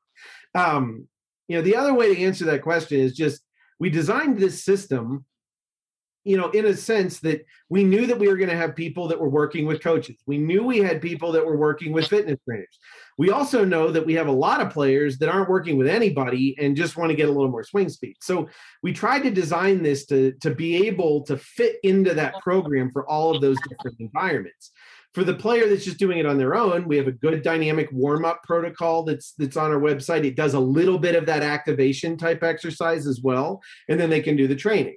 Um 0.56 1.08
you 1.48 1.58
know 1.58 1.64
the 1.64 1.76
other 1.76 1.94
way 1.94 2.14
to 2.14 2.22
answer 2.22 2.46
that 2.46 2.62
question 2.62 3.00
is 3.00 3.14
just 3.16 3.42
we 3.80 3.90
designed 3.90 4.38
this 4.38 4.64
system 4.64 5.26
you 6.24 6.38
know, 6.38 6.50
in 6.52 6.66
a 6.66 6.74
sense 6.74 7.20
that 7.20 7.46
we 7.70 7.84
knew 7.84 8.06
that 8.06 8.18
we 8.18 8.28
were 8.28 8.38
going 8.38 8.50
to 8.50 8.56
have 8.56 8.76
people 8.76 9.08
that 9.10 9.20
were 9.20 9.30
working 9.30 9.66
with 9.66 9.84
coaches. 9.84 10.16
We 10.26 10.38
knew 10.38 10.64
we 10.64 10.80
had 10.80 11.02
people 11.02 11.32
that 11.34 11.46
were 11.46 11.58
working 11.58 11.92
with 11.92 12.08
fitness 12.08 12.40
trainers. 12.48 12.80
We 13.18 13.32
also 13.32 13.66
know 13.66 13.92
that 13.92 14.06
we 14.06 14.14
have 14.14 14.28
a 14.28 14.32
lot 14.32 14.62
of 14.62 14.72
players 14.72 15.18
that 15.20 15.30
aren't 15.30 15.50
working 15.50 15.78
with 15.78 15.88
anybody 15.88 16.56
and 16.60 16.78
just 16.78 16.98
want 16.98 17.10
to 17.10 17.16
get 17.16 17.30
a 17.30 17.32
little 17.32 17.52
more 17.52 17.64
swing 17.64 17.90
speed. 17.90 18.16
So 18.22 18.48
we 18.82 18.94
tried 18.94 19.24
to 19.24 19.32
design 19.32 19.84
this 19.84 20.06
to, 20.08 20.32
to 20.42 20.56
be 20.56 20.88
able 20.88 21.24
to 21.26 21.38
fit 21.38 21.76
into 21.84 22.14
that 22.14 22.36
program 22.42 22.90
for 22.92 23.08
all 23.08 23.36
of 23.36 23.42
those 23.42 23.58
different 23.68 24.00
environments. 24.00 24.72
For 25.14 25.24
the 25.24 25.36
player 25.36 25.70
that's 25.70 25.86
just 25.86 26.00
doing 26.00 26.18
it 26.18 26.26
on 26.26 26.40
their 26.40 26.56
own, 26.56 26.88
we 26.88 26.98
have 26.98 27.06
a 27.06 27.12
good 27.12 27.44
dynamic 27.44 27.90
warm-up 27.92 28.42
protocol 28.42 29.04
that's 29.04 29.34
that's 29.34 29.58
on 29.58 29.70
our 29.70 29.80
website. 29.80 30.26
It 30.26 30.36
does 30.36 30.56
a 30.56 30.60
little 30.60 30.98
bit 30.98 31.16
of 31.16 31.28
that 31.28 31.44
activation 31.44 32.18
type 32.18 32.42
exercise 32.42 33.06
as 33.06 33.22
well, 33.22 33.62
and 33.88 34.00
then 34.00 34.10
they 34.10 34.22
can 34.22 34.36
do 34.36 34.48
the 34.48 34.56
training 34.56 34.96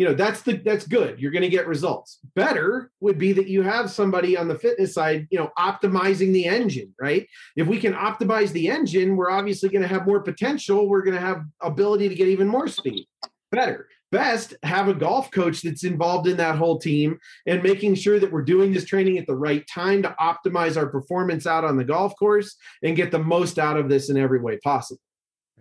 you 0.00 0.06
know 0.06 0.14
that's 0.14 0.40
the 0.40 0.54
that's 0.54 0.86
good. 0.86 1.20
You're 1.20 1.30
going 1.30 1.42
to 1.42 1.50
get 1.50 1.66
results. 1.66 2.20
Better 2.34 2.90
would 3.00 3.18
be 3.18 3.34
that 3.34 3.48
you 3.48 3.60
have 3.60 3.90
somebody 3.90 4.34
on 4.34 4.48
the 4.48 4.58
fitness 4.58 4.94
side 4.94 5.28
you 5.30 5.38
know 5.38 5.50
optimizing 5.58 6.32
the 6.32 6.46
engine 6.46 6.94
right? 6.98 7.28
If 7.54 7.66
we 7.66 7.78
can 7.78 7.92
optimize 7.92 8.50
the 8.52 8.70
engine 8.70 9.14
we're 9.14 9.30
obviously 9.30 9.68
going 9.68 9.82
to 9.82 9.88
have 9.88 10.06
more 10.06 10.22
potential. 10.22 10.88
We're 10.88 11.02
going 11.02 11.16
to 11.16 11.20
have 11.20 11.42
ability 11.60 12.08
to 12.08 12.14
get 12.14 12.28
even 12.28 12.48
more 12.48 12.66
speed. 12.66 13.08
Better. 13.52 13.88
Best 14.10 14.54
have 14.62 14.88
a 14.88 14.94
golf 14.94 15.30
coach 15.32 15.60
that's 15.60 15.84
involved 15.84 16.26
in 16.26 16.38
that 16.38 16.56
whole 16.56 16.78
team 16.78 17.18
and 17.46 17.62
making 17.62 17.94
sure 17.94 18.18
that 18.18 18.32
we're 18.32 18.40
doing 18.40 18.72
this 18.72 18.86
training 18.86 19.18
at 19.18 19.26
the 19.26 19.36
right 19.36 19.66
time 19.68 20.00
to 20.02 20.16
optimize 20.18 20.78
our 20.78 20.86
performance 20.86 21.46
out 21.46 21.62
on 21.62 21.76
the 21.76 21.84
golf 21.84 22.14
course 22.18 22.56
and 22.82 22.96
get 22.96 23.10
the 23.10 23.18
most 23.18 23.58
out 23.58 23.76
of 23.76 23.90
this 23.90 24.08
in 24.08 24.16
every 24.16 24.40
way 24.40 24.56
possible. 24.64 25.02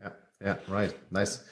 Yeah 0.01 0.11
yeah 0.41 0.55
right. 0.69 0.95
Nice 1.11 1.43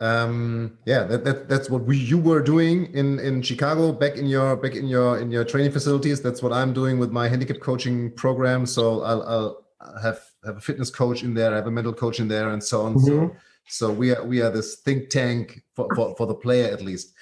um, 0.00 0.78
yeah, 0.84 1.02
that, 1.04 1.24
that 1.24 1.48
that's 1.48 1.68
what 1.68 1.82
we 1.84 1.96
you 1.96 2.18
were 2.18 2.40
doing 2.40 2.86
in 2.94 3.18
in 3.18 3.42
Chicago 3.42 3.92
back 3.92 4.16
in 4.16 4.26
your 4.26 4.56
back 4.56 4.74
in 4.74 4.86
your 4.86 5.18
in 5.18 5.30
your 5.30 5.44
training 5.44 5.72
facilities. 5.72 6.20
That's 6.22 6.42
what 6.42 6.52
I'm 6.52 6.72
doing 6.72 6.98
with 6.98 7.10
my 7.10 7.28
handicap 7.28 7.60
coaching 7.60 8.12
program. 8.12 8.64
So 8.64 9.02
I'll, 9.02 9.22
I'll 9.22 10.00
have 10.00 10.20
have 10.44 10.56
a 10.56 10.60
fitness 10.60 10.90
coach 10.90 11.22
in 11.22 11.34
there, 11.34 11.52
I 11.52 11.56
have 11.56 11.66
a 11.66 11.70
mental 11.70 11.92
coach 11.92 12.20
in 12.20 12.28
there, 12.28 12.50
and 12.50 12.62
so 12.62 12.82
on. 12.82 12.94
Mm-hmm. 12.94 13.06
So 13.06 13.36
so 13.68 13.92
we 13.92 14.14
are 14.14 14.24
we 14.24 14.40
are 14.40 14.50
this 14.50 14.76
think 14.76 15.10
tank 15.10 15.62
for 15.74 15.88
for, 15.96 16.14
for 16.16 16.26
the 16.26 16.34
player 16.34 16.72
at 16.72 16.80
least. 16.80 17.14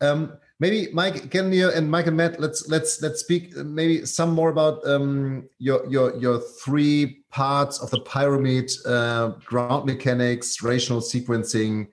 Um, 0.00 0.38
maybe 0.60 0.88
Mike, 0.92 1.30
can 1.30 1.52
you 1.52 1.70
and 1.70 1.90
Mike 1.90 2.06
and 2.06 2.16
Matt, 2.16 2.40
let's 2.40 2.68
let's 2.68 3.02
let's 3.02 3.20
speak 3.20 3.56
maybe 3.56 4.06
some 4.06 4.32
more 4.32 4.50
about 4.50 4.86
um, 4.86 5.48
your 5.58 5.84
your 5.86 6.16
your 6.16 6.38
three 6.38 7.24
parts 7.30 7.80
of 7.80 7.90
the 7.90 8.00
pyramid: 8.00 8.70
uh, 8.86 9.28
ground 9.44 9.84
mechanics, 9.84 10.58
rotational 10.58 11.02
sequencing, 11.02 11.88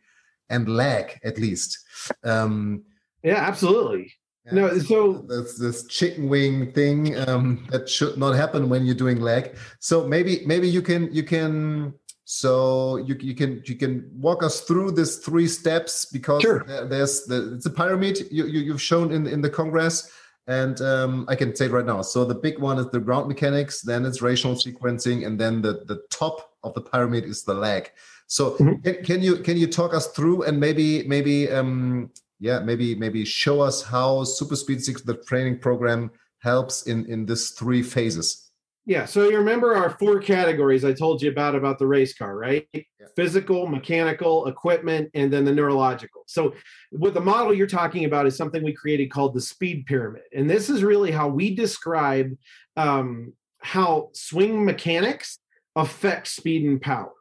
and 0.49 0.67
lag 0.69 1.19
at 1.23 1.37
least. 1.37 1.79
Um, 2.23 2.83
yeah, 3.23 3.37
absolutely. 3.37 4.13
no, 4.51 4.77
so 4.79 5.25
that's 5.27 5.59
this 5.59 5.85
chicken 5.87 6.29
wing 6.29 6.71
thing 6.71 7.17
um, 7.27 7.67
that 7.69 7.89
should 7.89 8.17
not 8.17 8.35
happen 8.35 8.69
when 8.69 8.85
you're 8.85 8.95
doing 8.95 9.19
lag. 9.19 9.57
So 9.79 10.07
maybe 10.07 10.43
maybe 10.45 10.69
you 10.69 10.81
can 10.81 11.13
you 11.13 11.23
can 11.23 11.93
so 12.23 12.97
you 12.97 13.15
you 13.19 13.35
can 13.35 13.61
you 13.65 13.75
can 13.75 14.09
walk 14.13 14.43
us 14.43 14.61
through 14.61 14.91
this 14.91 15.17
three 15.17 15.47
steps 15.47 16.05
because 16.05 16.41
sure. 16.41 16.63
there's 16.89 17.25
the, 17.25 17.55
it's 17.55 17.65
a 17.65 17.69
pyramid 17.69 18.19
you, 18.31 18.45
you 18.45 18.71
have 18.71 18.81
shown 18.81 19.11
in 19.11 19.27
in 19.27 19.41
the 19.41 19.49
congress 19.49 20.11
and 20.47 20.79
um, 20.81 21.25
I 21.27 21.35
can 21.35 21.55
say 21.55 21.65
it 21.65 21.71
right 21.71 21.85
now. 21.85 22.01
So 22.01 22.23
the 22.23 22.35
big 22.35 22.57
one 22.59 22.79
is 22.79 22.87
the 22.87 22.99
ground 22.99 23.27
mechanics, 23.27 23.81
then 23.81 24.05
it's 24.05 24.21
rotational 24.21 24.55
sequencing, 24.55 25.27
and 25.27 25.39
then 25.39 25.61
the 25.61 25.83
the 25.85 26.01
top 26.09 26.53
of 26.63 26.73
the 26.73 26.81
pyramid 26.81 27.25
is 27.25 27.43
the 27.43 27.53
lag. 27.53 27.91
So 28.27 28.51
mm-hmm. 28.51 28.81
can, 28.81 29.03
can, 29.03 29.21
you 29.21 29.37
can 29.37 29.57
you 29.57 29.67
talk 29.67 29.93
us 29.93 30.07
through 30.07 30.43
and 30.43 30.59
maybe 30.59 31.07
maybe 31.07 31.49
um, 31.49 32.11
yeah 32.39 32.59
maybe 32.59 32.93
maybe 32.93 33.23
show 33.25 33.61
us 33.61 33.81
how 33.81 34.25
Super 34.25 34.55
Speed 34.55 34.83
Sticks 34.83 35.01
the 35.01 35.15
training 35.15 35.59
program 35.59 36.11
helps 36.39 36.87
in 36.87 37.05
in 37.05 37.25
this 37.25 37.51
three 37.51 37.81
phases. 37.81 38.51
Yeah, 38.85 39.03
so 39.03 39.29
you 39.29 39.37
remember 39.37 39.75
our 39.75 39.89
four 39.89 40.19
categories 40.19 40.85
I 40.85 40.93
told 40.93 41.21
you 41.21 41.29
about 41.29 41.55
about 41.55 41.79
the 41.79 41.87
race 41.87 42.13
car, 42.13 42.37
right? 42.37 42.67
Yeah. 42.73 42.81
Physical, 43.15 43.67
mechanical, 43.67 44.47
equipment, 44.47 45.09
and 45.13 45.31
then 45.31 45.43
the 45.43 45.51
neurological. 45.51 46.23
So 46.27 46.53
what 46.91 47.13
the 47.13 47.21
model 47.21 47.53
you're 47.53 47.67
talking 47.67 48.05
about 48.05 48.27
is 48.27 48.37
something 48.37 48.63
we 48.63 48.73
created 48.73 49.11
called 49.11 49.33
the 49.33 49.41
speed 49.41 49.85
pyramid, 49.87 50.23
and 50.33 50.49
this 50.49 50.69
is 50.69 50.83
really 50.83 51.11
how 51.11 51.29
we 51.29 51.55
describe 51.55 52.31
um, 52.75 53.33
how 53.59 54.09
swing 54.13 54.65
mechanics 54.65 55.39
affect 55.75 56.27
speed 56.27 56.65
and 56.65 56.81
power 56.81 57.11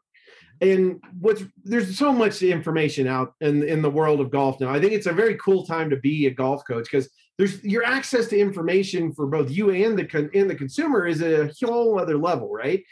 and 0.61 1.01
what's 1.21 1.42
there's 1.64 1.99
so 1.99 2.12
much 2.12 2.42
information 2.42 3.07
out 3.07 3.35
in 3.40 3.62
in 3.62 3.83
the 3.83 3.90
world 3.90 4.21
of 4.21 4.31
golf 4.31 4.61
now. 4.61 4.71
I 4.71 4.81
think 4.81 4.92
it's 4.92 5.07
a 5.07 5.12
very 5.12 5.37
cool 5.37 5.66
time 5.66 5.90
to 5.90 5.97
be 5.97 6.27
a 6.27 6.31
golf 6.31 6.62
coach 6.66 6.85
because 6.85 7.09
there's 7.38 7.62
your 7.62 7.85
access 7.85 8.29
to 8.29 8.38
information 8.38 9.12
for 9.12 9.27
both 9.27 9.51
you 9.51 9.71
and 9.71 9.99
the 9.99 10.31
and 10.35 10.49
the 10.49 10.55
consumer 10.55 11.07
is 11.07 11.23
a 11.23 11.51
whole 11.62 11.99
other 11.99 12.16
level, 12.16 12.51
right? 12.51 12.83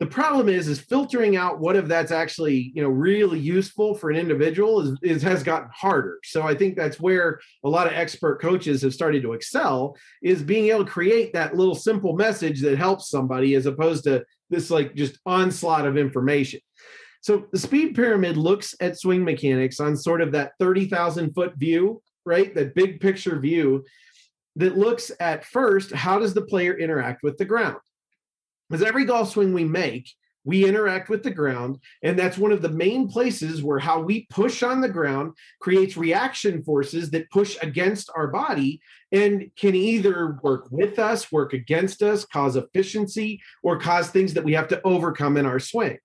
The 0.00 0.06
problem 0.06 0.48
is 0.48 0.66
is 0.66 0.80
filtering 0.80 1.36
out 1.36 1.60
what 1.60 1.76
if 1.76 1.86
that's 1.86 2.10
actually 2.10 2.72
you 2.74 2.82
know 2.82 2.88
really 2.88 3.38
useful 3.38 3.94
for 3.94 4.10
an 4.10 4.16
individual 4.16 4.80
is, 4.80 4.98
is 5.02 5.22
has 5.22 5.44
gotten 5.44 5.70
harder. 5.72 6.18
So 6.24 6.42
I 6.42 6.54
think 6.54 6.76
that's 6.76 6.98
where 6.98 7.40
a 7.62 7.68
lot 7.68 7.86
of 7.86 7.92
expert 7.92 8.40
coaches 8.40 8.82
have 8.82 8.92
started 8.92 9.22
to 9.22 9.34
excel 9.34 9.96
is 10.22 10.42
being 10.42 10.70
able 10.70 10.84
to 10.84 10.90
create 10.90 11.32
that 11.34 11.56
little 11.56 11.76
simple 11.76 12.16
message 12.16 12.60
that 12.62 12.76
helps 12.76 13.08
somebody 13.08 13.54
as 13.54 13.66
opposed 13.66 14.02
to 14.04 14.24
this 14.50 14.70
like 14.70 14.96
just 14.96 15.18
onslaught 15.24 15.86
of 15.86 15.96
information. 15.96 16.60
So 17.24 17.46
the 17.52 17.58
speed 17.58 17.94
pyramid 17.94 18.36
looks 18.36 18.74
at 18.80 18.98
swing 18.98 19.24
mechanics 19.24 19.80
on 19.80 19.96
sort 19.96 20.20
of 20.20 20.30
that 20.32 20.52
30,000 20.60 21.32
foot 21.32 21.56
view, 21.56 22.02
right? 22.26 22.54
That 22.54 22.74
big 22.74 23.00
picture 23.00 23.40
view 23.40 23.86
that 24.56 24.76
looks 24.76 25.10
at 25.20 25.46
first, 25.46 25.90
how 25.92 26.18
does 26.18 26.34
the 26.34 26.44
player 26.44 26.78
interact 26.78 27.22
with 27.22 27.38
the 27.38 27.46
ground? 27.46 27.78
Because 28.68 28.86
every 28.86 29.06
golf 29.06 29.30
swing 29.30 29.54
we 29.54 29.64
make, 29.64 30.10
we 30.44 30.68
interact 30.68 31.08
with 31.08 31.22
the 31.22 31.30
ground. 31.30 31.78
And 32.02 32.18
that's 32.18 32.36
one 32.36 32.52
of 32.52 32.60
the 32.60 32.68
main 32.68 33.08
places 33.08 33.62
where 33.62 33.78
how 33.78 34.02
we 34.02 34.26
push 34.28 34.62
on 34.62 34.82
the 34.82 34.88
ground 34.90 35.32
creates 35.62 35.96
reaction 35.96 36.62
forces 36.62 37.10
that 37.12 37.30
push 37.30 37.56
against 37.62 38.10
our 38.14 38.26
body 38.26 38.82
and 39.12 39.50
can 39.56 39.74
either 39.74 40.38
work 40.42 40.68
with 40.70 40.98
us, 40.98 41.32
work 41.32 41.54
against 41.54 42.02
us, 42.02 42.26
cause 42.26 42.56
efficiency, 42.56 43.40
or 43.62 43.78
cause 43.78 44.10
things 44.10 44.34
that 44.34 44.44
we 44.44 44.52
have 44.52 44.68
to 44.68 44.82
overcome 44.84 45.38
in 45.38 45.46
our 45.46 45.58
swing. 45.58 45.96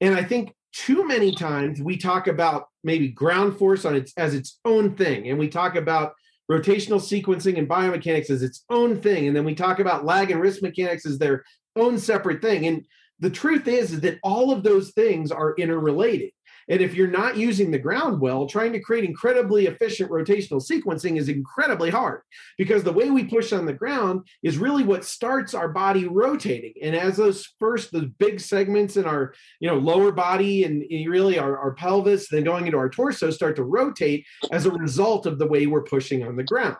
And 0.00 0.14
I 0.14 0.24
think 0.24 0.54
too 0.72 1.06
many 1.06 1.34
times 1.34 1.80
we 1.80 1.96
talk 1.96 2.26
about 2.26 2.66
maybe 2.82 3.08
ground 3.08 3.56
force 3.56 3.84
on 3.84 3.94
its 3.94 4.12
as 4.16 4.34
its 4.34 4.58
own 4.64 4.94
thing 4.94 5.28
and 5.28 5.38
we 5.38 5.48
talk 5.48 5.76
about 5.76 6.14
rotational 6.50 7.00
sequencing 7.00 7.58
and 7.58 7.68
biomechanics 7.68 8.30
as 8.30 8.42
its 8.42 8.64
own 8.70 9.00
thing 9.00 9.26
and 9.26 9.36
then 9.36 9.44
we 9.44 9.54
talk 9.54 9.78
about 9.78 10.04
lag 10.04 10.30
and 10.30 10.40
wrist 10.40 10.62
mechanics 10.62 11.06
as 11.06 11.18
their 11.18 11.44
own 11.76 11.98
separate 11.98 12.42
thing 12.42 12.66
and 12.66 12.84
the 13.22 13.30
truth 13.30 13.68
is, 13.68 13.92
is 13.92 14.00
that 14.00 14.18
all 14.24 14.50
of 14.50 14.64
those 14.64 14.90
things 14.90 15.30
are 15.30 15.54
interrelated 15.54 16.32
And 16.72 16.80
if 16.80 16.94
you're 16.94 17.06
not 17.06 17.36
using 17.36 17.70
the 17.70 17.78
ground 17.78 18.18
well, 18.18 18.46
trying 18.46 18.72
to 18.72 18.80
create 18.80 19.04
incredibly 19.04 19.66
efficient 19.66 20.10
rotational 20.10 20.66
sequencing 20.66 21.18
is 21.18 21.28
incredibly 21.28 21.90
hard 21.90 22.22
because 22.56 22.82
the 22.82 22.90
way 22.90 23.10
we 23.10 23.24
push 23.24 23.52
on 23.52 23.66
the 23.66 23.74
ground 23.74 24.26
is 24.42 24.56
really 24.56 24.82
what 24.82 25.04
starts 25.04 25.52
our 25.52 25.68
body 25.68 26.08
rotating. 26.08 26.72
And 26.80 26.96
as 26.96 27.18
those 27.18 27.46
first, 27.58 27.92
those 27.92 28.08
big 28.18 28.40
segments 28.40 28.96
in 28.96 29.04
our, 29.04 29.34
you 29.60 29.68
know, 29.68 29.76
lower 29.76 30.12
body 30.12 30.64
and 30.64 30.82
really 31.10 31.38
our, 31.38 31.58
our 31.58 31.74
pelvis, 31.74 32.28
then 32.30 32.42
going 32.42 32.64
into 32.64 32.78
our 32.78 32.88
torso 32.88 33.30
start 33.30 33.56
to 33.56 33.64
rotate 33.64 34.24
as 34.50 34.64
a 34.64 34.70
result 34.70 35.26
of 35.26 35.38
the 35.38 35.46
way 35.46 35.66
we're 35.66 35.82
pushing 35.82 36.26
on 36.26 36.36
the 36.36 36.44
ground 36.44 36.78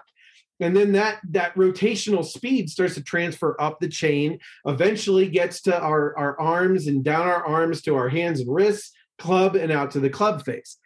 and 0.60 0.76
then 0.76 0.92
that 0.92 1.18
that 1.30 1.54
rotational 1.54 2.24
speed 2.24 2.70
starts 2.70 2.94
to 2.94 3.02
transfer 3.02 3.60
up 3.60 3.80
the 3.80 3.88
chain 3.88 4.38
eventually 4.66 5.28
gets 5.28 5.60
to 5.62 5.78
our 5.78 6.16
our 6.16 6.40
arms 6.40 6.86
and 6.86 7.02
down 7.02 7.26
our 7.26 7.44
arms 7.44 7.82
to 7.82 7.96
our 7.96 8.08
hands 8.08 8.40
and 8.40 8.54
wrists 8.54 8.92
club 9.22 9.54
and 9.54 9.70
out 9.70 9.92
to 9.92 10.00
the 10.00 10.10
club 10.10 10.44
face. 10.44 10.78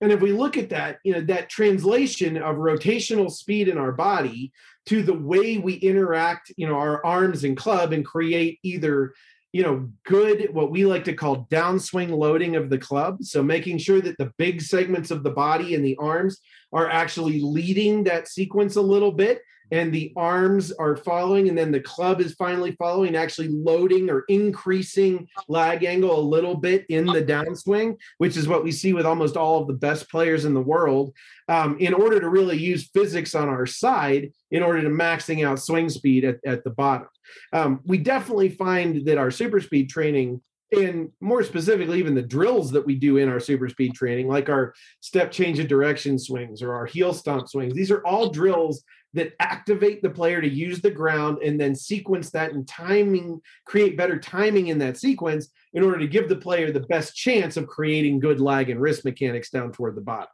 And 0.00 0.12
if 0.12 0.20
we 0.20 0.32
look 0.32 0.56
at 0.56 0.70
that 0.70 0.98
you 1.04 1.12
know 1.12 1.20
that 1.22 1.48
translation 1.48 2.36
of 2.36 2.56
rotational 2.56 3.30
speed 3.30 3.68
in 3.68 3.78
our 3.78 3.92
body 3.92 4.52
to 4.86 5.02
the 5.02 5.14
way 5.14 5.58
we 5.58 5.74
interact 5.74 6.52
you 6.56 6.66
know 6.66 6.74
our 6.74 7.04
arms 7.04 7.44
and 7.44 7.56
club 7.56 7.92
and 7.92 8.04
create 8.04 8.58
either 8.62 9.12
you 9.52 9.62
know 9.62 9.88
good 10.04 10.48
what 10.52 10.70
we 10.70 10.86
like 10.86 11.04
to 11.04 11.14
call 11.14 11.46
downswing 11.50 12.10
loading 12.10 12.56
of 12.56 12.68
the 12.68 12.78
club. 12.78 13.22
So 13.22 13.42
making 13.42 13.78
sure 13.78 14.00
that 14.00 14.18
the 14.18 14.32
big 14.38 14.60
segments 14.60 15.10
of 15.10 15.22
the 15.22 15.36
body 15.46 15.74
and 15.74 15.84
the 15.84 15.96
arms 16.00 16.38
are 16.72 16.88
actually 16.88 17.40
leading 17.40 18.04
that 18.04 18.28
sequence 18.28 18.76
a 18.76 18.82
little 18.82 19.12
bit 19.12 19.42
and 19.70 19.92
the 19.92 20.12
arms 20.16 20.72
are 20.72 20.96
following 20.96 21.48
and 21.48 21.58
then 21.58 21.70
the 21.70 21.80
club 21.80 22.20
is 22.20 22.34
finally 22.34 22.72
following 22.72 23.16
actually 23.16 23.48
loading 23.48 24.08
or 24.10 24.24
increasing 24.28 25.28
lag 25.48 25.84
angle 25.84 26.18
a 26.18 26.20
little 26.20 26.54
bit 26.54 26.86
in 26.88 27.06
the 27.06 27.22
downswing 27.22 27.96
which 28.18 28.36
is 28.36 28.48
what 28.48 28.64
we 28.64 28.72
see 28.72 28.92
with 28.92 29.06
almost 29.06 29.36
all 29.36 29.60
of 29.60 29.68
the 29.68 29.74
best 29.74 30.10
players 30.10 30.44
in 30.44 30.54
the 30.54 30.60
world 30.60 31.12
um, 31.48 31.76
in 31.78 31.94
order 31.94 32.20
to 32.20 32.28
really 32.28 32.56
use 32.56 32.88
physics 32.88 33.34
on 33.34 33.48
our 33.48 33.66
side 33.66 34.32
in 34.50 34.62
order 34.62 34.82
to 34.82 34.88
maxing 34.88 35.46
out 35.46 35.60
swing 35.60 35.88
speed 35.88 36.24
at, 36.24 36.38
at 36.46 36.64
the 36.64 36.70
bottom. 36.70 37.08
Um, 37.52 37.80
we 37.84 37.98
definitely 37.98 38.48
find 38.50 39.06
that 39.06 39.18
our 39.18 39.30
super 39.30 39.60
speed 39.60 39.90
training 39.90 40.40
and 40.72 41.10
more 41.20 41.42
specifically 41.42 41.98
even 41.98 42.14
the 42.14 42.22
drills 42.22 42.70
that 42.70 42.84
we 42.84 42.94
do 42.94 43.16
in 43.16 43.28
our 43.28 43.40
super 43.40 43.68
speed 43.68 43.94
training 43.94 44.28
like 44.28 44.48
our 44.48 44.74
step 45.00 45.32
change 45.32 45.58
of 45.58 45.68
direction 45.68 46.18
swings 46.18 46.62
or 46.62 46.74
our 46.74 46.84
heel 46.84 47.14
stomp 47.14 47.48
swings. 47.48 47.74
These 47.74 47.90
are 47.90 48.04
all 48.04 48.30
drills 48.30 48.84
that 49.14 49.32
activate 49.40 50.02
the 50.02 50.10
player 50.10 50.42
to 50.42 50.48
use 50.48 50.80
the 50.80 50.90
ground 50.90 51.38
and 51.42 51.58
then 51.58 51.74
sequence 51.74 52.30
that 52.30 52.52
and 52.52 52.68
timing 52.68 53.40
create 53.64 53.96
better 53.96 54.18
timing 54.18 54.68
in 54.68 54.78
that 54.78 54.98
sequence 54.98 55.48
in 55.72 55.82
order 55.82 55.98
to 55.98 56.06
give 56.06 56.28
the 56.28 56.36
player 56.36 56.70
the 56.70 56.80
best 56.80 57.16
chance 57.16 57.56
of 57.56 57.66
creating 57.66 58.20
good 58.20 58.38
lag 58.38 58.68
and 58.68 58.80
wrist 58.80 59.06
mechanics 59.06 59.48
down 59.48 59.72
toward 59.72 59.94
the 59.94 60.02
bottom. 60.02 60.28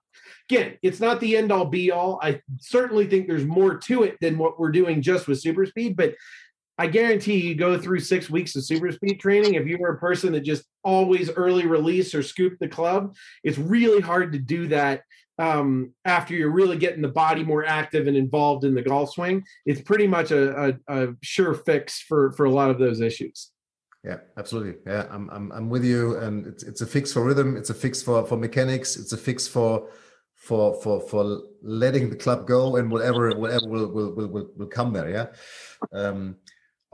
Again 0.50 0.76
it's 0.82 0.98
not 0.98 1.20
the 1.20 1.36
end 1.36 1.52
all 1.52 1.66
be 1.66 1.92
all. 1.92 2.18
I 2.20 2.40
certainly 2.58 3.06
think 3.06 3.28
there's 3.28 3.46
more 3.46 3.78
to 3.78 4.02
it 4.02 4.16
than 4.20 4.38
what 4.38 4.58
we're 4.58 4.72
doing 4.72 5.00
just 5.00 5.28
with 5.28 5.40
super 5.40 5.64
speed 5.66 5.96
but 5.96 6.14
I 6.76 6.86
guarantee 6.88 7.38
you 7.40 7.54
go 7.54 7.78
through 7.78 8.00
six 8.00 8.28
weeks 8.28 8.56
of 8.56 8.64
super 8.64 8.90
speed 8.90 9.20
training. 9.20 9.54
If 9.54 9.66
you 9.66 9.78
were 9.78 9.90
a 9.90 9.98
person 9.98 10.32
that 10.32 10.40
just 10.40 10.64
always 10.82 11.30
early 11.30 11.66
release 11.66 12.14
or 12.14 12.22
scoop 12.22 12.58
the 12.58 12.68
club, 12.68 13.14
it's 13.42 13.58
really 13.58 14.00
hard 14.00 14.32
to 14.32 14.38
do 14.38 14.68
that 14.68 15.02
um, 15.38 15.92
after 16.04 16.34
you're 16.34 16.50
really 16.50 16.76
getting 16.76 17.02
the 17.02 17.08
body 17.08 17.44
more 17.44 17.64
active 17.64 18.06
and 18.06 18.16
involved 18.16 18.64
in 18.64 18.74
the 18.74 18.82
golf 18.82 19.12
swing. 19.12 19.44
It's 19.66 19.80
pretty 19.80 20.06
much 20.06 20.30
a, 20.30 20.68
a, 20.68 20.74
a 20.88 21.14
sure 21.22 21.54
fix 21.54 22.00
for 22.00 22.32
for 22.32 22.46
a 22.46 22.50
lot 22.50 22.70
of 22.70 22.78
those 22.78 23.00
issues. 23.00 23.50
Yeah, 24.04 24.18
absolutely. 24.36 24.74
Yeah, 24.86 25.06
I'm, 25.10 25.30
I'm, 25.30 25.50
I'm 25.52 25.70
with 25.70 25.82
you. 25.82 26.18
And 26.18 26.46
it's, 26.46 26.62
it's 26.62 26.82
a 26.82 26.86
fix 26.86 27.10
for 27.10 27.24
rhythm. 27.24 27.56
It's 27.56 27.70
a 27.70 27.74
fix 27.74 28.02
for, 28.02 28.26
for 28.26 28.36
mechanics. 28.36 28.96
It's 28.96 29.14
a 29.14 29.16
fix 29.16 29.48
for, 29.48 29.88
for, 30.34 30.74
for, 30.82 31.00
for 31.00 31.40
letting 31.62 32.10
the 32.10 32.16
club 32.16 32.46
go 32.46 32.76
and 32.76 32.90
whatever, 32.90 33.34
whatever 33.34 33.66
will, 33.66 33.88
will, 33.88 34.28
will, 34.28 34.50
will 34.56 34.66
come 34.66 34.92
there. 34.92 35.08
Yeah. 35.08 35.26
Um, 35.98 36.36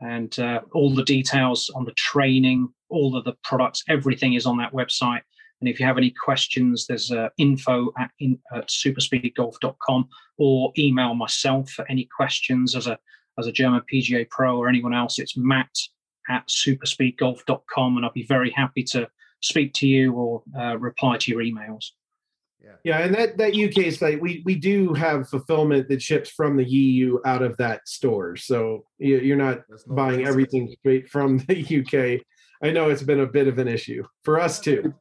And 0.00 0.36
uh, 0.38 0.62
all 0.72 0.92
the 0.94 1.04
details 1.04 1.70
on 1.74 1.84
the 1.84 1.92
training, 1.92 2.68
all 2.88 3.16
of 3.16 3.24
the 3.24 3.34
products, 3.44 3.84
everything 3.88 4.34
is 4.34 4.46
on 4.46 4.58
that 4.58 4.72
website. 4.72 5.22
And 5.60 5.68
if 5.68 5.80
you 5.80 5.86
have 5.86 5.98
any 5.98 6.12
questions, 6.24 6.86
there's 6.86 7.10
uh, 7.10 7.28
info 7.38 7.92
at, 7.98 8.10
in, 8.20 8.38
at 8.54 8.68
superspeedgolf.com 8.68 10.08
or 10.36 10.72
email 10.76 11.14
myself 11.14 11.70
for 11.70 11.86
any 11.90 12.08
questions 12.16 12.74
as 12.74 12.86
a 12.86 12.98
as 13.38 13.46
a 13.46 13.52
German 13.52 13.82
PGA 13.92 14.28
pro 14.30 14.56
or 14.56 14.68
anyone 14.68 14.94
else. 14.94 15.18
It's 15.18 15.36
matt 15.36 15.76
at 16.28 16.46
superspeedgolf.com 16.48 17.96
and 17.96 18.04
I'll 18.04 18.12
be 18.12 18.26
very 18.26 18.50
happy 18.50 18.82
to 18.84 19.08
speak 19.40 19.72
to 19.74 19.86
you 19.86 20.12
or 20.12 20.42
uh, 20.58 20.78
reply 20.78 21.18
to 21.18 21.30
your 21.30 21.42
emails. 21.42 21.86
Yeah. 22.62 22.76
yeah, 22.82 22.98
and 23.04 23.14
that 23.14 23.36
that 23.36 23.54
UK 23.54 23.92
site, 23.92 24.20
we 24.20 24.42
we 24.46 24.54
do 24.54 24.94
have 24.94 25.28
fulfillment 25.28 25.88
that 25.90 26.00
ships 26.00 26.30
from 26.30 26.56
the 26.56 26.64
EU 26.64 27.18
out 27.26 27.42
of 27.42 27.56
that 27.58 27.86
store, 27.86 28.36
so 28.36 28.86
you're 28.98 29.36
not 29.36 29.62
no 29.68 29.76
buying 29.94 30.26
everything 30.26 30.74
straight 30.78 31.10
from 31.10 31.38
the 31.48 31.60
UK. 31.62 32.24
I 32.66 32.70
know 32.70 32.88
it's 32.88 33.02
been 33.02 33.20
a 33.20 33.26
bit 33.26 33.48
of 33.48 33.58
an 33.58 33.68
issue 33.68 34.02
for 34.22 34.40
us 34.40 34.60
too. 34.60 34.94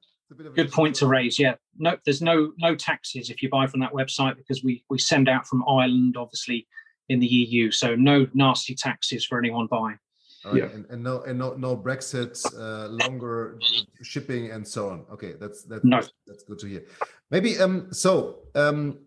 Good 0.56 0.72
point 0.72 0.96
to 0.96 1.08
raise. 1.08 1.38
Yeah, 1.40 1.56
no, 1.78 1.98
there's 2.06 2.22
no 2.22 2.54
no 2.58 2.76
taxes 2.76 3.30
if 3.30 3.42
you 3.42 3.50
buy 3.50 3.68
from 3.68 3.80
that 3.82 3.92
website 3.94 4.38
because 4.38 4.64
we 4.64 4.84
we 4.90 5.00
send 5.00 5.30
out 5.30 5.48
from 5.48 5.64
Ireland, 5.68 6.18
obviously 6.18 6.68
in 7.10 7.20
the 7.20 7.28
EU, 7.28 7.72
so 7.72 7.96
no 7.96 8.28
nasty 8.34 8.76
taxes 8.76 9.26
for 9.26 9.38
anyone 9.38 9.68
buying. 9.68 10.00
Right. 10.46 10.56
Yeah, 10.56 10.66
and, 10.66 10.86
and, 10.90 11.02
no 11.04 11.22
and 11.22 11.40
no 11.40 11.54
no 11.54 11.78
Brexit, 11.78 12.44
uh, 12.58 12.90
longer 12.90 13.60
shipping 14.02 14.52
and 14.52 14.68
so 14.68 14.90
on. 14.90 15.06
Okay, 15.14 15.34
that's 15.40 15.64
that's 15.64 15.86
no. 15.86 16.02
that's 16.28 16.44
good 16.44 16.60
to 16.60 16.68
hear. 16.68 16.84
Maybe 17.32 17.58
um 17.60 17.94
so 17.94 18.40
um 18.56 19.00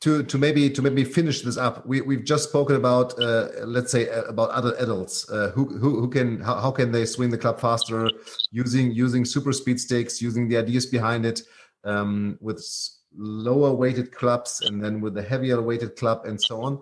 to 0.00 0.22
to 0.22 0.38
maybe 0.38 0.70
to 0.70 0.82
maybe 0.82 1.04
finish 1.04 1.42
this 1.42 1.56
up 1.56 1.86
we 1.86 2.00
we've 2.00 2.24
just 2.24 2.48
spoken 2.48 2.76
about 2.76 3.18
uh, 3.20 3.48
let's 3.64 3.90
say 3.90 4.08
uh, 4.08 4.22
about 4.22 4.50
other 4.50 4.74
adults 4.78 5.28
uh, 5.30 5.50
who, 5.54 5.66
who 5.78 6.00
who 6.00 6.08
can 6.08 6.40
how, 6.40 6.56
how 6.56 6.70
can 6.70 6.90
they 6.92 7.04
swing 7.04 7.30
the 7.30 7.38
club 7.38 7.60
faster 7.60 8.10
using 8.50 8.92
using 8.92 9.24
super 9.24 9.52
speed 9.52 9.80
sticks 9.80 10.20
using 10.20 10.48
the 10.48 10.56
ideas 10.56 10.86
behind 10.86 11.24
it 11.24 11.42
um, 11.84 12.38
with 12.40 12.64
lower 13.16 13.72
weighted 13.72 14.12
clubs 14.12 14.60
and 14.62 14.82
then 14.82 15.00
with 15.00 15.14
the 15.14 15.22
heavier 15.22 15.60
weighted 15.60 15.96
club 15.96 16.24
and 16.24 16.40
so 16.40 16.62
on 16.62 16.80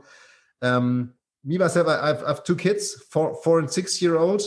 um, 0.62 1.12
me 1.44 1.58
myself 1.58 1.88
I, 1.88 2.08
have 2.08 2.24
I've 2.24 2.44
two 2.44 2.56
kids 2.56 2.94
four 3.10 3.34
four 3.42 3.58
and 3.58 3.70
six 3.70 4.00
year 4.00 4.16
old 4.16 4.40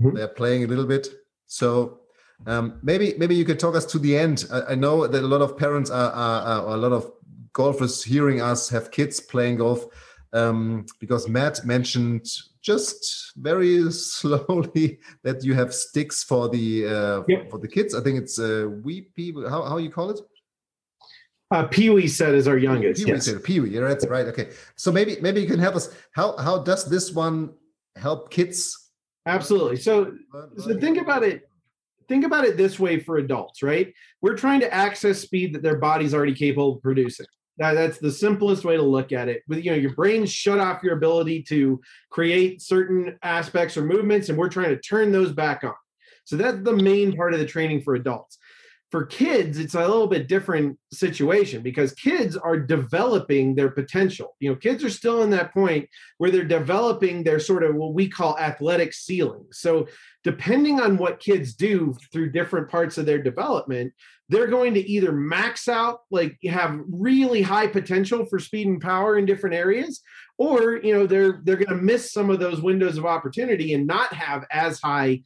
mm-hmm. 0.00 0.14
they're 0.14 0.28
playing 0.28 0.64
a 0.64 0.66
little 0.66 0.86
bit 0.86 1.08
so 1.46 2.00
um, 2.46 2.78
maybe 2.82 3.14
maybe 3.16 3.34
you 3.34 3.44
could 3.44 3.58
talk 3.58 3.74
us 3.74 3.86
to 3.86 3.98
the 3.98 4.16
end. 4.16 4.44
I, 4.52 4.72
I 4.72 4.74
know 4.74 5.06
that 5.06 5.22
a 5.22 5.26
lot 5.26 5.40
of 5.40 5.56
parents 5.56 5.90
are, 5.90 6.12
are, 6.12 6.42
are, 6.42 6.74
a 6.74 6.76
lot 6.76 6.92
of 6.92 7.10
golfers 7.56 8.04
hearing 8.04 8.42
us 8.42 8.68
have 8.68 8.90
kids 8.90 9.18
playing 9.18 9.56
golf 9.56 9.86
um, 10.34 10.84
because 11.00 11.26
Matt 11.26 11.64
mentioned 11.64 12.26
just 12.60 13.32
very 13.36 13.90
slowly 13.90 14.98
that 15.24 15.42
you 15.42 15.54
have 15.54 15.72
sticks 15.72 16.22
for 16.22 16.48
the 16.50 16.86
uh, 16.86 17.22
yep. 17.26 17.50
for 17.50 17.58
the 17.58 17.68
kids. 17.68 17.94
I 17.94 18.02
think 18.02 18.18
it's 18.18 18.38
uh, 18.38 18.68
we 18.84 19.02
people. 19.16 19.48
How 19.48 19.62
how 19.62 19.78
you 19.78 19.90
call 19.90 20.10
it? 20.10 20.20
Uh, 21.50 21.64
Pee 21.66 21.90
Wee 21.90 22.08
set 22.08 22.34
is 22.34 22.46
our 22.46 22.58
youngest. 22.58 22.98
Pee 23.00 23.12
Wee 23.12 23.16
yes. 23.16 23.30
Pee 23.42 23.60
Wee. 23.60 23.78
That's 23.78 24.06
right. 24.06 24.26
Okay. 24.26 24.50
So 24.76 24.92
maybe 24.92 25.16
maybe 25.22 25.40
you 25.40 25.46
can 25.46 25.60
help 25.60 25.76
us. 25.76 25.94
How 26.12 26.36
how 26.36 26.58
does 26.58 26.84
this 26.84 27.12
one 27.12 27.54
help 27.96 28.30
kids? 28.30 28.90
Absolutely. 29.24 29.76
So 29.76 30.12
so 30.58 30.78
think 30.78 30.98
about 30.98 31.22
it. 31.22 31.48
Think 32.08 32.24
about 32.24 32.44
it 32.44 32.56
this 32.56 32.78
way 32.78 33.00
for 33.00 33.16
adults, 33.16 33.62
right? 33.62 33.92
We're 34.22 34.36
trying 34.36 34.60
to 34.60 34.72
access 34.72 35.18
speed 35.18 35.54
that 35.54 35.62
their 35.62 35.78
body's 35.78 36.14
already 36.14 36.34
capable 36.34 36.76
of 36.76 36.82
producing. 36.82 37.26
That, 37.58 37.74
that's 37.74 37.98
the 37.98 38.10
simplest 38.10 38.64
way 38.64 38.76
to 38.76 38.82
look 38.82 39.12
at 39.12 39.28
it. 39.28 39.42
With 39.48 39.64
you 39.64 39.70
know, 39.70 39.76
your 39.76 39.94
brain 39.94 40.26
shut 40.26 40.58
off 40.58 40.82
your 40.82 40.96
ability 40.96 41.42
to 41.44 41.80
create 42.10 42.60
certain 42.60 43.18
aspects 43.22 43.76
or 43.76 43.84
movements, 43.84 44.28
and 44.28 44.36
we're 44.36 44.48
trying 44.48 44.70
to 44.70 44.80
turn 44.80 45.10
those 45.10 45.32
back 45.32 45.64
on. 45.64 45.74
So 46.24 46.36
that's 46.36 46.62
the 46.62 46.76
main 46.76 47.16
part 47.16 47.34
of 47.34 47.40
the 47.40 47.46
training 47.46 47.82
for 47.82 47.94
adults. 47.94 48.38
For 48.96 49.04
kids, 49.04 49.58
it's 49.58 49.74
a 49.74 49.80
little 49.80 50.06
bit 50.06 50.26
different 50.26 50.78
situation 50.90 51.60
because 51.60 51.92
kids 51.92 52.34
are 52.34 52.58
developing 52.58 53.54
their 53.54 53.68
potential. 53.68 54.34
You 54.40 54.48
know, 54.48 54.56
kids 54.56 54.82
are 54.84 54.88
still 54.88 55.22
in 55.22 55.28
that 55.32 55.52
point 55.52 55.86
where 56.16 56.30
they're 56.30 56.44
developing 56.44 57.22
their 57.22 57.38
sort 57.38 57.62
of 57.62 57.74
what 57.74 57.92
we 57.92 58.08
call 58.08 58.38
athletic 58.38 58.94
ceiling. 58.94 59.44
So, 59.52 59.86
depending 60.24 60.80
on 60.80 60.96
what 60.96 61.20
kids 61.20 61.52
do 61.52 61.94
through 62.10 62.32
different 62.32 62.70
parts 62.70 62.96
of 62.96 63.04
their 63.04 63.22
development, 63.22 63.92
they're 64.30 64.46
going 64.46 64.72
to 64.72 64.90
either 64.90 65.12
max 65.12 65.68
out 65.68 66.00
like 66.10 66.38
have 66.44 66.80
really 66.88 67.42
high 67.42 67.66
potential 67.66 68.24
for 68.24 68.38
speed 68.38 68.66
and 68.66 68.80
power 68.80 69.18
in 69.18 69.26
different 69.26 69.56
areas 69.56 70.00
or 70.38 70.76
you 70.76 70.94
know 70.94 71.06
they're 71.06 71.42
they're 71.44 71.56
going 71.56 71.68
to 71.68 71.84
miss 71.84 72.14
some 72.14 72.30
of 72.30 72.40
those 72.40 72.62
windows 72.62 72.96
of 72.96 73.04
opportunity 73.04 73.74
and 73.74 73.86
not 73.86 74.10
have 74.14 74.46
as 74.50 74.80
high 74.80 75.20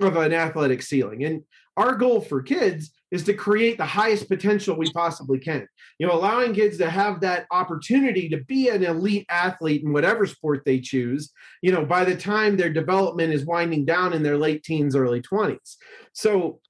of 0.00 0.16
an 0.16 0.32
athletic 0.32 0.82
ceiling 0.82 1.22
and 1.22 1.44
our 1.76 1.94
goal 1.94 2.20
for 2.20 2.42
kids 2.42 2.90
is 3.10 3.24
to 3.24 3.34
create 3.34 3.76
the 3.76 3.84
highest 3.84 4.28
potential 4.28 4.76
we 4.76 4.90
possibly 4.92 5.38
can 5.38 5.66
you 5.98 6.06
know 6.06 6.14
allowing 6.14 6.54
kids 6.54 6.78
to 6.78 6.88
have 6.88 7.20
that 7.20 7.46
opportunity 7.50 8.28
to 8.28 8.38
be 8.44 8.68
an 8.68 8.84
elite 8.84 9.26
athlete 9.28 9.82
in 9.82 9.92
whatever 9.92 10.26
sport 10.26 10.62
they 10.64 10.80
choose 10.80 11.30
you 11.62 11.72
know 11.72 11.84
by 11.84 12.04
the 12.04 12.16
time 12.16 12.56
their 12.56 12.72
development 12.72 13.32
is 13.32 13.44
winding 13.44 13.84
down 13.84 14.12
in 14.12 14.22
their 14.22 14.38
late 14.38 14.62
teens 14.62 14.96
early 14.96 15.22
20s 15.22 15.76
so 16.12 16.60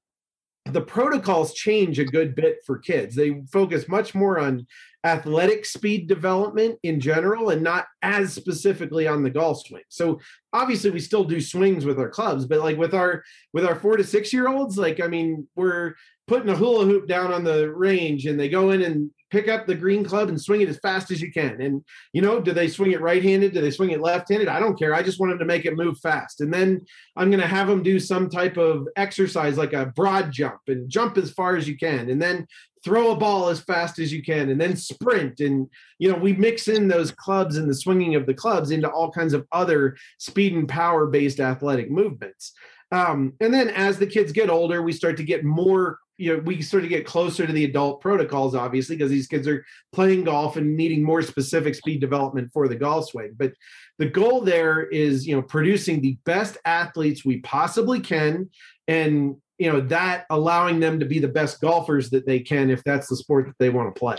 the 0.67 0.81
protocols 0.81 1.55
change 1.55 1.99
a 1.99 2.05
good 2.05 2.35
bit 2.35 2.59
for 2.65 2.79
kids. 2.79 3.17
They 3.17 3.43
focus 3.51 3.89
much 3.89 4.15
more 4.15 4.39
on 4.39 4.67
athletic 5.05 5.65
speed 5.65 6.07
development 6.07 6.79
in 6.83 7.01
general 7.01 7.51
and 7.51 7.63
not 7.63 7.87
as 8.03 8.33
specifically 8.33 9.07
on 9.07 9.23
the 9.23 9.31
golf 9.31 9.67
swing. 9.67 9.83
So 9.89 10.21
obviously 10.53 10.91
we 10.91 11.01
still 11.01 11.25
do 11.25 11.41
swings 11.41 11.85
with 11.85 11.99
our 11.99 12.09
clubs, 12.09 12.47
but 12.47 12.61
like 12.61 12.77
with 12.77 12.95
our 12.95 13.25
with 13.53 13.65
our 13.65 13.75
4 13.75 13.97
to 13.97 14.05
6 14.05 14.33
year 14.33 14.49
olds, 14.49 14.79
like 14.79 15.01
I 15.01 15.09
mean, 15.09 15.49
we're 15.57 15.95
putting 16.29 16.51
a 16.51 16.57
hula 16.57 16.87
hoop 16.87 17.09
down 17.09 17.33
on 17.33 17.45
the 17.45 17.71
range 17.71 18.27
and 18.27 18.39
they 18.39 18.49
go 18.49 18.71
in 18.71 18.83
and 18.83 19.11
pick 19.31 19.49
up 19.49 19.67
the 19.67 19.75
green 19.75 20.05
club 20.05 20.29
and 20.29 20.41
swing 20.41 20.61
it 20.61 20.69
as 20.69 20.79
fast 20.79 21.11
as 21.11 21.21
you 21.21 21.33
can. 21.33 21.61
And 21.61 21.83
you 22.13 22.23
know, 22.23 22.41
do 22.41 22.53
they 22.53 22.69
swing 22.69 22.93
it 22.93 23.01
right-handed? 23.01 23.55
Do 23.55 23.61
they 23.61 23.71
swing 23.71 23.91
it 23.91 24.01
left-handed? 24.01 24.47
I 24.47 24.61
don't 24.61 24.79
care. 24.79 24.95
I 24.95 25.03
just 25.03 25.19
want 25.19 25.31
them 25.31 25.39
to 25.41 25.45
make 25.45 25.65
it 25.65 25.75
move 25.75 25.99
fast. 25.99 26.43
And 26.43 26.53
then 26.53 26.83
I'm 27.17 27.31
going 27.31 27.41
to 27.41 27.47
have 27.47 27.67
them 27.67 27.83
do 27.83 27.99
some 27.99 28.29
type 28.29 28.57
of 28.57 28.87
exercise 28.97 29.57
like 29.57 29.73
a 29.73 29.87
broad 29.87 30.31
jump 30.31 30.61
and 30.69 30.89
jump 30.89 31.17
as 31.17 31.33
far 31.33 31.57
as 31.57 31.67
you 31.67 31.77
can 31.77 32.11
and 32.11 32.21
then 32.21 32.47
throw 32.85 33.13
a 33.13 33.17
ball 33.17 33.49
as 33.49 33.61
fast 33.61 33.99
as 33.99 34.13
you 34.13 34.23
can 34.23 34.51
and 34.51 34.61
then 34.61 34.77
sprint 34.77 35.41
and 35.41 35.69
you 35.99 36.11
know, 36.11 36.19
we 36.19 36.33
mix 36.33 36.69
in 36.69 36.89
those 36.89 37.13
clubs 37.13 37.57
and 37.57 37.69
the 37.69 37.75
swinging 37.75 38.15
of 38.15 38.27
the 38.27 38.35
clubs 38.35 38.71
into 38.71 38.91
all 38.91 39.11
kinds 39.11 39.35
of 39.35 39.47
other 39.53 39.97
speed 40.19 40.53
and 40.55 40.69
power 40.69 41.07
based 41.07 41.41
athletic 41.41 41.91
movements. 41.91 42.53
Um, 42.91 43.33
and 43.41 43.55
then 43.55 43.69
as 43.71 43.99
the 43.99 44.07
kids 44.07 44.33
get 44.33 44.51
older, 44.51 44.83
we 44.83 44.93
start 44.93 45.17
to 45.19 45.25
get 45.25 45.45
more 45.45 45.99
you 46.19 46.37
know 46.37 46.43
we 46.43 46.61
sort 46.61 46.85
of 46.85 46.89
get 46.89 47.07
closer 47.07 47.47
to 47.47 47.53
the 47.53 47.65
adult 47.65 48.01
protocols 48.01 48.55
obviously 48.55 48.97
because 48.97 49.11
these 49.11 49.27
kids 49.27 49.49
are 49.49 49.65
playing 49.93 50.25
golf 50.25 50.57
and 50.57 50.77
needing 50.77 51.03
more 51.03 51.23
specific 51.23 51.75
speed 51.75 52.01
development 52.01 52.51
for 52.53 52.69
the 52.69 52.77
golf 52.77 53.09
swing 53.09 53.33
but 53.37 53.53
the 53.99 54.07
goal 54.07 54.41
there 54.41 54.83
is 54.83 55.27
you 55.27 55.35
know 55.35 55.43
producing 55.43 56.01
the 56.01 56.17
best 56.25 56.59
athletes 56.65 57.25
we 57.25 57.39
possibly 57.41 57.99
can 57.99 58.49
and 58.87 59.37
you 59.63 59.73
know 59.73 59.81
that 59.81 60.27
allowing 60.31 60.81
them 60.81 60.99
to 60.99 61.07
be 61.07 61.21
the 61.21 61.29
best 61.29 61.61
golfers 61.61 62.11
that 62.11 62.27
they 62.27 62.41
can 62.41 62.69
if 62.69 62.83
that's 62.83 63.09
the 63.09 63.17
sport 63.17 63.47
that 63.47 63.59
they 63.59 63.71
want 63.71 63.95
to 63.95 63.99
play. 63.99 64.19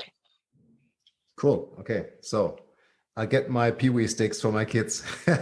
Cool. 1.36 1.76
Okay. 1.82 2.08
So 2.22 2.60
i 3.16 3.26
get 3.26 3.50
my 3.50 3.70
pee-wee 3.70 4.08
sticks 4.08 4.42
for 4.42 4.52
my 4.52 4.66
kids. 4.66 5.04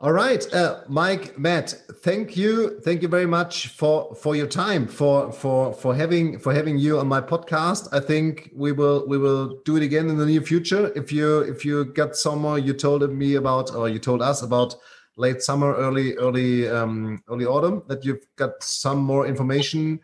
All 0.00 0.12
right, 0.12 0.52
uh, 0.52 0.80
Mike, 0.88 1.38
Matt, 1.38 1.70
thank 2.02 2.36
you, 2.36 2.80
thank 2.80 3.00
you 3.00 3.08
very 3.08 3.26
much 3.26 3.68
for 3.68 4.14
for 4.14 4.34
your 4.36 4.48
time, 4.48 4.86
for 4.86 5.32
for 5.32 5.72
for 5.72 5.94
having 5.94 6.38
for 6.38 6.52
having 6.52 6.76
you 6.76 6.98
on 6.98 7.06
my 7.06 7.20
podcast. 7.20 7.88
I 7.92 8.00
think 8.00 8.50
we 8.54 8.72
will 8.72 9.06
we 9.08 9.16
will 9.18 9.60
do 9.64 9.76
it 9.76 9.82
again 9.82 10.10
in 10.10 10.18
the 10.18 10.26
near 10.26 10.42
future. 10.42 10.92
If 10.96 11.12
you 11.12 11.38
if 11.40 11.64
you 11.64 11.86
got 11.86 12.16
somewhere 12.16 12.58
you 12.58 12.74
told 12.74 13.08
me 13.12 13.36
about 13.36 13.74
or 13.74 13.88
you 13.88 13.98
told 13.98 14.20
us 14.20 14.42
about 14.42 14.74
late 15.16 15.42
summer, 15.42 15.74
early 15.74 16.14
early 16.16 16.68
um, 16.68 17.22
early 17.28 17.46
autumn, 17.46 17.82
that 17.88 18.04
you've 18.04 18.26
got 18.36 18.62
some 18.62 18.98
more 18.98 19.26
information 19.26 20.00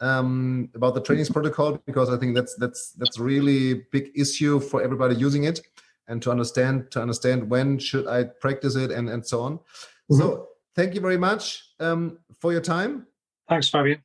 um, 0.00 0.68
about 0.74 0.94
the 0.94 1.00
trainings 1.00 1.30
protocol 1.30 1.78
because 1.86 2.10
I 2.10 2.16
think 2.18 2.34
that's 2.34 2.54
that's 2.56 2.92
that's 2.92 3.18
really 3.18 3.84
big 3.92 4.10
issue 4.14 4.60
for 4.60 4.82
everybody 4.82 5.14
using 5.14 5.44
it 5.44 5.60
and 6.08 6.20
to 6.22 6.30
understand 6.30 6.90
to 6.90 7.00
understand 7.00 7.48
when 7.48 7.78
should 7.78 8.06
I 8.06 8.24
practice 8.24 8.76
it 8.76 8.90
and 8.90 9.08
and 9.08 9.26
so 9.26 9.40
on. 9.40 9.58
Mm-hmm. 9.58 10.18
So 10.18 10.48
thank 10.74 10.94
you 10.94 11.00
very 11.00 11.18
much 11.18 11.62
um, 11.80 12.18
for 12.40 12.52
your 12.52 12.60
time. 12.60 13.06
Thanks, 13.48 13.68
Fabian. 13.68 14.02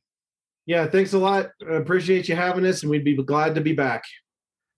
Yeah, 0.66 0.86
thanks 0.86 1.14
a 1.14 1.18
lot. 1.18 1.52
I 1.66 1.76
appreciate 1.76 2.28
you 2.28 2.36
having 2.36 2.66
us, 2.66 2.82
and 2.82 2.90
we'd 2.90 3.04
be 3.04 3.16
glad 3.16 3.54
to 3.54 3.60
be 3.60 3.72
back. 3.72 4.04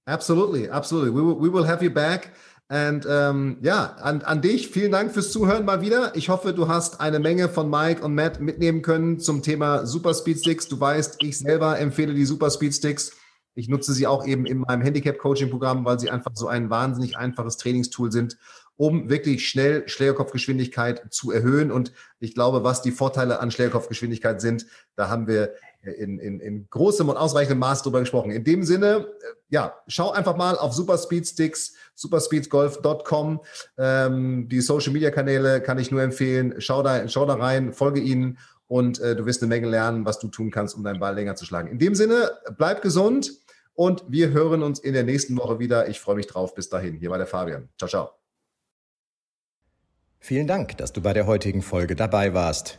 Absolutely, 0.07 0.69
absolutely. 0.69 1.11
We 1.11 1.23
will, 1.23 1.35
we 1.35 1.49
will 1.49 1.65
have 1.65 1.83
you 1.83 1.91
back. 1.91 2.31
Und 2.71 3.07
ähm, 3.11 3.59
ja, 3.63 3.97
an, 4.01 4.23
an 4.23 4.41
dich 4.41 4.69
vielen 4.69 4.93
Dank 4.93 5.13
fürs 5.13 5.33
Zuhören 5.33 5.65
mal 5.65 5.81
wieder. 5.81 6.15
Ich 6.15 6.29
hoffe, 6.29 6.55
du 6.55 6.69
hast 6.69 7.01
eine 7.01 7.19
Menge 7.19 7.49
von 7.49 7.69
Mike 7.69 8.03
und 8.03 8.15
Matt 8.15 8.41
mitnehmen 8.41 8.81
können 8.81 9.19
zum 9.19 9.43
Thema 9.43 9.87
Super 9.87 10.15
Speed 10.15 10.39
Sticks. 10.39 10.69
Du 10.69 10.79
weißt, 10.79 11.17
ich 11.23 11.37
selber 11.39 11.79
empfehle 11.79 12.15
die 12.15 12.25
Super 12.25 12.49
Speed 12.49 12.73
Sticks 12.75 13.13
ich 13.55 13.69
nutze 13.69 13.93
sie 13.93 14.07
auch 14.07 14.27
eben 14.27 14.47
in 14.47 14.59
meinem 14.59 14.83
Handicap-Coaching-Programm, 14.83 15.85
weil 15.85 15.99
sie 15.99 16.11
einfach 16.11 16.33
so 16.35 16.49
ein 16.49 16.71
wahnsinnig 16.71 17.17
einfaches 17.17 17.57
Trainingstool 17.57 18.13
sind, 18.13 18.39
um 18.77 19.11
wirklich 19.11 19.49
schnell 19.49 19.89
Schlägerkopfgeschwindigkeit 19.89 21.13
zu 21.13 21.33
erhöhen. 21.33 21.71
Und 21.71 21.93
ich 22.21 22.35
glaube, 22.35 22.65
was 22.65 22.83
die 22.83 22.93
Vorteile 22.93 23.41
an 23.41 23.51
Schlägerkopfgeschwindigkeit 23.51 24.41
sind, 24.41 24.67
da 24.97 25.09
haben 25.09 25.27
wir 25.27 25.53
in, 25.83 26.19
in, 26.19 26.41
in 26.41 26.67
großem 26.69 27.09
und 27.09 27.17
ausreichendem 27.17 27.59
Maß 27.59 27.83
drüber 27.83 28.01
gesprochen. 28.01 28.31
In 28.31 28.45
dem 28.45 28.63
Sinne, 28.63 29.07
äh, 29.21 29.27
ja, 29.49 29.75
schau 29.87 30.11
einfach 30.11 30.37
mal 30.37 30.57
auf 30.59 30.73
Superspeedsticks, 30.75 31.75
superspeedsgolf.com. 31.95 33.41
Ähm, 33.79 34.49
die 34.49 34.61
Social 34.61 34.93
Media 34.93 35.11
Kanäle 35.11 35.61
kann 35.61 35.79
ich 35.79 35.91
nur 35.91 36.03
empfehlen. 36.03 36.55
Schau 36.59 36.83
da, 36.83 37.09
schau 37.09 37.25
da 37.25 37.35
rein, 37.35 37.73
folge 37.73 38.01
ihnen 38.01 38.39
und 38.67 39.01
äh, 39.01 39.17
du 39.17 39.27
wirst 39.27 39.43
eine 39.43 39.49
Menge 39.49 39.69
lernen, 39.69 40.05
was 40.05 40.19
du 40.19 40.29
tun 40.29 40.51
kannst, 40.51 40.77
um 40.77 40.85
deinen 40.85 41.01
Ball 41.01 41.15
länger 41.15 41.35
zu 41.35 41.45
schlagen. 41.45 41.69
In 41.69 41.79
dem 41.79 41.95
Sinne, 41.95 42.31
bleib 42.57 42.83
gesund 42.83 43.33
und 43.75 44.05
wir 44.09 44.31
hören 44.31 44.63
uns 44.63 44.79
in 44.79 44.93
der 44.93 45.05
nächsten 45.05 45.37
Woche 45.39 45.59
wieder. 45.59 45.89
Ich 45.89 46.01
freue 46.01 46.17
mich 46.17 46.27
drauf. 46.27 46.55
Bis 46.55 46.69
dahin. 46.69 46.97
Hier 46.97 47.11
war 47.11 47.19
der 47.19 47.27
Fabian. 47.27 47.69
Ciao, 47.79 47.89
ciao. 47.89 48.11
Vielen 50.19 50.47
Dank, 50.47 50.77
dass 50.77 50.93
du 50.93 51.01
bei 51.01 51.15
der 51.15 51.27
heutigen 51.27 51.63
Folge 51.63 51.97
dabei 51.97 52.35
warst. 52.35 52.79